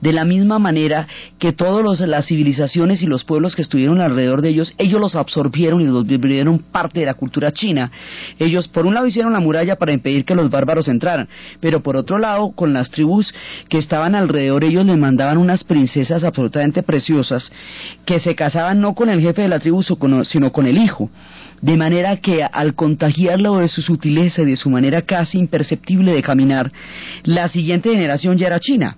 De 0.01 0.11
la 0.11 0.25
misma 0.25 0.59
manera 0.59 1.07
que 1.39 1.53
todas 1.53 1.99
las 2.01 2.25
civilizaciones 2.25 3.01
y 3.01 3.05
los 3.05 3.23
pueblos 3.23 3.55
que 3.55 3.61
estuvieron 3.61 4.01
alrededor 4.01 4.41
de 4.41 4.49
ellos, 4.49 4.73
ellos 4.77 4.99
los 4.99 5.15
absorbieron 5.15 5.81
y 5.81 5.85
los 5.85 6.05
vivieron 6.05 6.59
parte 6.59 7.01
de 7.01 7.05
la 7.05 7.13
cultura 7.13 7.51
china. 7.51 7.91
Ellos, 8.39 8.67
por 8.67 8.85
un 8.85 8.95
lado, 8.95 9.07
hicieron 9.07 9.33
la 9.33 9.39
muralla 9.39 9.75
para 9.75 9.93
impedir 9.93 10.25
que 10.25 10.35
los 10.35 10.49
bárbaros 10.49 10.87
entraran, 10.87 11.29
pero 11.59 11.81
por 11.81 11.95
otro 11.95 12.17
lado, 12.17 12.51
con 12.51 12.73
las 12.73 12.89
tribus 12.89 13.33
que 13.69 13.77
estaban 13.77 14.15
alrededor, 14.15 14.63
ellos 14.63 14.85
les 14.85 14.97
mandaban 14.97 15.37
unas 15.37 15.63
princesas 15.63 16.23
absolutamente 16.23 16.83
preciosas 16.83 17.51
que 18.05 18.19
se 18.19 18.35
casaban 18.35 18.81
no 18.81 18.95
con 18.95 19.09
el 19.09 19.21
jefe 19.21 19.43
de 19.43 19.49
la 19.49 19.59
tribu, 19.59 19.83
sino 19.83 20.51
con 20.51 20.65
el 20.65 20.77
hijo 20.77 21.09
de 21.61 21.77
manera 21.77 22.17
que 22.17 22.43
al 22.43 22.73
contagiarlo 22.73 23.57
de 23.57 23.69
su 23.69 23.81
sutileza 23.81 24.41
y 24.41 24.45
de 24.45 24.55
su 24.55 24.69
manera 24.69 25.03
casi 25.03 25.37
imperceptible 25.37 26.11
de 26.11 26.23
caminar, 26.23 26.71
la 27.23 27.49
siguiente 27.49 27.91
generación 27.91 28.37
ya 28.37 28.47
era 28.47 28.59
china. 28.59 28.97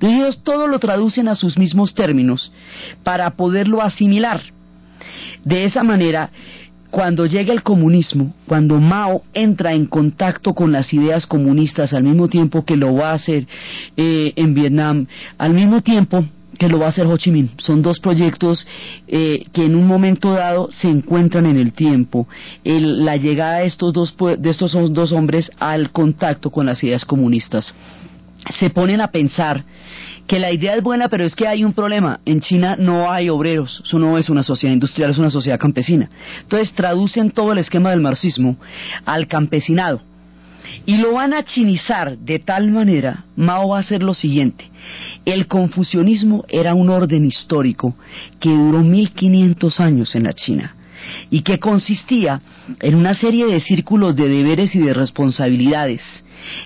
Entonces 0.00 0.42
todo 0.42 0.66
lo 0.66 0.78
traducen 0.78 1.28
a 1.28 1.34
sus 1.34 1.58
mismos 1.58 1.94
términos 1.94 2.52
para 3.02 3.30
poderlo 3.30 3.82
asimilar. 3.82 4.40
De 5.44 5.64
esa 5.64 5.82
manera, 5.82 6.30
cuando 6.90 7.26
llega 7.26 7.52
el 7.52 7.62
comunismo, 7.62 8.34
cuando 8.46 8.80
Mao 8.80 9.22
entra 9.34 9.72
en 9.72 9.86
contacto 9.86 10.54
con 10.54 10.70
las 10.70 10.92
ideas 10.94 11.26
comunistas 11.26 11.92
al 11.92 12.04
mismo 12.04 12.28
tiempo 12.28 12.64
que 12.64 12.76
lo 12.76 12.94
va 12.94 13.10
a 13.10 13.14
hacer 13.14 13.46
eh, 13.96 14.32
en 14.36 14.54
Vietnam, 14.54 15.06
al 15.36 15.54
mismo 15.54 15.80
tiempo 15.80 16.24
que 16.56 16.68
lo 16.68 16.78
va 16.78 16.86
a 16.86 16.88
hacer 16.90 17.06
Ho 17.06 17.16
Chi 17.16 17.32
Minh. 17.32 17.50
Son 17.58 17.82
dos 17.82 17.98
proyectos 17.98 18.64
eh, 19.08 19.44
que 19.52 19.64
en 19.64 19.74
un 19.74 19.86
momento 19.86 20.32
dado 20.34 20.70
se 20.70 20.88
encuentran 20.88 21.46
en 21.46 21.56
el 21.56 21.72
tiempo. 21.72 22.28
la 22.64 23.16
llegada 23.16 23.58
de 23.58 23.66
estos, 23.66 23.92
dos, 23.92 24.14
de 24.16 24.50
estos 24.50 24.72
dos 24.92 25.12
hombres 25.12 25.50
al 25.58 25.90
contacto 25.90 26.50
con 26.50 26.66
las 26.66 26.82
ideas 26.84 27.04
comunistas. 27.04 27.74
Se 28.50 28.70
ponen 28.70 29.00
a 29.00 29.08
pensar 29.08 29.64
que 30.26 30.38
la 30.38 30.52
idea 30.52 30.74
es 30.74 30.82
buena, 30.82 31.08
pero 31.08 31.24
es 31.24 31.34
que 31.34 31.46
hay 31.46 31.64
un 31.64 31.72
problema. 31.72 32.20
En 32.24 32.40
China 32.40 32.76
no 32.78 33.10
hay 33.10 33.28
obreros, 33.28 33.82
eso 33.84 33.98
no 33.98 34.16
es 34.18 34.28
una 34.30 34.42
sociedad 34.42 34.72
industrial, 34.72 35.10
es 35.10 35.18
una 35.18 35.30
sociedad 35.30 35.58
campesina. 35.58 36.08
Entonces 36.40 36.72
traducen 36.72 37.30
todo 37.30 37.52
el 37.52 37.58
esquema 37.58 37.90
del 37.90 38.00
marxismo 38.00 38.56
al 39.04 39.26
campesinado 39.26 40.00
y 40.86 40.96
lo 40.96 41.12
van 41.14 41.32
a 41.32 41.44
chinizar 41.44 42.18
de 42.18 42.38
tal 42.38 42.70
manera, 42.70 43.24
Mao 43.36 43.68
va 43.70 43.78
a 43.78 43.80
hacer 43.80 44.02
lo 44.02 44.14
siguiente. 44.14 44.70
El 45.24 45.46
confucianismo 45.46 46.44
era 46.48 46.74
un 46.74 46.90
orden 46.90 47.24
histórico 47.24 47.96
que 48.40 48.50
duró 48.50 48.80
1500 48.80 49.80
años 49.80 50.14
en 50.14 50.24
la 50.24 50.32
China 50.32 50.74
y 51.30 51.42
que 51.42 51.58
consistía 51.58 52.40
en 52.80 52.94
una 52.94 53.14
serie 53.14 53.46
de 53.46 53.60
círculos 53.60 54.16
de 54.16 54.28
deberes 54.28 54.74
y 54.74 54.80
de 54.80 54.94
responsabilidades 54.94 56.02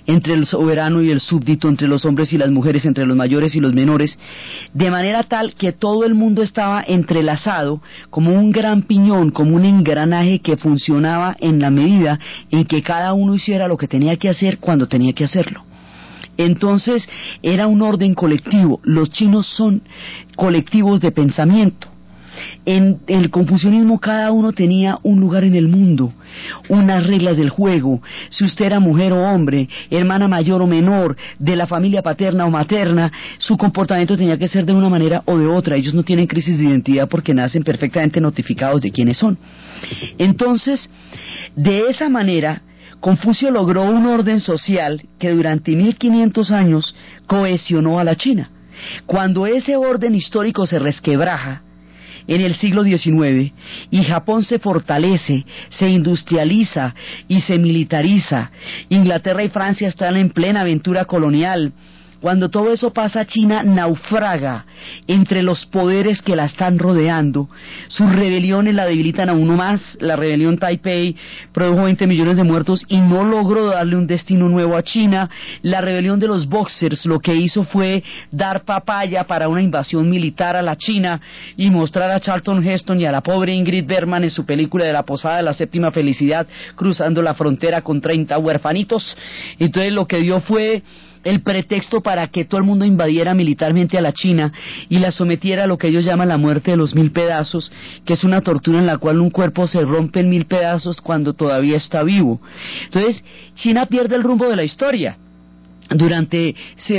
entre 0.07 0.35
el 0.35 0.46
soberano 0.46 1.03
y 1.03 1.11
el 1.11 1.20
súbdito, 1.20 1.68
entre 1.68 1.88
los 1.88 2.05
hombres 2.05 2.33
y 2.33 2.38
las 2.38 2.51
mujeres, 2.51 2.85
entre 2.85 3.07
los 3.07 3.16
mayores 3.16 3.55
y 3.55 3.61
los 3.61 3.74
menores, 3.74 4.18
de 4.74 4.90
manera 4.90 5.22
tal 5.24 5.55
que 5.55 5.72
todo 5.72 6.05
el 6.05 6.14
mundo 6.14 6.42
estaba 6.42 6.83
entrelazado 6.87 7.81
como 8.11 8.33
un 8.33 8.51
gran 8.51 8.83
piñón, 8.83 9.31
como 9.31 9.57
un 9.57 9.64
engranaje 9.64 10.40
que 10.40 10.57
funcionaba 10.57 11.37
en 11.40 11.61
la 11.61 11.70
medida 11.70 12.18
en 12.51 12.64
que 12.64 12.83
cada 12.83 13.12
uno 13.12 13.35
hiciera 13.35 13.68
lo 13.68 13.77
que 13.77 13.88
tenía 13.88 14.16
que 14.16 14.29
hacer 14.29 14.59
cuando 14.59 14.88
tenía 14.88 15.12
que 15.12 15.24
hacerlo. 15.24 15.64
Entonces 16.37 17.07
era 17.42 17.66
un 17.66 17.83
orden 17.83 18.14
colectivo. 18.14 18.81
Los 18.85 19.11
chinos 19.11 19.46
son 19.46 19.83
colectivos 20.37 21.01
de 21.01 21.11
pensamiento. 21.11 21.88
En, 22.64 22.98
el 23.07 23.31
confucianismo 23.31 23.98
cada 23.98 24.33
uno 24.33 24.53
tenía 24.53 24.98
un 25.03 25.20
lugar 25.20 25.44
en 25.44 25.55
el 25.55 25.68
mundo, 25.68 26.12
unas 26.68 27.07
reglas 27.07 27.37
del 27.37 27.51
juego, 27.51 28.03
si 28.31 28.44
usted 28.44 28.66
era 28.66 28.81
mujer 28.81 29.12
o 29.12 29.22
hombre, 29.22 29.68
hermana 29.90 30.29
mayor 30.29 30.62
o 30.62 30.66
menor, 30.66 31.16
de 31.38 31.57
la 31.57 31.66
familia 31.66 32.03
paterna 32.03 32.44
o 32.46 32.51
materna, 32.51 33.11
su 33.38 33.57
comportamiento 33.57 34.16
tenía 34.16 34.38
que 34.38 34.48
ser 34.48 34.66
de 34.66 34.72
una 34.72 34.88
manera 34.88 35.22
o 35.27 35.38
de 35.38 35.46
otra. 35.46 35.77
Ellos 35.77 35.94
no 35.94 36.03
tienen 36.03 36.27
crisis 36.27 36.59
de 36.59 36.64
identidad 36.64 37.09
porque 37.09 37.35
nacen 37.35 37.62
perfectamente 37.62 38.20
notificados 38.20 38.83
de 38.83 38.90
quiénes 38.90 39.18
son. 39.18 39.38
Entonces, 40.18 40.88
de 41.57 41.88
esa 41.88 42.09
manera, 42.09 42.62
Confucio 43.01 43.51
logró 43.53 43.85
un 43.85 44.07
orden 44.07 44.40
social 44.40 45.03
que 45.20 45.31
durante 45.31 45.77
1500 45.77 46.51
años 46.51 46.94
cohesionó 47.27 48.01
a 48.01 48.05
la 48.05 48.16
China. 48.16 48.51
Cuando 49.07 49.46
ese 49.46 49.77
orden 49.77 50.14
histórico 50.14 50.66
se 50.66 50.79
resquebraja, 50.79 51.62
en 52.29 52.43
el 52.43 52.55
siglo 52.57 52.85
XIX 52.85 53.53
y 53.91 54.05
Japón 54.05 54.45
se 54.45 54.59
fortalece, 54.59 55.45
se 55.71 55.88
industrializa 55.88 56.95
y 57.27 57.41
se 57.41 57.59
militariza. 57.59 58.53
Inglaterra 58.91 59.43
y 59.43 59.49
Francia 59.49 59.88
están 59.88 60.17
en 60.17 60.31
plena 60.31 60.61
aventura 60.61 61.07
colonial. 61.07 61.73
Cuando 62.20 62.48
todo 62.48 62.72
eso 62.72 62.92
pasa, 62.92 63.26
China 63.26 63.62
naufraga 63.62 64.66
entre 65.07 65.42
los 65.42 65.66
poderes 65.66 66.20
que 66.20 66.35
la 66.35 66.46
están 66.46 66.78
rodeando. 66.78 67.48
Sus 67.88 68.12
rebeliones 68.12 68.74
la 68.74 68.87
debilitan 68.87 69.28
a 69.28 69.35
uno 69.35 69.54
más. 69.54 69.81
La 70.00 70.16
rebelión 70.16 70.59
Taipei 70.59 71.14
produjo 71.52 71.85
20 71.85 72.09
millones 72.09 72.37
de 72.37 72.42
muertos 72.42 72.85
y 72.88 72.98
no 72.98 73.22
logró 73.22 73.66
darle 73.66 73.94
un 73.94 74.09
destino 74.09 74.48
nuevo 74.48 74.76
a 74.76 74.83
China. 74.83 75.31
La 75.62 75.81
rebelión 75.81 76.18
de 76.18 76.26
los 76.26 76.48
Boxers 76.48 77.07
lo 77.07 77.20
que 77.20 77.37
hizo 77.37 77.62
fue 77.62 78.02
dar 78.33 78.64
papaya 78.64 79.24
para 79.24 79.48
una 79.48 79.62
invasión 79.62 80.11
militar 80.11 80.57
a 80.57 80.62
la 80.62 80.76
China 80.76 81.20
y 81.57 81.70
mostrar 81.70 82.11
a 82.11 82.18
Charlton 82.18 82.66
Heston 82.66 83.00
y 83.00 83.04
a 83.04 83.12
la 83.12 83.20
pobre 83.20 83.54
Ingrid 83.54 83.87
Bergman 83.87 84.24
en 84.24 84.31
su 84.31 84.44
película 84.44 84.85
de 84.85 84.92
la 84.92 85.04
posada 85.04 85.37
de 85.37 85.44
la 85.44 85.54
séptima 85.54 85.92
felicidad 85.92 86.48
cruzando 86.74 87.22
la 87.22 87.35
frontera 87.35 87.83
con 87.83 88.00
30 88.00 88.37
huerfanitos. 88.38 89.16
Entonces 89.61 89.92
lo 89.92 90.07
que 90.07 90.18
dio 90.18 90.40
fue 90.40 90.83
el 91.24 91.42
pretexto 91.42 92.00
para 92.00 92.28
que 92.28 92.44
todo 92.44 92.59
el 92.59 92.66
mundo 92.66 92.85
invadiera 92.85 93.35
militarmente 93.35 93.98
a 93.98 94.00
la 94.00 94.12
China 94.12 94.52
y 94.88 94.98
la 94.98 95.12
sometiera 95.12 95.64
a 95.64 95.66
lo 95.66 95.78
que 95.78 95.88
ellos 95.88 96.04
llaman 96.04 96.28
la 96.28 96.37
muerte 96.37 96.72
de 96.72 96.76
los 96.76 96.94
mil 96.94 97.11
pedazos, 97.12 97.70
que 98.04 98.14
es 98.14 98.24
una 98.24 98.40
tortura 98.40 98.78
en 98.78 98.87
la 98.87 98.98
cual 98.98 99.20
un 99.20 99.31
cuerpo 99.31 99.66
se 99.66 99.81
rompe 99.83 100.20
en 100.20 100.31
mil 100.31 100.46
pedazos 100.46 101.00
cuando 101.00 101.35
todavía 101.35 101.76
está 101.76 102.02
vivo. 102.02 102.40
Entonces, 102.85 103.22
China 103.54 103.87
pierde 103.87 104.16
el 104.16 104.22
rumbo 104.22 104.48
de 104.48 104.57
la 104.57 104.64
historia 104.64 105.16
durante 105.90 106.54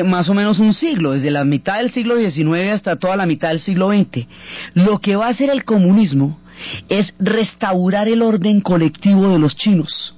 más 0.05 0.29
o 0.29 0.33
menos 0.33 0.59
un 0.59 0.73
siglo, 0.73 1.11
desde 1.11 1.31
la 1.31 1.43
mitad 1.43 1.77
del 1.77 1.91
siglo 1.91 2.17
XIX 2.17 2.71
hasta 2.73 2.95
toda 2.95 3.15
la 3.15 3.25
mitad 3.25 3.49
del 3.49 3.59
siglo 3.59 3.91
XX. 3.91 4.27
Lo 4.73 4.99
que 4.99 5.15
va 5.15 5.27
a 5.27 5.29
hacer 5.29 5.49
el 5.49 5.63
comunismo 5.63 6.39
es 6.89 7.13
restaurar 7.19 8.07
el 8.07 8.21
orden 8.21 8.61
colectivo 8.61 9.29
de 9.29 9.39
los 9.39 9.55
chinos 9.55 10.15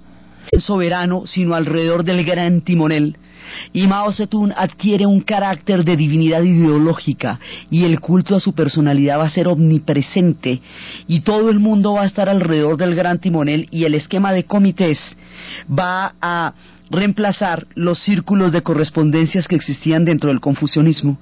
soberano, 0.59 1.23
sino 1.27 1.55
alrededor 1.55 2.03
del 2.03 2.25
gran 2.25 2.61
timonel, 2.61 3.17
y 3.73 3.88
Mao 3.88 4.12
Zedong 4.12 4.54
adquiere 4.56 5.06
un 5.06 5.21
carácter 5.21 5.84
de 5.84 5.95
divinidad 5.95 6.41
ideológica 6.41 7.39
y 7.69 7.86
el 7.86 7.99
culto 7.99 8.36
a 8.36 8.39
su 8.39 8.54
personalidad 8.54 9.19
va 9.19 9.25
a 9.25 9.30
ser 9.30 9.47
omnipresente 9.47 10.62
y 11.08 11.21
todo 11.21 11.49
el 11.49 11.60
mundo 11.60 11.93
va 11.93 12.04
a 12.04 12.08
estar 12.08 12.30
alrededor 12.30 12.77
del 12.77 12.95
gran 12.95 13.19
timonel 13.19 13.67
y 13.71 13.86
el 13.86 13.95
esquema 13.95 14.34
de 14.34 14.43
comités 14.43 14.99
va 15.67 16.15
a 16.21 16.54
reemplazar 16.91 17.67
los 17.73 17.99
círculos 17.99 18.51
de 18.51 18.62
correspondencias 18.62 19.47
que 19.47 19.56
existían 19.56 20.04
dentro 20.04 20.30
del 20.30 20.41
confucianismo. 20.41 21.17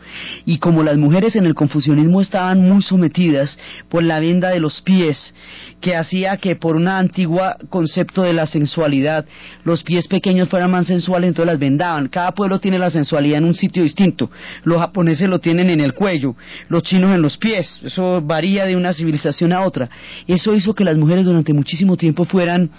Y 0.46 0.58
como 0.58 0.84
las 0.84 0.98
mujeres 0.98 1.36
en 1.36 1.46
el 1.46 1.54
confucianismo 1.54 2.22
estaban 2.22 2.68
muy 2.68 2.82
sometidas 2.82 3.58
por 3.88 4.04
la 4.04 4.20
venda 4.20 4.50
de 4.50 4.60
los 4.60 4.82
pies, 4.82 5.34
que 5.80 5.96
hacía 5.96 6.38
que 6.38 6.56
por 6.56 6.76
un 6.76 6.88
antiguo 6.88 7.42
concepto 7.70 8.24
de 8.24 8.34
la 8.34 8.48
sensualidad, 8.48 9.26
los 9.64 9.84
pies 9.84 10.08
pequeños 10.08 10.50
fueran 10.50 10.72
más 10.72 10.88
sensuales, 10.88 11.30
entonces 11.30 11.54
las 11.54 11.60
vendaban. 11.60 12.08
Cada 12.08 12.32
pueblo 12.32 12.60
tiene 12.60 12.80
la 12.80 12.90
sensualidad 12.90 13.38
en 13.38 13.46
un 13.46 13.54
sitio 13.54 13.84
distinto. 13.84 14.32
Los 14.64 14.80
japoneses 14.80 15.30
lo 15.30 15.40
tienen 15.40 15.70
en 15.70 15.82
el 15.82 15.94
cuello, 15.94 16.36
los 16.68 16.84
chinos 16.84 17.14
en 17.14 17.22
los 17.22 17.38
pies. 17.38 17.80
Eso 17.84 18.22
varía 18.22 18.66
de 18.66 18.76
una 18.76 18.94
civilización 18.94 19.54
a 19.54 19.62
otra. 19.62 19.90
Eso 20.28 20.56
hizo 20.56 20.74
que 20.74 20.84
las 20.84 20.98
mujeres 20.98 21.26
durante 21.26 21.54
muchísimo 21.54 21.96
tiempo 21.96 22.26
fueran 22.26 22.72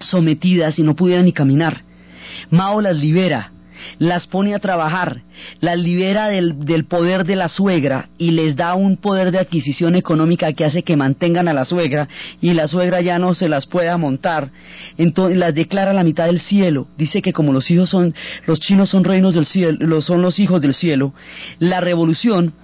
sometidas 0.00 0.78
y 0.78 0.82
no 0.82 0.94
pudieran 0.94 1.24
ni 1.24 1.32
caminar. 1.32 1.82
Mao 2.50 2.80
las 2.80 2.96
libera, 2.96 3.52
las 3.98 4.26
pone 4.26 4.54
a 4.54 4.58
trabajar, 4.58 5.22
las 5.60 5.78
libera 5.78 6.28
del, 6.28 6.84
poder 6.84 7.24
de 7.24 7.36
la 7.36 7.48
suegra 7.48 8.08
y 8.18 8.32
les 8.32 8.56
da 8.56 8.74
un 8.74 8.96
poder 8.96 9.30
de 9.30 9.38
adquisición 9.38 9.94
económica 9.94 10.52
que 10.52 10.64
hace 10.64 10.82
que 10.82 10.96
mantengan 10.96 11.48
a 11.48 11.52
la 11.52 11.64
suegra 11.64 12.08
y 12.40 12.52
la 12.52 12.68
suegra 12.68 13.00
ya 13.00 13.18
no 13.18 13.34
se 13.34 13.48
las 13.48 13.66
pueda 13.66 13.96
montar. 13.96 14.50
Entonces 14.98 15.38
las 15.38 15.54
declara 15.54 15.92
la 15.92 16.04
mitad 16.04 16.26
del 16.26 16.40
cielo. 16.40 16.88
Dice 16.96 17.22
que 17.22 17.32
como 17.32 17.52
los 17.52 17.70
hijos 17.70 17.90
son, 17.90 18.14
los 18.46 18.60
chinos 18.60 18.90
son 18.90 19.04
reinos 19.04 19.34
del 19.34 19.46
cielo, 19.46 20.00
son 20.00 20.22
los 20.22 20.38
hijos 20.38 20.60
del 20.60 20.74
cielo, 20.74 21.14
la 21.58 21.80
revolución 21.80 22.54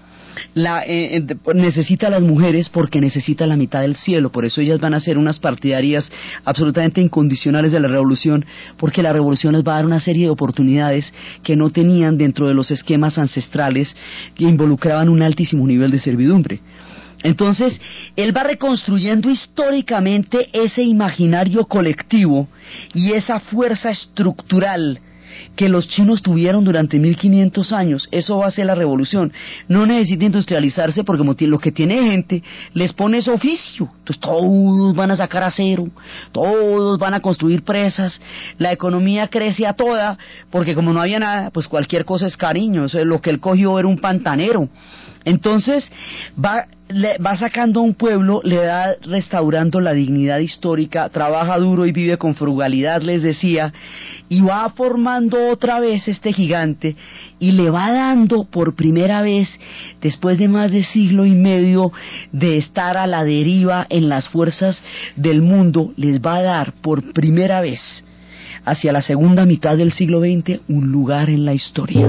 la, 0.55 0.85
eh, 0.85 1.17
eh, 1.17 1.37
necesita 1.55 2.09
a 2.09 2.11
las 2.11 2.23
mujeres 2.23 2.69
porque 2.69 3.01
necesita 3.01 3.47
la 3.47 3.57
mitad 3.57 3.81
del 3.81 3.97
cielo, 3.97 4.31
por 4.31 4.45
eso 4.45 4.61
ellas 4.61 4.81
van 4.81 4.95
a 4.95 5.01
ser 5.01 5.19
unas 5.19 5.39
partidarias 5.39 6.11
absolutamente 6.45 7.01
incondicionales 7.01 7.73
de 7.73 7.81
la 7.81 7.89
revolución, 7.89 8.45
porque 8.77 9.03
la 9.03 9.13
revolución 9.13 9.55
les 9.55 9.65
va 9.65 9.73
a 9.73 9.77
dar 9.77 9.87
una 9.87 10.01
serie 10.01 10.25
de 10.25 10.31
oportunidades 10.31 11.13
que 11.43 11.57
no 11.57 11.71
tenían 11.71 12.19
dentro 12.19 12.47
de 12.49 12.55
los 12.55 12.71
esquemas 12.71 13.19
ancestrales 13.19 13.95
que 14.35 14.45
involucraban 14.45 15.09
un 15.09 15.23
altísimo 15.23 15.67
nivel 15.67 15.91
de 15.91 15.99
servidumbre. 15.99 16.61
Entonces, 17.23 17.81
él 18.15 18.37
va 18.37 18.45
reconstruyendo 18.45 19.29
históricamente 19.29 20.49
ese 20.53 20.83
imaginario 20.83 21.65
colectivo 21.65 22.49
y 22.95 23.13
esa 23.13 23.41
fuerza 23.41 23.91
estructural 23.91 25.01
que 25.57 25.69
los 25.69 25.89
chinos 25.89 26.23
tuvieron 26.23 26.65
durante 26.65 26.99
1500 26.99 27.73
años. 27.73 28.09
Eso 28.11 28.39
va 28.39 28.47
a 28.47 28.51
ser 28.51 28.67
la 28.67 28.75
revolución. 28.75 29.33
No 29.69 29.87
necesita 29.87 30.25
industrializarse 30.25 31.05
porque 31.05 31.47
lo 31.47 31.59
que 31.59 31.73
tiene 31.73 32.03
gente 32.11 32.43
les 32.75 32.93
pone 32.93 33.19
ese 33.19 33.31
oficio. 33.31 33.89
Entonces 33.99 34.21
todos 34.21 34.95
van 34.95 35.11
a 35.11 35.17
sacar 35.17 35.45
acero, 35.45 35.89
todos 36.33 36.99
van 36.99 37.15
a 37.15 37.21
construir 37.21 37.63
presas, 37.63 38.21
la 38.59 38.73
economía 38.73 39.29
crece 39.29 39.67
a 39.67 39.75
toda 39.75 40.19
porque 40.51 40.75
como 40.75 40.93
no 40.93 41.01
había 41.01 41.19
nada, 41.19 41.51
pues 41.51 41.69
cualquier 41.69 42.05
cosa 42.05 42.27
es 42.27 42.37
cariño. 42.37 42.87
lo 43.05 43.21
que 43.21 43.31
él 43.31 43.41
cogió 43.41 43.79
era 43.79 43.89
un 43.89 43.99
pantanero. 43.99 44.69
Entonces 45.25 45.91
va, 46.43 46.67
va 47.25 47.37
sacando 47.37 47.81
a 47.81 47.83
un 47.83 47.95
pueblo, 47.95 48.41
le 48.45 48.57
da 48.57 48.95
restaurando 49.03 49.81
la 49.81 49.93
dignidad 49.93 50.39
histórica, 50.39 51.09
trabaja 51.11 51.59
duro 51.59 51.87
y 51.87 51.93
vive 51.93 52.17
con 52.17 52.35
frugalidad, 52.35 53.03
les 53.03 53.23
decía, 53.23 53.73
y 54.29 54.41
va 54.41 54.69
formando 54.71 55.51
otra 55.51 55.81
vez 55.81 56.07
este 56.09 56.33
gigante 56.33 56.97
y 57.39 57.53
le 57.53 57.71
va 57.71 57.91
dando 57.91 58.45
por 58.45 58.75
primera 58.75 59.23
vez, 59.23 59.49
después 60.01 60.39
de 60.39 60.49
más 60.49 60.71
de 60.71 60.85
siglo 60.85 61.27
y 61.27 61.33
medio 61.33 61.93
de 62.33 62.59
estar 62.59 62.97
a 62.97 63.07
la 63.07 63.25
deriva 63.25 63.87
en 63.89 64.09
las 64.09 64.29
fuerzas 64.29 64.83
del 65.17 65.43
mundo, 65.43 65.93
les 65.97 66.21
va 66.21 66.37
a 66.37 66.43
dar 66.43 66.73
por 66.81 67.13
primera 67.13 67.61
vez 67.61 68.05
hacia 68.65 68.93
la 68.93 69.03
segunda 69.03 69.47
mitad 69.47 69.77
del 69.77 69.93
siglo 69.93 70.21
XX 70.21 70.61
un 70.69 70.91
lugar 70.91 71.31
en 71.31 71.45
la 71.45 71.55
historia. 71.55 72.07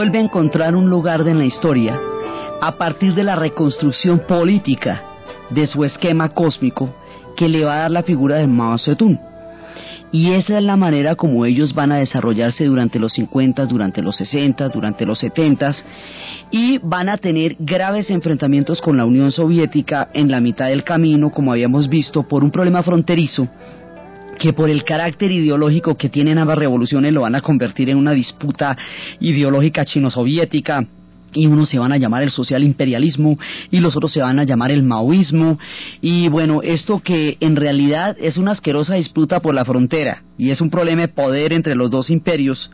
Encontrar 0.00 0.74
un 0.74 0.88
lugar 0.88 1.20
en 1.28 1.38
la 1.38 1.44
historia 1.44 2.00
a 2.60 2.72
partir 2.72 3.14
de 3.14 3.24
la 3.24 3.34
reconstrucción 3.34 4.20
política 4.20 5.02
de 5.50 5.66
su 5.66 5.84
esquema 5.84 6.30
cósmico 6.30 6.88
que 7.36 7.48
le 7.48 7.64
va 7.64 7.74
a 7.74 7.80
dar 7.80 7.90
la 7.90 8.02
figura 8.02 8.36
de 8.36 8.46
Mao 8.46 8.78
Zedong. 8.78 9.18
Y 10.10 10.32
esa 10.32 10.58
es 10.58 10.64
la 10.64 10.76
manera 10.76 11.14
como 11.14 11.44
ellos 11.46 11.74
van 11.74 11.92
a 11.92 11.96
desarrollarse 11.96 12.64
durante 12.64 12.98
los 12.98 13.12
50, 13.12 13.66
durante 13.66 14.02
los 14.02 14.16
60, 14.16 14.68
durante 14.68 15.06
los 15.06 15.18
70 15.18 15.72
y 16.50 16.78
van 16.78 17.08
a 17.08 17.16
tener 17.16 17.56
graves 17.58 18.10
enfrentamientos 18.10 18.80
con 18.80 18.96
la 18.96 19.04
Unión 19.04 19.30
Soviética 19.30 20.08
en 20.12 20.30
la 20.30 20.40
mitad 20.40 20.68
del 20.68 20.84
camino, 20.84 21.30
como 21.30 21.52
habíamos 21.52 21.88
visto, 21.88 22.22
por 22.22 22.44
un 22.44 22.50
problema 22.50 22.82
fronterizo 22.82 23.48
que 24.42 24.52
por 24.52 24.68
el 24.68 24.82
carácter 24.82 25.30
ideológico 25.30 25.96
que 25.96 26.08
tienen 26.08 26.36
ambas 26.36 26.58
revoluciones 26.58 27.12
lo 27.12 27.20
van 27.20 27.36
a 27.36 27.42
convertir 27.42 27.88
en 27.90 27.96
una 27.96 28.10
disputa 28.10 28.76
ideológica 29.20 29.84
chino-soviética 29.84 30.84
y 31.32 31.46
unos 31.46 31.68
se 31.68 31.78
van 31.78 31.92
a 31.92 31.96
llamar 31.96 32.24
el 32.24 32.30
social 32.30 32.64
imperialismo 32.64 33.38
y 33.70 33.78
los 33.78 33.94
otros 33.94 34.12
se 34.12 34.20
van 34.20 34.40
a 34.40 34.44
llamar 34.44 34.72
el 34.72 34.82
maoísmo. 34.82 35.60
Y 36.00 36.26
bueno, 36.26 36.60
esto 36.60 36.98
que 36.98 37.36
en 37.38 37.54
realidad 37.54 38.16
es 38.18 38.36
una 38.36 38.50
asquerosa 38.50 38.96
disputa 38.96 39.38
por 39.38 39.54
la 39.54 39.64
frontera 39.64 40.24
y 40.36 40.50
es 40.50 40.60
un 40.60 40.70
problema 40.70 41.02
de 41.02 41.08
poder 41.08 41.52
entre 41.52 41.76
los 41.76 41.92
dos 41.92 42.10
imperios 42.10 42.68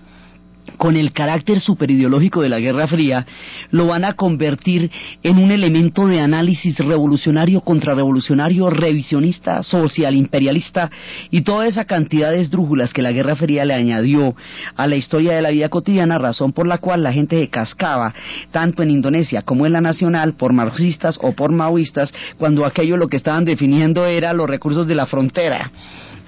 con 0.77 0.97
el 0.97 1.13
carácter 1.13 1.61
superideológico 1.61 2.43
de 2.43 2.49
la 2.49 2.61
Guerra 2.61 2.87
Fría, 2.87 3.27
lo 3.71 3.87
van 3.87 4.05
a 4.05 4.15
convertir 4.15 4.91
en 5.23 5.39
un 5.39 5.51
elemento 5.51 6.07
de 6.07 6.21
análisis 6.21 6.77
revolucionario, 6.79 7.61
contrarrevolucionario, 7.61 8.71
revisionista, 8.71 9.63
social, 9.63 10.15
imperialista 10.15 10.91
y 11.31 11.43
toda 11.43 11.67
esa 11.67 11.85
cantidad 11.85 12.31
de 12.31 12.41
esdrújulas 12.41 12.93
que 12.93 13.03
la 13.03 13.13
Guerra 13.13 13.37
Fría 13.37 13.65
le 13.65 13.75
añadió 13.75 14.35
a 14.77 14.87
la 14.87 14.97
historia 14.97 15.35
de 15.35 15.43
la 15.43 15.51
vida 15.51 15.69
cotidiana, 15.69 16.19
razón 16.19 16.53
por 16.53 16.67
la 16.67 16.79
cual 16.79 17.03
la 17.03 17.13
gente 17.13 17.39
se 17.41 17.49
cascaba, 17.49 18.15
tanto 18.51 18.83
en 18.83 18.91
Indonesia 18.91 19.43
como 19.43 19.67
en 19.67 19.73
la 19.73 19.81
nacional, 19.81 20.35
por 20.35 20.53
marxistas 20.53 21.19
o 21.21 21.33
por 21.33 21.53
maoístas, 21.53 22.13
cuando 22.37 22.67
aquello 22.67 22.97
lo 22.97 23.09
que 23.09 23.17
estaban 23.17 23.45
definiendo 23.45 24.07
era 24.07 24.33
los 24.33 24.49
recursos 24.49 24.87
de 24.87 24.95
la 24.95 25.07
frontera. 25.07 25.71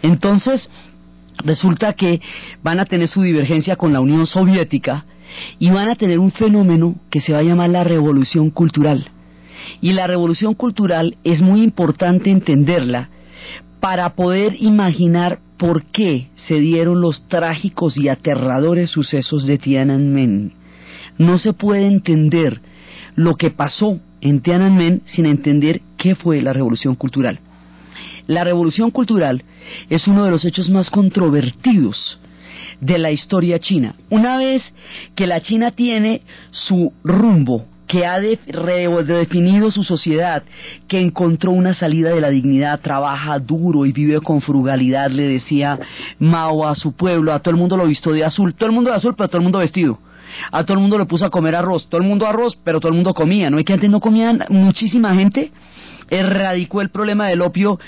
Entonces, 0.03 0.69
resulta 1.45 1.93
que 1.95 2.21
van 2.63 2.81
a 2.81 2.85
tener 2.85 3.09
su 3.09 3.23
divergencia 3.23 3.77
con 3.77 3.93
la 3.93 4.01
Unión 4.01 4.27
Soviética 4.27 5.05
y 5.59 5.71
van 5.71 5.89
a 5.89 5.95
tener 5.95 6.19
un 6.19 6.33
fenómeno 6.33 6.97
que 7.11 7.21
se 7.21 7.33
va 7.33 7.41
a 7.41 7.45
llamar 7.45 7.71
la 7.71 7.85
revolución 7.85 8.51
cultural. 8.51 9.09
Y 9.81 9.93
la 9.93 10.07
revolución 10.07 10.55
cultural 10.55 11.17
es 11.25 11.41
muy 11.41 11.63
importante 11.63 12.31
entenderla 12.31 13.11
para 13.81 14.15
poder 14.15 14.57
imaginar 14.61 15.39
por 15.57 15.85
qué 15.85 16.29
se 16.35 16.55
dieron 16.55 17.01
los 17.01 17.29
trágicos 17.29 17.97
y 17.97 18.09
aterradores 18.09 18.91
sucesos 18.91 19.47
de 19.47 19.59
Tiananmen. 19.59 20.53
No 21.19 21.39
se 21.39 21.53
puede 21.53 21.87
entender 21.87 22.61
lo 23.15 23.37
que 23.37 23.51
pasó 23.51 24.01
en 24.21 24.41
Tiananmen 24.41 25.03
sin 25.07 25.27
entender 25.27 25.83
qué 25.97 26.15
fue 26.15 26.41
la 26.43 26.53
revolución 26.53 26.95
cultural. 26.95 27.41
La 28.31 28.45
revolución 28.45 28.93
cultural 28.93 29.43
es 29.89 30.07
uno 30.07 30.25
de 30.25 30.31
los 30.31 30.45
hechos 30.45 30.71
más 30.71 30.89
controvertidos 30.89 32.21
de 32.81 32.97
la 32.97 33.11
historia 33.11 33.59
china. 33.59 33.97
Una 34.09 34.37
vez 34.37 34.63
que 35.17 35.27
la 35.27 35.41
China 35.41 35.73
tiene 35.73 36.23
su 36.53 36.93
rumbo, 37.03 37.67
que 37.89 38.07
ha 38.07 38.21
redefinido 38.21 39.73
su 39.73 39.83
sociedad, 39.83 40.45
que 40.87 41.01
encontró 41.01 41.51
una 41.51 41.75
salida 41.75 42.11
de 42.11 42.21
la 42.21 42.31
dignidad, 42.31 42.79
trabaja 42.81 43.41
duro 43.41 43.85
y 43.85 43.91
vive 43.91 44.21
con 44.21 44.41
frugalidad, 44.41 45.11
le 45.11 45.25
decía 45.25 45.81
Mao 46.21 46.69
a 46.69 46.77
su 46.77 46.93
pueblo, 46.93 47.33
a 47.33 47.41
todo 47.41 47.51
el 47.51 47.61
mundo 47.61 47.77
lo 47.77 47.89
visto 47.89 48.13
de 48.13 48.25
azul, 48.25 48.55
todo 48.55 48.69
el 48.69 48.77
mundo 48.77 48.91
de 48.91 48.97
azul, 48.99 49.17
pero 49.17 49.29
todo 49.29 49.39
el 49.39 49.43
mundo 49.43 49.59
vestido. 49.59 49.99
A 50.53 50.63
todo 50.63 50.75
el 50.75 50.81
mundo 50.81 50.97
le 50.99 51.07
puso 51.07 51.25
a 51.25 51.31
comer 51.31 51.57
arroz, 51.57 51.89
todo 51.89 52.01
el 52.01 52.07
mundo 52.07 52.29
arroz, 52.29 52.57
pero 52.63 52.79
todo 52.79 52.91
el 52.91 52.95
mundo 52.95 53.13
comía, 53.13 53.51
¿no? 53.51 53.59
Y 53.59 53.65
que 53.65 53.73
antes 53.73 53.91
no 53.91 53.99
comían 53.99 54.45
muchísima 54.51 55.13
gente, 55.17 55.51
erradicó 56.11 56.81
el 56.83 56.91
problema 56.91 57.29
del 57.29 57.41
opio, 57.41 57.79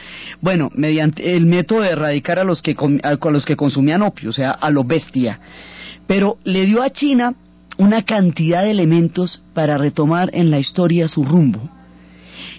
bueno, 0.41 0.71
mediante 0.75 1.37
el 1.37 1.47
método 1.47 1.81
de 1.81 1.91
erradicar 1.91 2.39
a 2.39 2.45
los 2.45 2.63
que, 2.63 2.77
a 3.03 3.31
los 3.31 3.45
que 3.45 3.57
consumían 3.57 4.03
opio, 4.03 4.31
o 4.31 4.33
sea, 4.33 4.53
a 4.53 4.71
lo 4.71 4.85
bestia. 4.85 5.41
Pero 6.07 6.39
le 6.45 6.65
dio 6.65 6.83
a 6.83 6.91
China 6.91 7.35
una 7.79 8.03
cantidad 8.03 8.63
de 8.63 8.71
elementos 8.71 9.43
para 9.55 9.79
retomar 9.79 10.31
en 10.33 10.51
la 10.51 10.59
historia 10.59 11.09
su 11.09 11.25
rumbo. 11.25 11.69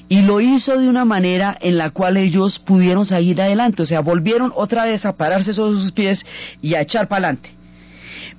Y 0.09 0.22
lo 0.22 0.41
hizo 0.41 0.78
de 0.78 0.88
una 0.88 1.05
manera 1.05 1.57
en 1.59 1.78
la 1.78 1.89
cual 1.91 2.18
ellos 2.18 2.59
pudieron 2.59 3.05
seguir 3.05 3.41
adelante, 3.41 3.84
o 3.84 3.86
sea, 3.86 4.01
volvieron 4.01 4.51
otra 4.55 4.86
vez 4.86 5.05
a 5.05 5.16
pararse 5.16 5.53
sobre 5.53 5.80
sus 5.80 5.91
pies 5.91 6.24
y 6.61 6.76
a 6.76 6.82
echar 6.82 7.07
para 7.07 7.28
adelante. 7.28 7.49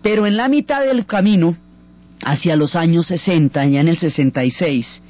Pero 0.03 0.27
en 0.27 0.37
la 0.37 0.49
mitad 0.49 0.85
del 0.85 1.07
camino, 1.07 1.57
hacia 2.23 2.57
los 2.57 2.77
años 2.77 3.07
60, 3.07 3.65
ya 3.67 3.81
en 3.81 3.89
el 3.89 3.97
66, 3.97 5.03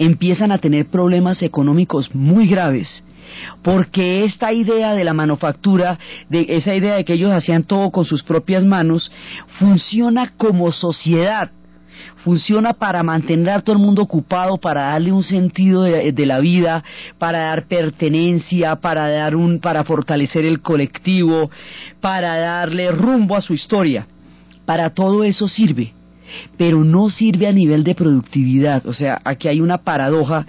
empiezan 0.00 0.50
a 0.50 0.58
tener 0.58 0.86
problemas 0.86 1.42
económicos 1.42 2.12
muy 2.14 2.48
graves 2.48 3.04
porque 3.62 4.24
esta 4.24 4.52
idea 4.52 4.92
de 4.94 5.04
la 5.04 5.14
manufactura, 5.14 5.98
de 6.28 6.46
esa 6.48 6.74
idea 6.74 6.96
de 6.96 7.04
que 7.04 7.12
ellos 7.12 7.30
hacían 7.30 7.62
todo 7.62 7.90
con 7.90 8.04
sus 8.04 8.24
propias 8.24 8.64
manos, 8.64 9.10
funciona 9.58 10.32
como 10.36 10.72
sociedad, 10.72 11.50
funciona 12.24 12.72
para 12.72 13.02
mantener 13.02 13.50
a 13.50 13.60
todo 13.60 13.76
el 13.76 13.82
mundo 13.82 14.02
ocupado, 14.02 14.56
para 14.56 14.88
darle 14.88 15.12
un 15.12 15.22
sentido 15.22 15.82
de, 15.82 16.26
la 16.26 16.40
vida, 16.40 16.82
para 17.18 17.46
dar 17.46 17.66
pertenencia, 17.66 18.76
para 18.76 19.08
dar 19.08 19.36
un, 19.36 19.60
para 19.60 19.84
fortalecer 19.84 20.44
el 20.44 20.60
colectivo, 20.60 21.50
para 22.00 22.36
darle 22.36 22.90
rumbo 22.90 23.36
a 23.36 23.40
su 23.40 23.54
historia. 23.54 24.06
Para 24.64 24.90
todo 24.90 25.24
eso 25.24 25.46
sirve 25.46 25.92
pero 26.56 26.84
no 26.84 27.10
sirve 27.10 27.46
a 27.46 27.52
nivel 27.52 27.84
de 27.84 27.94
productividad. 27.94 28.86
O 28.86 28.92
sea, 28.92 29.20
aquí 29.24 29.48
hay 29.48 29.60
una 29.60 29.78
paradoja 29.78 30.46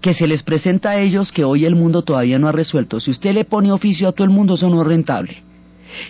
que 0.00 0.14
se 0.14 0.26
les 0.26 0.42
presenta 0.42 0.90
a 0.90 1.00
ellos 1.00 1.32
que 1.32 1.44
hoy 1.44 1.64
el 1.64 1.74
mundo 1.74 2.02
todavía 2.02 2.38
no 2.38 2.48
ha 2.48 2.52
resuelto. 2.52 3.00
Si 3.00 3.10
usted 3.10 3.34
le 3.34 3.44
pone 3.44 3.72
oficio 3.72 4.08
a 4.08 4.12
todo 4.12 4.24
el 4.24 4.30
mundo, 4.30 4.54
eso 4.54 4.68
no 4.68 4.80
es 4.80 4.86
rentable. 4.86 5.42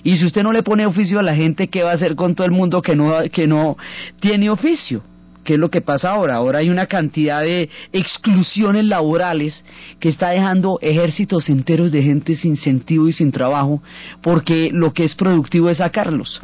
Y 0.04 0.16
si 0.16 0.26
usted 0.26 0.42
no 0.42 0.52
le 0.52 0.62
pone 0.62 0.86
oficio 0.86 1.18
a 1.18 1.22
la 1.22 1.34
gente, 1.34 1.68
¿qué 1.68 1.82
va 1.82 1.90
a 1.90 1.94
hacer 1.94 2.14
con 2.14 2.34
todo 2.34 2.46
el 2.46 2.52
mundo 2.52 2.82
que 2.82 2.94
no, 2.94 3.14
que 3.32 3.46
no 3.46 3.76
tiene 4.20 4.50
oficio? 4.50 5.02
¿Qué 5.44 5.54
es 5.54 5.58
lo 5.58 5.70
que 5.70 5.80
pasa 5.80 6.10
ahora? 6.10 6.36
Ahora 6.36 6.58
hay 6.58 6.68
una 6.68 6.86
cantidad 6.86 7.40
de 7.40 7.70
exclusiones 7.92 8.84
laborales 8.84 9.64
que 9.98 10.10
está 10.10 10.30
dejando 10.30 10.78
ejércitos 10.82 11.48
enteros 11.48 11.90
de 11.90 12.02
gente 12.02 12.36
sin 12.36 12.56
sentido 12.56 13.08
y 13.08 13.14
sin 13.14 13.32
trabajo, 13.32 13.82
porque 14.22 14.70
lo 14.70 14.92
que 14.92 15.04
es 15.04 15.14
productivo 15.14 15.70
es 15.70 15.78
sacarlos. 15.78 16.42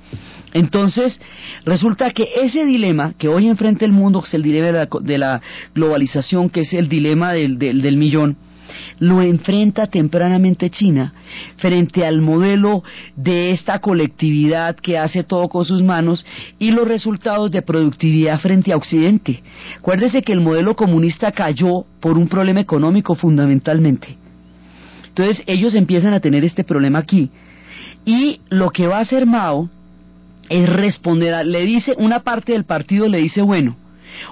Entonces, 0.53 1.21
resulta 1.65 2.11
que 2.13 2.29
ese 2.43 2.65
dilema 2.65 3.15
que 3.19 3.29
hoy 3.29 3.47
enfrenta 3.47 3.85
el 3.85 3.93
mundo, 3.93 4.23
que 4.23 4.29
es 4.29 4.35
el 4.35 4.43
dilema 4.43 4.87
de 5.03 5.19
la, 5.19 5.43
globalización, 5.75 6.51
que 6.51 6.61
es 6.61 6.73
el 6.73 6.89
dilema 6.89 7.33
del, 7.33 7.59
del 7.59 7.97
millón, 7.97 8.37
lo 8.99 9.23
enfrenta 9.23 9.87
tempranamente 9.87 10.71
China 10.71 11.13
frente 11.57 12.07
al 12.07 12.21
modelo 12.21 12.83
de 13.15 13.51
esta 13.51 13.79
colectividad 13.79 14.77
que 14.77 14.99
hace 14.99 15.25
todo 15.25 15.49
con 15.49 15.65
sus 15.65 15.83
manos 15.83 16.25
y 16.59 16.71
los 16.71 16.89
resultados 16.89 17.51
de 17.51 17.63
productividad 17.63 18.41
frente 18.41 18.73
a 18.73 18.77
Occidente. 18.77 19.43
Acuérdese 19.79 20.23
que 20.23 20.33
el 20.33 20.41
modelo 20.41 20.75
comunista 20.75 21.33
cayó 21.33 21.85
por 22.01 22.17
un 22.17 22.29
problema 22.29 22.61
económico 22.61 23.15
fundamentalmente. 23.15 24.17
Entonces 25.09 25.43
ellos 25.47 25.75
empiezan 25.75 26.13
a 26.13 26.21
tener 26.21 26.45
este 26.45 26.65
problema 26.65 26.99
aquí. 26.99 27.31
Y 28.05 28.41
lo 28.49 28.71
que 28.71 28.87
va 28.87 28.99
a 28.99 29.03
hacer 29.03 29.27
Mao 29.27 29.69
es 30.49 30.69
responder 30.69 31.35
a, 31.35 31.45
le 31.45 31.63
dice, 31.63 31.95
una 31.99 32.21
parte 32.21 32.53
del 32.53 32.65
partido 32.65 33.09
le 33.09 33.19
dice, 33.19 33.43
bueno, 33.43 33.77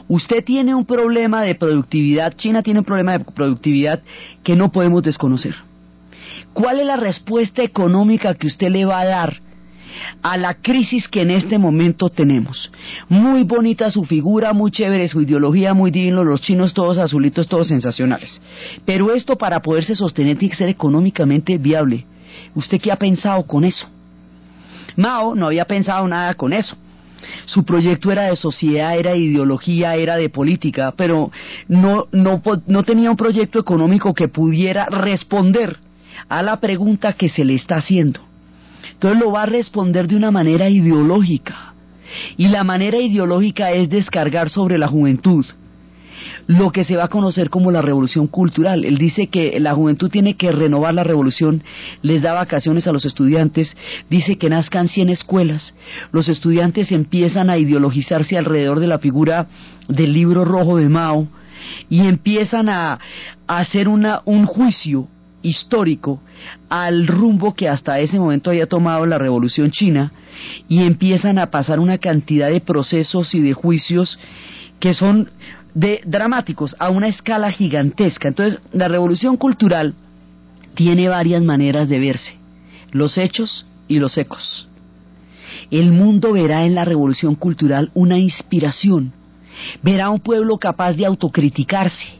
usted 0.08 0.44
tiene 0.44 0.74
un 0.74 0.84
problema 0.84 1.42
de 1.42 1.54
productividad, 1.54 2.34
China 2.36 2.62
tiene 2.62 2.80
un 2.80 2.84
problema 2.84 3.18
de 3.18 3.24
productividad 3.24 4.00
que 4.42 4.56
no 4.56 4.70
podemos 4.70 5.02
desconocer. 5.02 5.54
¿Cuál 6.52 6.80
es 6.80 6.86
la 6.86 6.96
respuesta 6.96 7.62
económica 7.62 8.34
que 8.34 8.46
usted 8.46 8.70
le 8.70 8.84
va 8.84 9.00
a 9.00 9.04
dar 9.04 9.40
a 10.22 10.36
la 10.36 10.54
crisis 10.54 11.08
que 11.08 11.22
en 11.22 11.30
este 11.30 11.58
momento 11.58 12.08
tenemos? 12.08 12.70
Muy 13.08 13.42
bonita 13.42 13.90
su 13.90 14.04
figura, 14.04 14.52
muy 14.52 14.70
chévere 14.70 15.08
su 15.08 15.20
ideología, 15.20 15.74
muy 15.74 15.90
divino, 15.90 16.22
los 16.22 16.40
chinos 16.42 16.72
todos 16.72 16.98
azulitos, 16.98 17.48
todos 17.48 17.68
sensacionales. 17.68 18.40
Pero 18.84 19.12
esto 19.12 19.36
para 19.36 19.60
poderse 19.60 19.96
sostener 19.96 20.38
tiene 20.38 20.52
que 20.52 20.58
ser 20.58 20.68
económicamente 20.68 21.58
viable. 21.58 22.06
¿Usted 22.54 22.80
qué 22.80 22.92
ha 22.92 22.96
pensado 22.96 23.44
con 23.46 23.64
eso? 23.64 23.88
Mao 24.96 25.34
no 25.34 25.46
había 25.46 25.64
pensado 25.64 26.06
nada 26.06 26.34
con 26.34 26.52
eso. 26.52 26.76
Su 27.46 27.64
proyecto 27.64 28.12
era 28.12 28.24
de 28.24 28.36
sociedad, 28.36 28.98
era 28.98 29.12
de 29.12 29.18
ideología, 29.18 29.94
era 29.94 30.16
de 30.16 30.28
política, 30.28 30.92
pero 30.96 31.30
no, 31.68 32.06
no, 32.12 32.42
no 32.66 32.82
tenía 32.82 33.10
un 33.10 33.16
proyecto 33.16 33.58
económico 33.58 34.14
que 34.14 34.28
pudiera 34.28 34.86
responder 34.86 35.78
a 36.28 36.42
la 36.42 36.60
pregunta 36.60 37.14
que 37.14 37.28
se 37.28 37.44
le 37.44 37.54
está 37.54 37.76
haciendo. 37.76 38.20
Entonces 38.92 39.20
lo 39.20 39.32
va 39.32 39.42
a 39.42 39.46
responder 39.46 40.06
de 40.06 40.16
una 40.16 40.30
manera 40.30 40.68
ideológica. 40.68 41.72
Y 42.36 42.48
la 42.48 42.62
manera 42.62 42.98
ideológica 42.98 43.72
es 43.72 43.88
descargar 43.88 44.50
sobre 44.50 44.78
la 44.78 44.86
juventud 44.86 45.44
lo 46.46 46.70
que 46.70 46.84
se 46.84 46.96
va 46.96 47.04
a 47.04 47.08
conocer 47.08 47.50
como 47.50 47.70
la 47.70 47.82
revolución 47.82 48.26
cultural. 48.26 48.84
Él 48.84 48.98
dice 48.98 49.28
que 49.28 49.58
la 49.60 49.74
juventud 49.74 50.10
tiene 50.10 50.34
que 50.34 50.52
renovar 50.52 50.94
la 50.94 51.04
revolución, 51.04 51.62
les 52.02 52.22
da 52.22 52.32
vacaciones 52.32 52.86
a 52.86 52.92
los 52.92 53.04
estudiantes, 53.04 53.76
dice 54.10 54.36
que 54.36 54.48
nazcan 54.48 54.88
100 54.88 55.10
escuelas, 55.10 55.74
los 56.12 56.28
estudiantes 56.28 56.92
empiezan 56.92 57.50
a 57.50 57.58
ideologizarse 57.58 58.36
alrededor 58.36 58.80
de 58.80 58.86
la 58.86 58.98
figura 58.98 59.46
del 59.88 60.12
libro 60.12 60.44
rojo 60.44 60.76
de 60.76 60.88
Mao 60.88 61.28
y 61.88 62.06
empiezan 62.06 62.68
a, 62.68 62.98
hacer 63.46 63.88
una, 63.88 64.22
un 64.24 64.46
juicio 64.46 65.08
histórico 65.42 66.22
al 66.70 67.06
rumbo 67.06 67.54
que 67.54 67.68
hasta 67.68 68.00
ese 68.00 68.18
momento 68.18 68.50
había 68.50 68.66
tomado 68.66 69.04
la 69.04 69.18
revolución 69.18 69.70
china 69.70 70.12
y 70.68 70.82
empiezan 70.84 71.38
a 71.38 71.50
pasar 71.50 71.78
una 71.78 71.98
cantidad 71.98 72.48
de 72.48 72.62
procesos 72.62 73.34
y 73.34 73.42
de 73.42 73.52
juicios 73.52 74.18
que 74.80 74.94
son 74.94 75.28
de 75.74 76.00
dramáticos 76.04 76.74
a 76.78 76.90
una 76.90 77.08
escala 77.08 77.50
gigantesca. 77.50 78.28
Entonces, 78.28 78.60
la 78.72 78.88
revolución 78.88 79.36
cultural 79.36 79.94
tiene 80.74 81.08
varias 81.08 81.42
maneras 81.42 81.88
de 81.88 81.98
verse, 81.98 82.36
los 82.90 83.18
hechos 83.18 83.66
y 83.88 83.98
los 83.98 84.16
ecos. 84.16 84.68
El 85.70 85.92
mundo 85.92 86.32
verá 86.32 86.64
en 86.64 86.74
la 86.74 86.84
revolución 86.84 87.34
cultural 87.34 87.90
una 87.94 88.18
inspiración, 88.18 89.12
verá 89.82 90.10
un 90.10 90.20
pueblo 90.20 90.58
capaz 90.58 90.94
de 90.94 91.06
autocriticarse, 91.06 92.18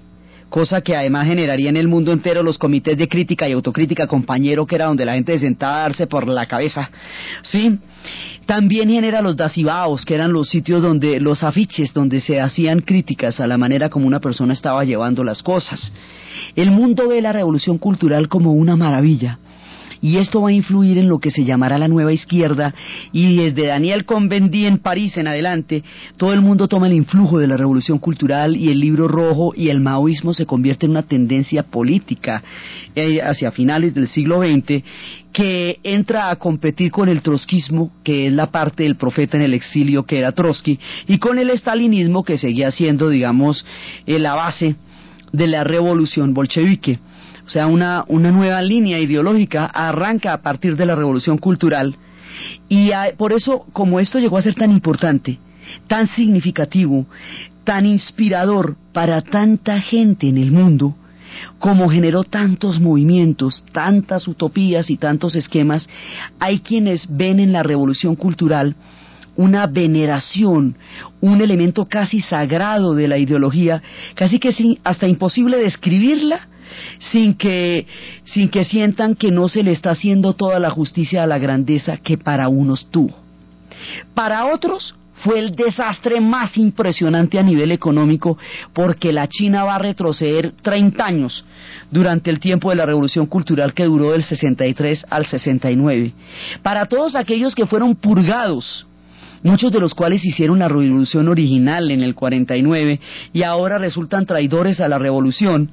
cosa 0.48 0.82
que 0.82 0.96
además 0.96 1.26
generaría 1.26 1.68
en 1.68 1.76
el 1.76 1.88
mundo 1.88 2.12
entero 2.12 2.42
los 2.42 2.58
comités 2.58 2.96
de 2.96 3.08
crítica 3.08 3.48
y 3.48 3.52
autocrítica 3.52 4.06
compañero, 4.06 4.66
que 4.66 4.76
era 4.76 4.86
donde 4.86 5.04
la 5.04 5.14
gente 5.14 5.32
se 5.32 5.46
sentaba 5.46 5.78
a 5.78 5.80
darse 5.80 6.06
por 6.06 6.28
la 6.28 6.46
cabeza, 6.46 6.90
¿sí? 7.42 7.78
También 8.46 8.90
genera 8.90 9.22
los 9.22 9.36
dacibaos, 9.36 10.04
que 10.04 10.14
eran 10.14 10.32
los 10.32 10.48
sitios 10.48 10.82
donde, 10.82 11.18
los 11.20 11.42
afiches 11.42 11.92
donde 11.94 12.20
se 12.20 12.40
hacían 12.40 12.80
críticas 12.80 13.40
a 13.40 13.46
la 13.46 13.56
manera 13.56 13.88
como 13.88 14.06
una 14.06 14.20
persona 14.20 14.52
estaba 14.52 14.84
llevando 14.84 15.24
las 15.24 15.42
cosas. 15.42 15.92
El 16.54 16.70
mundo 16.70 17.08
ve 17.08 17.22
la 17.22 17.32
revolución 17.32 17.78
cultural 17.78 18.28
como 18.28 18.52
una 18.52 18.76
maravilla, 18.76 19.38
y 20.04 20.18
esto 20.18 20.42
va 20.42 20.50
a 20.50 20.52
influir 20.52 20.98
en 20.98 21.08
lo 21.08 21.18
que 21.18 21.30
se 21.30 21.44
llamará 21.44 21.78
la 21.78 21.88
nueva 21.88 22.12
izquierda 22.12 22.74
y 23.10 23.36
desde 23.36 23.68
Daniel 23.68 24.04
Convendi 24.04 24.66
en 24.66 24.76
París 24.76 25.16
en 25.16 25.26
adelante 25.26 25.82
todo 26.18 26.34
el 26.34 26.42
mundo 26.42 26.68
toma 26.68 26.88
el 26.88 26.92
influjo 26.92 27.38
de 27.38 27.46
la 27.46 27.56
revolución 27.56 27.98
cultural 27.98 28.54
y 28.54 28.68
el 28.68 28.80
libro 28.80 29.08
rojo 29.08 29.54
y 29.56 29.70
el 29.70 29.80
maoísmo 29.80 30.34
se 30.34 30.44
convierte 30.44 30.84
en 30.84 30.90
una 30.90 31.04
tendencia 31.04 31.62
política 31.62 32.42
eh, 32.94 33.22
hacia 33.22 33.50
finales 33.50 33.94
del 33.94 34.08
siglo 34.08 34.42
XX 34.42 34.84
que 35.34 35.80
entra 35.82 36.30
a 36.30 36.36
competir 36.36 36.92
con 36.92 37.08
el 37.08 37.20
trotskismo, 37.20 37.90
que 38.04 38.28
es 38.28 38.32
la 38.32 38.52
parte 38.52 38.84
del 38.84 38.94
profeta 38.94 39.36
en 39.36 39.42
el 39.42 39.52
exilio 39.52 40.04
que 40.04 40.20
era 40.20 40.30
Trotsky, 40.30 40.78
y 41.08 41.18
con 41.18 41.40
el 41.40 41.50
estalinismo 41.50 42.22
que 42.22 42.38
seguía 42.38 42.70
siendo, 42.70 43.08
digamos, 43.08 43.66
eh, 44.06 44.20
la 44.20 44.34
base 44.34 44.76
de 45.32 45.46
la 45.48 45.64
revolución 45.64 46.34
bolchevique. 46.34 47.00
O 47.46 47.50
sea, 47.50 47.66
una, 47.66 48.04
una 48.06 48.30
nueva 48.30 48.62
línea 48.62 49.00
ideológica 49.00 49.66
arranca 49.66 50.32
a 50.32 50.40
partir 50.40 50.76
de 50.76 50.86
la 50.86 50.94
revolución 50.94 51.36
cultural 51.36 51.96
y 52.68 52.90
por 53.18 53.32
eso, 53.32 53.66
como 53.72 53.98
esto 53.98 54.20
llegó 54.20 54.38
a 54.38 54.42
ser 54.42 54.54
tan 54.54 54.70
importante, 54.70 55.38
tan 55.88 56.06
significativo, 56.06 57.06
tan 57.64 57.86
inspirador 57.86 58.76
para 58.92 59.20
tanta 59.20 59.80
gente 59.80 60.28
en 60.28 60.38
el 60.38 60.52
mundo, 60.52 60.94
como 61.58 61.88
generó 61.88 62.24
tantos 62.24 62.80
movimientos, 62.80 63.64
tantas 63.72 64.28
utopías 64.28 64.90
y 64.90 64.96
tantos 64.96 65.34
esquemas, 65.36 65.88
hay 66.38 66.60
quienes 66.60 67.06
ven 67.08 67.40
en 67.40 67.52
la 67.52 67.62
revolución 67.62 68.16
cultural 68.16 68.76
una 69.36 69.66
veneración, 69.66 70.76
un 71.20 71.40
elemento 71.40 71.86
casi 71.86 72.20
sagrado 72.20 72.94
de 72.94 73.08
la 73.08 73.18
ideología, 73.18 73.82
casi 74.14 74.38
que 74.38 74.50
es 74.50 74.58
hasta 74.84 75.08
imposible 75.08 75.58
describirla 75.58 76.48
sin 76.98 77.34
que, 77.34 77.86
sin 78.24 78.48
que 78.48 78.64
sientan 78.64 79.14
que 79.14 79.30
no 79.30 79.48
se 79.48 79.62
le 79.62 79.72
está 79.72 79.90
haciendo 79.90 80.34
toda 80.34 80.58
la 80.58 80.70
justicia 80.70 81.22
a 81.22 81.26
la 81.26 81.38
grandeza 81.38 81.96
que 81.96 82.16
para 82.16 82.48
unos 82.48 82.90
tuvo. 82.90 83.14
Para 84.14 84.46
otros 84.46 84.94
fue 85.24 85.38
el 85.38 85.56
desastre 85.56 86.20
más 86.20 86.56
impresionante 86.58 87.38
a 87.38 87.42
nivel 87.42 87.72
económico 87.72 88.36
porque 88.74 89.10
la 89.10 89.26
China 89.26 89.64
va 89.64 89.76
a 89.76 89.78
retroceder 89.78 90.52
30 90.62 91.04
años 91.04 91.44
durante 91.90 92.30
el 92.30 92.38
tiempo 92.38 92.68
de 92.68 92.76
la 92.76 92.84
revolución 92.84 93.24
cultural 93.26 93.72
que 93.72 93.84
duró 93.84 94.12
del 94.12 94.22
63 94.22 95.06
al 95.08 95.24
69. 95.24 96.12
Para 96.62 96.86
todos 96.86 97.16
aquellos 97.16 97.54
que 97.54 97.66
fueron 97.66 97.96
purgados 97.96 98.86
muchos 99.42 99.72
de 99.72 99.80
los 99.80 99.94
cuales 99.94 100.24
hicieron 100.24 100.58
la 100.58 100.68
revolución 100.68 101.28
original 101.28 101.90
en 101.90 102.02
el 102.02 102.14
49 102.14 103.00
y 103.32 103.42
ahora 103.42 103.78
resultan 103.78 104.26
traidores 104.26 104.80
a 104.80 104.88
la 104.88 104.98
revolución, 104.98 105.70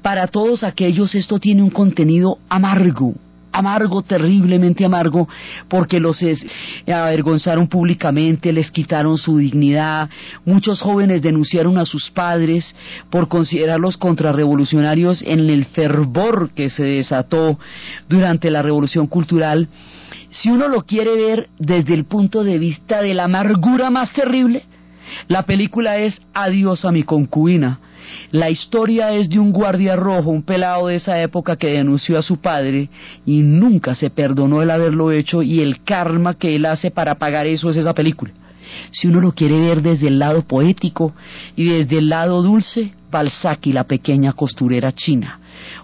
para 0.00 0.26
todos 0.28 0.64
aquellos 0.64 1.14
esto 1.14 1.38
tiene 1.38 1.62
un 1.62 1.70
contenido 1.70 2.38
amargo, 2.48 3.14
amargo, 3.52 4.02
terriblemente 4.02 4.84
amargo, 4.84 5.28
porque 5.68 6.00
los 6.00 6.18
avergonzaron 6.86 7.68
públicamente, 7.68 8.52
les 8.52 8.70
quitaron 8.70 9.18
su 9.18 9.38
dignidad. 9.38 10.08
Muchos 10.44 10.80
jóvenes 10.80 11.22
denunciaron 11.22 11.78
a 11.78 11.86
sus 11.86 12.10
padres 12.10 12.74
por 13.10 13.28
considerarlos 13.28 13.96
contrarrevolucionarios 13.96 15.22
en 15.22 15.50
el 15.50 15.66
fervor 15.66 16.50
que 16.54 16.70
se 16.70 16.84
desató 16.84 17.58
durante 18.08 18.50
la 18.50 18.62
revolución 18.62 19.06
cultural 19.06 19.68
si 20.32 20.48
uno 20.48 20.66
lo 20.68 20.82
quiere 20.82 21.14
ver 21.14 21.48
desde 21.58 21.92
el 21.92 22.06
punto 22.06 22.42
de 22.42 22.58
vista 22.58 23.02
de 23.02 23.12
la 23.12 23.24
amargura 23.24 23.90
más 23.90 24.12
terrible, 24.12 24.64
la 25.28 25.42
película 25.42 25.98
es 25.98 26.20
Adiós 26.32 26.86
a 26.86 26.90
mi 26.90 27.02
concubina. 27.02 27.80
La 28.30 28.50
historia 28.50 29.12
es 29.12 29.28
de 29.28 29.38
un 29.38 29.52
guardia 29.52 29.96
rojo, 29.96 30.30
un 30.30 30.42
pelado 30.42 30.88
de 30.88 30.96
esa 30.96 31.20
época 31.20 31.56
que 31.56 31.72
denunció 31.72 32.18
a 32.18 32.22
su 32.22 32.40
padre 32.40 32.88
y 33.26 33.40
nunca 33.42 33.94
se 33.94 34.10
perdonó 34.10 34.62
el 34.62 34.70
haberlo 34.70 35.12
hecho 35.12 35.42
y 35.42 35.60
el 35.60 35.82
karma 35.84 36.34
que 36.34 36.56
él 36.56 36.66
hace 36.66 36.90
para 36.90 37.16
pagar 37.16 37.46
eso 37.46 37.70
es 37.70 37.76
esa 37.76 37.94
película. 37.94 38.32
Si 38.90 39.08
uno 39.08 39.20
lo 39.20 39.32
quiere 39.32 39.60
ver 39.60 39.82
desde 39.82 40.08
el 40.08 40.18
lado 40.18 40.42
poético 40.42 41.14
y 41.56 41.66
desde 41.66 41.98
el 41.98 42.08
lado 42.08 42.42
dulce, 42.42 42.92
Balzac 43.10 43.66
y 43.66 43.72
la 43.72 43.84
pequeña 43.84 44.32
costurera 44.32 44.92
china 44.92 45.38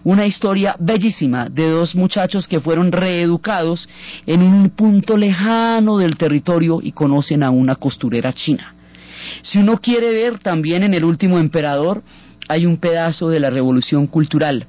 una 0.05 0.27
historia 0.27 0.77
bellísima 0.79 1.49
de 1.49 1.69
dos 1.69 1.95
muchachos 1.95 2.47
que 2.47 2.61
fueron 2.61 2.93
reeducados 2.93 3.89
en 4.27 4.43
un 4.43 4.71
punto 4.71 5.17
lejano 5.17 5.99
del 5.99 6.17
territorio 6.17 6.81
y 6.83 6.93
conocen 6.93 7.43
a 7.43 7.51
una 7.51 7.77
costurera 7.77 8.33
china. 8.33 8.75
Si 9.43 9.59
uno 9.59 9.79
quiere 9.79 10.13
ver 10.13 10.39
también 10.39 10.83
en 10.83 10.95
el 10.95 11.05
último 11.05 11.39
emperador, 11.39 12.03
hay 12.49 12.67
un 12.67 12.79
pedazo 12.79 13.29
de 13.29 13.41
la 13.41 13.51
revolución 13.51 14.07
cultural. 14.07 14.67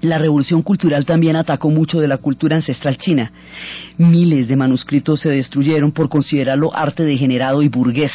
La 0.00 0.16
revolución 0.16 0.62
cultural 0.62 1.04
también 1.04 1.36
atacó 1.36 1.68
mucho 1.68 2.00
de 2.00 2.08
la 2.08 2.16
cultura 2.16 2.56
ancestral 2.56 2.96
china. 2.96 3.32
Miles 3.98 4.48
de 4.48 4.56
manuscritos 4.56 5.20
se 5.20 5.28
destruyeron 5.28 5.92
por 5.92 6.08
considerarlo 6.08 6.74
arte 6.74 7.04
degenerado 7.04 7.60
y 7.60 7.68
burgués. 7.68 8.12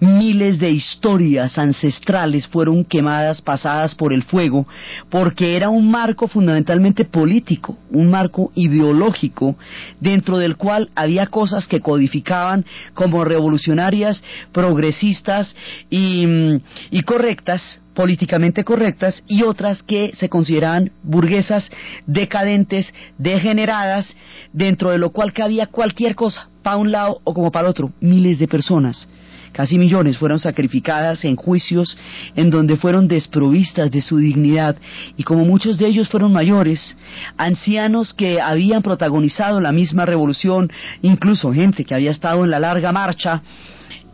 Miles 0.00 0.58
de 0.58 0.70
historias 0.70 1.58
ancestrales 1.58 2.46
fueron 2.46 2.86
quemadas, 2.86 3.42
pasadas 3.42 3.94
por 3.94 4.14
el 4.14 4.22
fuego, 4.22 4.66
porque 5.10 5.56
era 5.56 5.68
un 5.68 5.90
marco 5.90 6.26
fundamentalmente 6.26 7.04
político, 7.04 7.76
un 7.90 8.08
marco 8.08 8.50
ideológico, 8.54 9.56
dentro 10.00 10.38
del 10.38 10.56
cual 10.56 10.88
había 10.94 11.26
cosas 11.26 11.66
que 11.66 11.82
codificaban 11.82 12.64
como 12.94 13.24
revolucionarias, 13.24 14.22
progresistas 14.52 15.54
y, 15.90 16.26
mm, 16.26 17.00
correctas, 17.04 17.82
políticamente 17.92 18.64
correctas 18.64 19.22
y 19.26 19.42
otras 19.42 19.82
que 19.82 20.12
se 20.14 20.30
consideraban 20.30 20.92
burguesas, 21.02 21.68
decadentes, 22.06 22.86
degeneradas, 23.18 24.08
dentro 24.54 24.92
de 24.92 24.98
lo 24.98 25.10
cual 25.10 25.34
cabía 25.34 25.66
cualquier 25.66 26.14
cosa, 26.14 26.48
para 26.62 26.78
un 26.78 26.90
lado 26.90 27.20
o 27.24 27.34
como 27.34 27.50
para 27.50 27.66
el 27.66 27.70
otro, 27.70 27.92
miles 28.00 28.38
de 28.38 28.48
personas 28.48 29.06
casi 29.52 29.78
millones 29.78 30.18
fueron 30.18 30.38
sacrificadas 30.38 31.24
en 31.24 31.36
juicios 31.36 31.96
en 32.36 32.50
donde 32.50 32.76
fueron 32.76 33.08
desprovistas 33.08 33.90
de 33.90 34.02
su 34.02 34.18
dignidad. 34.18 34.76
Y 35.16 35.22
como 35.22 35.44
muchos 35.44 35.78
de 35.78 35.86
ellos 35.86 36.08
fueron 36.08 36.32
mayores, 36.32 36.96
ancianos 37.36 38.14
que 38.14 38.40
habían 38.40 38.82
protagonizado 38.82 39.60
la 39.60 39.72
misma 39.72 40.06
revolución, 40.06 40.70
incluso 41.02 41.52
gente 41.52 41.84
que 41.84 41.94
había 41.94 42.10
estado 42.10 42.44
en 42.44 42.50
la 42.50 42.60
larga 42.60 42.92
marcha, 42.92 43.42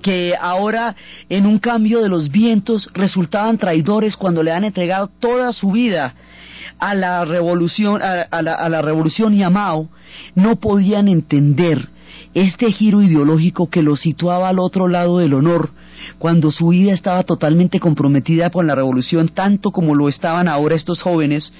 que 0.03 0.35
ahora 0.41 0.95
en 1.29 1.47
un 1.47 1.59
cambio 1.59 2.03
de 2.03 2.09
los 2.09 2.31
vientos 2.31 2.89
resultaban 2.95 3.59
traidores 3.59 4.17
cuando 4.17 4.43
le 4.43 4.53
han 4.53 4.65
entregado 4.65 5.09
toda 5.19 5.53
su 5.53 5.73
vida 5.73 6.15
a 6.79 6.95
la 6.95 7.25
revolución 7.25 8.03
a, 8.03 8.43
la, 8.43 8.55
a 8.55 8.69
la 8.69 8.83
revolución 8.83 9.35
y 9.35 9.43
a 9.43 9.51
Mao 9.51 9.89
no 10.35 10.57
podían 10.57 11.09
entender 11.09 11.89
este 12.37 12.71
giro 12.71 13.03
ideológico 13.03 13.71
que 13.71 13.81
lo 13.81 13.97
situaba 13.97 14.51
al 14.51 14.59
otro 14.59 14.89
lado 14.89 15.17
del 15.17 15.33
honor 15.33 15.71
cuando 16.19 16.51
su 16.51 16.69
vida 16.69 16.93
estaba 16.93 17.23
totalmente 17.23 17.81
comprometida 17.81 18.51
con 18.51 18.67
la 18.67 18.75
revolución, 18.75 19.29
tanto 19.29 19.71
como 19.71 19.95
lo 19.95 20.09
estaban 20.09 20.49
ahora 20.49 20.77
estos 20.77 21.03
jóvenes 21.03 21.53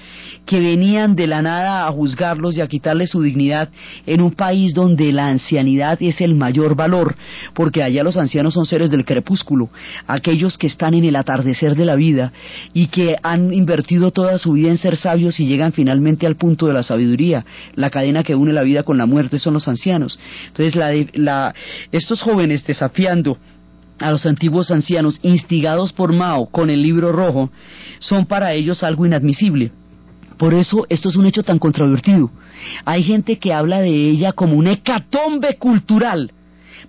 que 0.45 0.59
venían 0.59 1.15
de 1.15 1.27
la 1.27 1.41
nada 1.41 1.87
a 1.87 1.91
juzgarlos 1.91 2.57
y 2.57 2.61
a 2.61 2.67
quitarles 2.67 3.11
su 3.11 3.21
dignidad 3.21 3.69
en 4.05 4.21
un 4.21 4.31
país 4.31 4.73
donde 4.73 5.11
la 5.11 5.27
ancianidad 5.27 5.97
es 6.01 6.21
el 6.21 6.35
mayor 6.35 6.75
valor, 6.75 7.15
porque 7.53 7.83
allá 7.83 8.03
los 8.03 8.17
ancianos 8.17 8.53
son 8.53 8.65
seres 8.65 8.89
del 8.89 9.05
crepúsculo, 9.05 9.69
aquellos 10.07 10.57
que 10.57 10.67
están 10.67 10.93
en 10.93 11.05
el 11.05 11.15
atardecer 11.15 11.75
de 11.75 11.85
la 11.85 11.95
vida 11.95 12.31
y 12.73 12.87
que 12.87 13.15
han 13.23 13.53
invertido 13.53 14.11
toda 14.11 14.37
su 14.37 14.53
vida 14.53 14.69
en 14.69 14.77
ser 14.77 14.97
sabios 14.97 15.39
y 15.39 15.45
llegan 15.45 15.73
finalmente 15.73 16.25
al 16.25 16.35
punto 16.35 16.67
de 16.67 16.73
la 16.73 16.83
sabiduría. 16.83 17.45
La 17.75 17.89
cadena 17.89 18.23
que 18.23 18.35
une 18.35 18.53
la 18.53 18.63
vida 18.63 18.83
con 18.83 18.97
la 18.97 19.05
muerte 19.05 19.39
son 19.39 19.53
los 19.53 19.67
ancianos. 19.67 20.19
Entonces, 20.47 20.75
la, 21.13 21.53
estos 21.91 22.21
jóvenes 22.21 22.65
desafiando 22.65 23.37
a 23.99 24.11
los 24.11 24.25
antiguos 24.25 24.71
ancianos, 24.71 25.19
instigados 25.23 25.93
por 25.93 26.13
Mao 26.13 26.47
con 26.47 26.69
el 26.69 26.81
libro 26.81 27.11
rojo, 27.11 27.49
son 27.99 28.25
para 28.25 28.53
ellos 28.53 28.83
algo 28.83 29.05
inadmisible. 29.05 29.71
Por 30.37 30.53
eso 30.53 30.85
esto 30.89 31.09
es 31.09 31.15
un 31.15 31.25
hecho 31.25 31.43
tan 31.43 31.59
controvertido. 31.59 32.29
Hay 32.85 33.03
gente 33.03 33.39
que 33.39 33.53
habla 33.53 33.79
de 33.79 34.09
ella 34.09 34.33
como 34.33 34.55
un 34.55 34.67
hecatombe 34.67 35.57
cultural 35.57 36.31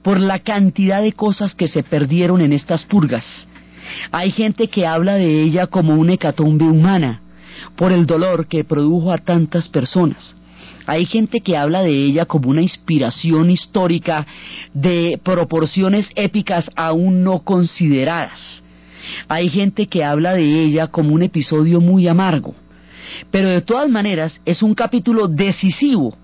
por 0.02 0.20
la 0.20 0.40
cantidad 0.40 1.02
de 1.02 1.12
cosas 1.12 1.54
que 1.54 1.68
se 1.68 1.82
perdieron 1.82 2.40
en 2.40 2.52
estas 2.52 2.84
purgas. 2.84 3.48
Hay 4.12 4.32
gente 4.32 4.68
que 4.68 4.86
habla 4.86 5.14
de 5.14 5.42
ella 5.42 5.66
como 5.66 5.94
una 5.94 6.14
hecatombe 6.14 6.64
humana 6.66 7.22
por 7.76 7.92
el 7.92 8.06
dolor 8.06 8.46
que 8.46 8.64
produjo 8.64 9.12
a 9.12 9.18
tantas 9.18 9.68
personas. 9.68 10.36
Hay 10.89 11.05
gente 11.05 11.41
que 11.41 11.55
habla 11.55 11.82
de 11.82 11.93
ella 11.93 12.24
como 12.24 12.49
una 12.49 12.62
inspiración 12.62 13.51
histórica 13.51 14.26
de 14.72 15.20
proporciones 15.22 16.09
épicas 16.14 16.70
aún 16.76 17.22
no 17.22 17.41
consideradas. 17.41 18.62
Hay 19.28 19.51
gente 19.51 19.86
que 19.86 20.03
habla 20.03 20.32
de 20.32 20.64
ella 20.64 20.86
como 20.86 21.14
un 21.14 21.20
episodio 21.20 21.82
muy 21.82 22.09
amargo. 22.09 22.55
Pero 23.30 23.51
de 23.51 23.61
todas 23.61 23.91
maneras 23.91 24.41
es 24.47 24.62
un 24.62 24.74
capítulo 24.74 25.28
decisivo 25.28 26.16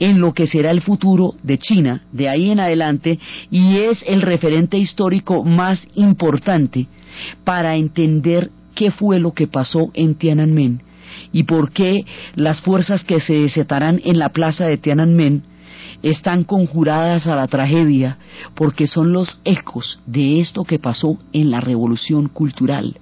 en 0.00 0.20
lo 0.20 0.34
que 0.34 0.48
será 0.48 0.72
el 0.72 0.80
futuro 0.80 1.36
de 1.44 1.58
China 1.58 2.02
de 2.10 2.28
ahí 2.28 2.50
en 2.50 2.58
adelante 2.58 3.20
y 3.48 3.76
es 3.76 4.02
el 4.08 4.22
referente 4.22 4.76
histórico 4.76 5.44
más 5.44 5.86
importante 5.94 6.88
para 7.44 7.76
entender 7.76 8.50
qué 8.74 8.90
fue 8.90 9.20
lo 9.20 9.34
que 9.34 9.46
pasó 9.46 9.92
en 9.94 10.16
Tiananmen 10.16 10.82
y 11.32 11.44
por 11.44 11.72
qué 11.72 12.04
las 12.34 12.60
fuerzas 12.60 13.04
que 13.04 13.20
se 13.20 13.34
desatarán 13.34 14.00
en 14.04 14.18
la 14.18 14.30
plaza 14.30 14.66
de 14.66 14.78
Tiananmen 14.78 15.42
están 16.02 16.44
conjuradas 16.44 17.26
a 17.26 17.36
la 17.36 17.46
tragedia 17.46 18.18
porque 18.54 18.86
son 18.86 19.12
los 19.12 19.40
ecos 19.44 20.00
de 20.06 20.40
esto 20.40 20.64
que 20.64 20.78
pasó 20.78 21.18
en 21.32 21.50
la 21.50 21.60
revolución 21.60 22.28
cultural, 22.28 22.96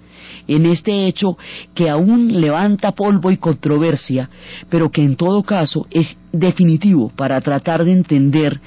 en 0.46 0.66
este 0.66 1.06
hecho 1.06 1.38
que 1.74 1.88
aún 1.88 2.40
levanta 2.40 2.92
polvo 2.92 3.30
y 3.30 3.36
controversia, 3.36 4.30
pero 4.68 4.90
que 4.90 5.02
en 5.02 5.16
todo 5.16 5.42
caso 5.42 5.86
es 5.90 6.16
definitivo 6.32 7.10
para 7.14 7.40
tratar 7.40 7.84
de 7.84 7.92
entender 7.92 8.60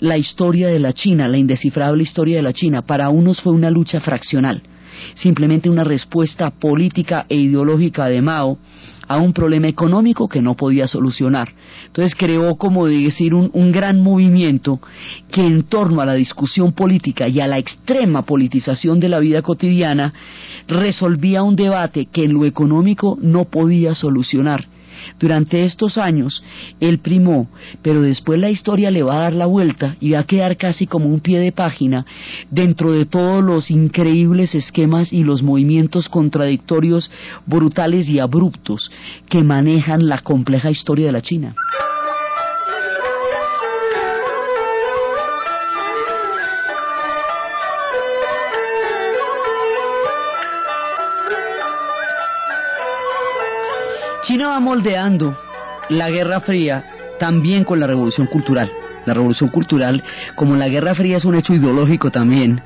la 0.00 0.16
historia 0.16 0.68
de 0.68 0.78
la 0.78 0.92
China, 0.92 1.28
la 1.28 1.38
indescifrable 1.38 2.02
historia 2.02 2.36
de 2.36 2.42
la 2.42 2.52
China. 2.52 2.82
Para 2.82 3.08
unos 3.08 3.40
fue 3.40 3.52
una 3.52 3.70
lucha 3.70 4.00
fraccional, 4.00 4.62
simplemente 5.14 5.70
una 5.70 5.84
respuesta 5.84 6.50
política 6.50 7.26
e 7.28 7.36
ideológica 7.36 8.06
de 8.06 8.22
Mao 8.22 8.58
a 9.08 9.16
un 9.16 9.32
problema 9.32 9.68
económico 9.68 10.28
que 10.28 10.42
no 10.42 10.54
podía 10.54 10.86
solucionar. 10.86 11.48
Entonces 11.86 12.14
creó, 12.14 12.56
como 12.56 12.86
decir, 12.86 13.32
un, 13.32 13.50
un, 13.54 13.72
gran 13.72 14.02
movimiento 14.02 14.80
que 15.32 15.46
en 15.46 15.62
torno 15.62 16.02
a 16.02 16.04
la 16.04 16.12
discusión 16.12 16.72
política 16.72 17.26
y 17.26 17.40
a 17.40 17.46
la 17.46 17.58
extrema 17.58 18.22
politización 18.22 19.00
de 19.00 19.08
la 19.08 19.18
vida 19.18 19.40
cotidiana 19.40 20.12
resolvía 20.66 21.42
un 21.42 21.56
debate 21.56 22.06
que 22.12 22.24
en 22.24 22.34
lo 22.34 22.44
económico 22.44 23.18
no 23.20 23.46
podía 23.46 23.94
solucionar 23.94 24.66
durante 25.18 25.64
estos 25.64 25.98
años 25.98 26.42
él 26.80 26.98
primó, 26.98 27.48
pero 27.82 28.02
después 28.02 28.38
la 28.38 28.50
historia 28.50 28.90
le 28.90 29.02
va 29.02 29.16
a 29.16 29.22
dar 29.22 29.34
la 29.34 29.46
vuelta 29.46 29.96
y 30.00 30.12
va 30.12 30.20
a 30.20 30.26
quedar 30.26 30.56
casi 30.56 30.86
como 30.86 31.06
un 31.06 31.20
pie 31.20 31.38
de 31.40 31.52
página 31.52 32.06
dentro 32.50 32.92
de 32.92 33.06
todos 33.06 33.42
los 33.44 33.70
increíbles 33.70 34.54
esquemas 34.54 35.12
y 35.12 35.24
los 35.24 35.42
movimientos 35.42 36.08
contradictorios, 36.08 37.10
brutales 37.46 38.08
y 38.08 38.18
abruptos 38.18 38.90
que 39.28 39.42
manejan 39.42 40.08
la 40.08 40.18
compleja 40.18 40.70
historia 40.70 41.06
de 41.06 41.12
la 41.12 41.22
China. 41.22 41.54
China 54.28 54.48
va 54.48 54.60
moldeando 54.60 55.34
la 55.88 56.10
Guerra 56.10 56.40
Fría 56.40 56.84
también 57.18 57.64
con 57.64 57.80
la 57.80 57.86
Revolución 57.86 58.26
Cultural. 58.26 58.70
La 59.06 59.14
Revolución 59.14 59.48
Cultural, 59.48 60.04
como 60.34 60.54
la 60.54 60.68
Guerra 60.68 60.94
Fría 60.94 61.16
es 61.16 61.24
un 61.24 61.34
hecho 61.34 61.54
ideológico 61.54 62.10
también, 62.10 62.60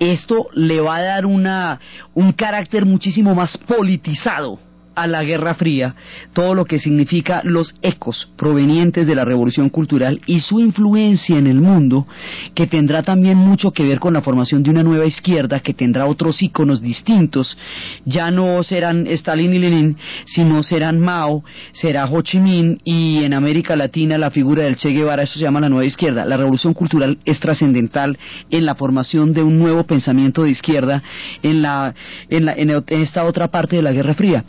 esto 0.00 0.48
le 0.54 0.80
va 0.80 0.96
a 0.96 1.02
dar 1.02 1.24
una, 1.24 1.78
un 2.14 2.32
carácter 2.32 2.84
muchísimo 2.84 3.32
más 3.32 3.56
politizado 3.58 4.58
a 4.98 5.06
la 5.06 5.22
Guerra 5.22 5.54
Fría, 5.54 5.94
todo 6.32 6.54
lo 6.54 6.64
que 6.64 6.80
significa 6.80 7.40
los 7.44 7.72
ecos 7.82 8.28
provenientes 8.36 9.06
de 9.06 9.14
la 9.14 9.24
revolución 9.24 9.70
cultural 9.70 10.20
y 10.26 10.40
su 10.40 10.58
influencia 10.58 11.38
en 11.38 11.46
el 11.46 11.60
mundo, 11.60 12.08
que 12.54 12.66
tendrá 12.66 13.04
también 13.04 13.38
mucho 13.38 13.70
que 13.70 13.84
ver 13.84 14.00
con 14.00 14.14
la 14.14 14.22
formación 14.22 14.64
de 14.64 14.70
una 14.70 14.82
nueva 14.82 15.06
izquierda 15.06 15.60
que 15.60 15.72
tendrá 15.72 16.06
otros 16.06 16.42
íconos 16.42 16.82
distintos. 16.82 17.56
Ya 18.04 18.32
no 18.32 18.64
serán 18.64 19.06
Stalin 19.06 19.54
y 19.54 19.58
Lenin, 19.60 19.96
sino 20.24 20.64
serán 20.64 20.98
Mao, 20.98 21.44
será 21.72 22.06
Ho 22.06 22.20
Chi 22.22 22.40
Minh 22.40 22.80
y 22.82 23.22
en 23.22 23.34
América 23.34 23.76
Latina 23.76 24.18
la 24.18 24.32
figura 24.32 24.64
del 24.64 24.76
Che 24.76 24.88
Guevara, 24.88 25.22
eso 25.22 25.34
se 25.34 25.44
llama 25.44 25.60
la 25.60 25.68
nueva 25.68 25.84
izquierda. 25.84 26.24
La 26.24 26.36
revolución 26.36 26.74
cultural 26.74 27.18
es 27.24 27.38
trascendental 27.38 28.18
en 28.50 28.66
la 28.66 28.74
formación 28.74 29.32
de 29.32 29.44
un 29.44 29.60
nuevo 29.60 29.84
pensamiento 29.84 30.42
de 30.42 30.50
izquierda 30.50 31.04
en, 31.42 31.62
la, 31.62 31.94
en, 32.28 32.46
la, 32.46 32.54
en 32.54 32.70
esta 32.88 33.22
otra 33.22 33.46
parte 33.48 33.76
de 33.76 33.82
la 33.82 33.92
Guerra 33.92 34.14
Fría. 34.14 34.44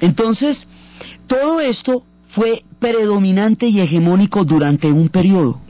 Entonces, 0.00 0.66
todo 1.26 1.60
esto 1.60 2.04
fue 2.28 2.62
predominante 2.78 3.66
y 3.66 3.80
hegemónico 3.80 4.44
durante 4.44 4.90
un 4.90 5.08
periodo, 5.08 5.60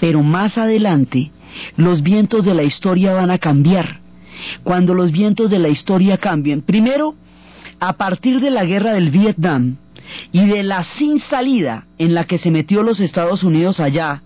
pero 0.00 0.22
más 0.22 0.58
adelante 0.58 1.30
los 1.76 2.02
vientos 2.02 2.44
de 2.44 2.54
la 2.54 2.62
historia 2.62 3.12
van 3.12 3.30
a 3.30 3.38
cambiar. 3.38 4.00
Cuando 4.62 4.94
los 4.94 5.12
vientos 5.12 5.50
de 5.50 5.58
la 5.58 5.68
historia 5.68 6.18
cambien, 6.18 6.62
primero, 6.62 7.14
a 7.80 7.94
partir 7.94 8.40
de 8.40 8.50
la 8.50 8.64
guerra 8.64 8.92
del 8.92 9.10
Vietnam 9.10 9.76
y 10.32 10.46
de 10.46 10.62
la 10.62 10.84
sin 10.96 11.18
salida 11.18 11.86
en 11.98 12.14
la 12.14 12.24
que 12.24 12.38
se 12.38 12.50
metió 12.50 12.82
los 12.82 13.00
Estados 13.00 13.42
Unidos 13.42 13.80
allá, 13.80 14.22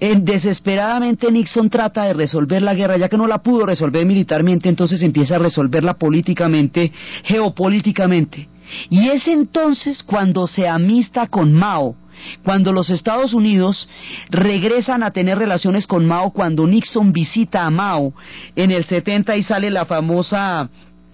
desesperadamente 0.00 1.30
Nixon 1.30 1.70
trata 1.70 2.04
de 2.04 2.14
resolver 2.14 2.62
la 2.62 2.74
guerra, 2.74 2.96
ya 2.96 3.08
que 3.08 3.16
no 3.16 3.26
la 3.26 3.42
pudo 3.42 3.66
resolver 3.66 4.04
militarmente, 4.06 4.68
entonces 4.68 5.02
empieza 5.02 5.36
a 5.36 5.38
resolverla 5.38 5.94
políticamente, 5.94 6.92
geopolíticamente. 7.24 8.48
Y 8.90 9.08
es 9.08 9.26
entonces 9.26 10.02
cuando 10.02 10.46
se 10.46 10.68
amista 10.68 11.26
con 11.26 11.52
Mao, 11.52 11.96
cuando 12.42 12.72
los 12.72 12.90
Estados 12.90 13.34
Unidos 13.34 13.88
regresan 14.30 15.02
a 15.02 15.10
tener 15.10 15.38
relaciones 15.38 15.86
con 15.86 16.06
Mao, 16.06 16.32
cuando 16.32 16.66
Nixon 16.66 17.12
visita 17.12 17.64
a 17.64 17.70
Mao 17.70 18.14
en 18.54 18.70
el 18.70 18.84
70 18.84 19.36
y 19.36 19.42
sale 19.42 19.70
la 19.70 19.84
famosa 19.84 20.68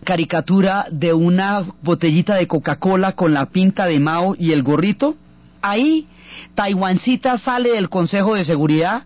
caricatura 0.04 0.86
de 0.90 1.12
una 1.12 1.64
botellita 1.82 2.34
de 2.34 2.46
Coca-Cola 2.46 3.12
con 3.12 3.32
la 3.34 3.46
pinta 3.46 3.86
de 3.86 4.00
Mao 4.00 4.34
y 4.38 4.52
el 4.52 4.62
gorrito, 4.62 5.16
ahí 5.60 6.06
Taiwancita 6.54 7.38
sale 7.38 7.72
del 7.72 7.88
Consejo 7.88 8.34
de 8.34 8.44
Seguridad, 8.44 9.04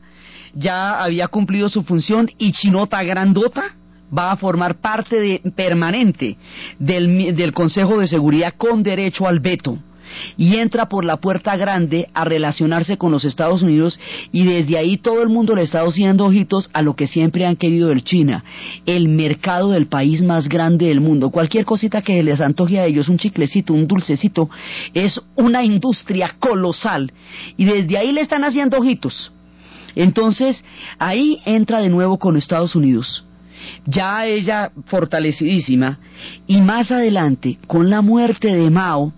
ya 0.54 1.02
había 1.02 1.28
cumplido 1.28 1.68
su 1.68 1.82
función 1.82 2.30
y 2.38 2.52
Chinota 2.52 3.02
Grandota 3.02 3.74
va 4.16 4.32
a 4.32 4.36
formar 4.36 4.76
parte 4.80 5.20
de, 5.20 5.42
permanente 5.54 6.36
del, 6.78 7.34
del 7.34 7.52
Consejo 7.52 7.98
de 7.98 8.08
Seguridad 8.08 8.54
con 8.56 8.82
derecho 8.82 9.26
al 9.26 9.40
veto 9.40 9.78
y 10.36 10.56
entra 10.56 10.88
por 10.88 11.04
la 11.04 11.18
puerta 11.18 11.56
grande 11.56 12.08
a 12.14 12.24
relacionarse 12.24 12.96
con 12.96 13.12
los 13.12 13.24
Estados 13.24 13.62
Unidos 13.62 13.98
y 14.32 14.44
desde 14.44 14.78
ahí 14.78 14.98
todo 14.98 15.22
el 15.22 15.28
mundo 15.28 15.54
le 15.54 15.62
está 15.62 15.80
haciendo 15.80 16.26
ojitos 16.26 16.70
a 16.72 16.82
lo 16.82 16.94
que 16.94 17.06
siempre 17.06 17.46
han 17.46 17.56
querido 17.56 17.88
del 17.88 18.04
China, 18.04 18.44
el 18.86 19.08
mercado 19.08 19.70
del 19.70 19.86
país 19.86 20.22
más 20.22 20.48
grande 20.48 20.86
del 20.86 21.00
mundo. 21.00 21.30
Cualquier 21.30 21.64
cosita 21.64 22.02
que 22.02 22.22
les 22.22 22.40
antoje 22.40 22.78
a 22.78 22.86
ellos, 22.86 23.08
un 23.08 23.18
chiclecito, 23.18 23.72
un 23.72 23.86
dulcecito, 23.86 24.48
es 24.94 25.20
una 25.36 25.64
industria 25.64 26.34
colosal 26.38 27.12
y 27.56 27.64
desde 27.64 27.98
ahí 27.98 28.12
le 28.12 28.20
están 28.20 28.44
haciendo 28.44 28.78
ojitos. 28.78 29.32
Entonces, 29.94 30.62
ahí 30.98 31.40
entra 31.46 31.80
de 31.80 31.88
nuevo 31.88 32.18
con 32.18 32.36
Estados 32.36 32.74
Unidos 32.74 33.25
ya 33.86 34.26
ella 34.26 34.70
fortalecidísima, 34.86 35.98
y 36.46 36.60
más 36.60 36.90
adelante, 36.90 37.58
con 37.66 37.90
la 37.90 38.00
muerte 38.00 38.48
de 38.48 38.70
Mao, 38.70 39.12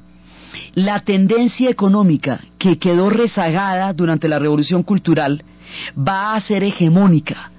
la 0.75 1.01
tendencia 1.01 1.71
económica 1.71 2.41
que 2.59 2.79
quedó 2.79 3.11
rezagada 3.11 3.93
durante 3.93 4.29
la 4.29 4.39
revolución 4.39 4.83
cultural 4.83 5.43
va 5.97 6.35
a 6.35 6.41
ser 6.41 6.65
hegemónica 6.65 7.51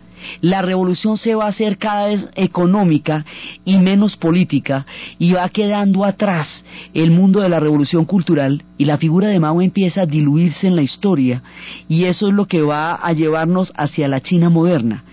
la 0.42 0.62
revolución 0.62 1.18
se 1.18 1.36
va 1.36 1.46
a 1.46 1.50
hacer 1.50 1.78
cada 1.78 2.08
vez 2.08 2.30
económica 2.36 3.26
y 3.66 3.78
menos 3.78 4.16
política 4.16 4.86
y 5.18 5.34
va 5.34 5.50
quedando 5.50 6.06
atrás 6.06 6.64
el 6.94 7.12
mundo 7.12 7.42
de 7.42 7.50
la 7.50 7.60
revolución 7.60 8.06
cultural 8.06 8.64
y 8.78 8.86
la 8.86 8.98
figura 8.98 9.28
de 9.28 9.40
Mao 9.40 9.62
empieza 9.62 10.02
a 10.02 10.06
diluirse 10.06 10.68
en 10.68 10.76
la 10.76 10.82
historia 10.82 11.44
y 11.88 12.06
eso 12.06 12.28
es 12.28 12.34
lo 12.34 12.46
que 12.46 12.62
va 12.62 12.96
a 12.96 13.14
llevarnos 13.14 13.72
hacia 13.76 14.08
la 14.08 14.22
China 14.22 14.50
moderna. 14.50 15.04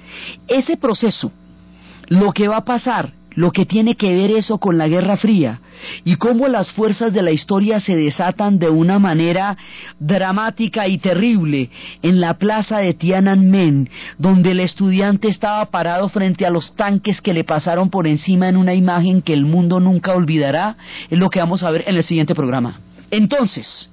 Ese 0.48 0.76
proceso, 0.76 1.32
lo 2.08 2.32
que 2.32 2.48
va 2.48 2.58
a 2.58 2.64
pasar 2.64 3.12
lo 3.36 3.52
que 3.52 3.66
tiene 3.66 3.94
que 3.94 4.12
ver 4.14 4.32
eso 4.32 4.58
con 4.58 4.78
la 4.78 4.88
Guerra 4.88 5.18
Fría 5.18 5.60
y 6.04 6.16
cómo 6.16 6.48
las 6.48 6.72
fuerzas 6.72 7.12
de 7.12 7.22
la 7.22 7.30
historia 7.30 7.80
se 7.80 7.94
desatan 7.94 8.58
de 8.58 8.70
una 8.70 8.98
manera 8.98 9.56
dramática 10.00 10.88
y 10.88 10.98
terrible 10.98 11.68
en 12.02 12.18
la 12.18 12.38
plaza 12.38 12.78
de 12.78 12.94
Tiananmen, 12.94 13.90
donde 14.18 14.52
el 14.52 14.60
estudiante 14.60 15.28
estaba 15.28 15.66
parado 15.66 16.08
frente 16.08 16.46
a 16.46 16.50
los 16.50 16.74
tanques 16.76 17.20
que 17.20 17.34
le 17.34 17.44
pasaron 17.44 17.90
por 17.90 18.06
encima 18.06 18.48
en 18.48 18.56
una 18.56 18.74
imagen 18.74 19.20
que 19.20 19.34
el 19.34 19.44
mundo 19.44 19.80
nunca 19.80 20.14
olvidará, 20.14 20.76
es 21.10 21.18
lo 21.18 21.28
que 21.28 21.40
vamos 21.40 21.62
a 21.62 21.70
ver 21.70 21.84
en 21.86 21.96
el 21.96 22.04
siguiente 22.04 22.34
programa. 22.34 22.80
Entonces, 23.10 23.90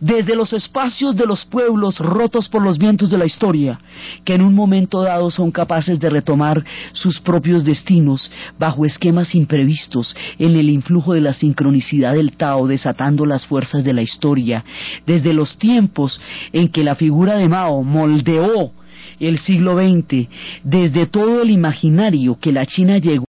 desde 0.00 0.34
los 0.34 0.52
espacios 0.52 1.16
de 1.16 1.26
los 1.26 1.44
pueblos 1.44 1.98
rotos 1.98 2.48
por 2.48 2.62
los 2.62 2.78
vientos 2.78 3.10
de 3.10 3.18
la 3.18 3.26
historia, 3.26 3.80
que 4.24 4.34
en 4.34 4.42
un 4.42 4.54
momento 4.54 5.02
dado 5.02 5.30
son 5.30 5.50
capaces 5.50 5.98
de 5.98 6.10
retomar 6.10 6.64
sus 6.92 7.20
propios 7.20 7.64
destinos 7.64 8.30
bajo 8.58 8.84
esquemas 8.84 9.34
imprevistos 9.34 10.14
en 10.38 10.56
el 10.56 10.70
influjo 10.70 11.12
de 11.12 11.20
la 11.20 11.34
sincronicidad 11.34 12.14
del 12.14 12.36
Tao 12.36 12.66
desatando 12.66 13.26
las 13.26 13.46
fuerzas 13.46 13.84
de 13.84 13.92
la 13.92 14.02
historia, 14.02 14.64
desde 15.06 15.32
los 15.32 15.58
tiempos 15.58 16.20
en 16.52 16.68
que 16.68 16.84
la 16.84 16.94
figura 16.94 17.36
de 17.36 17.48
Mao 17.48 17.82
moldeó 17.82 18.72
el 19.20 19.38
siglo 19.38 19.76
XX, 19.76 20.28
desde 20.62 21.06
todo 21.06 21.42
el 21.42 21.50
imaginario 21.50 22.38
que 22.40 22.52
la 22.52 22.66
China 22.66 22.98
llegó 22.98 23.16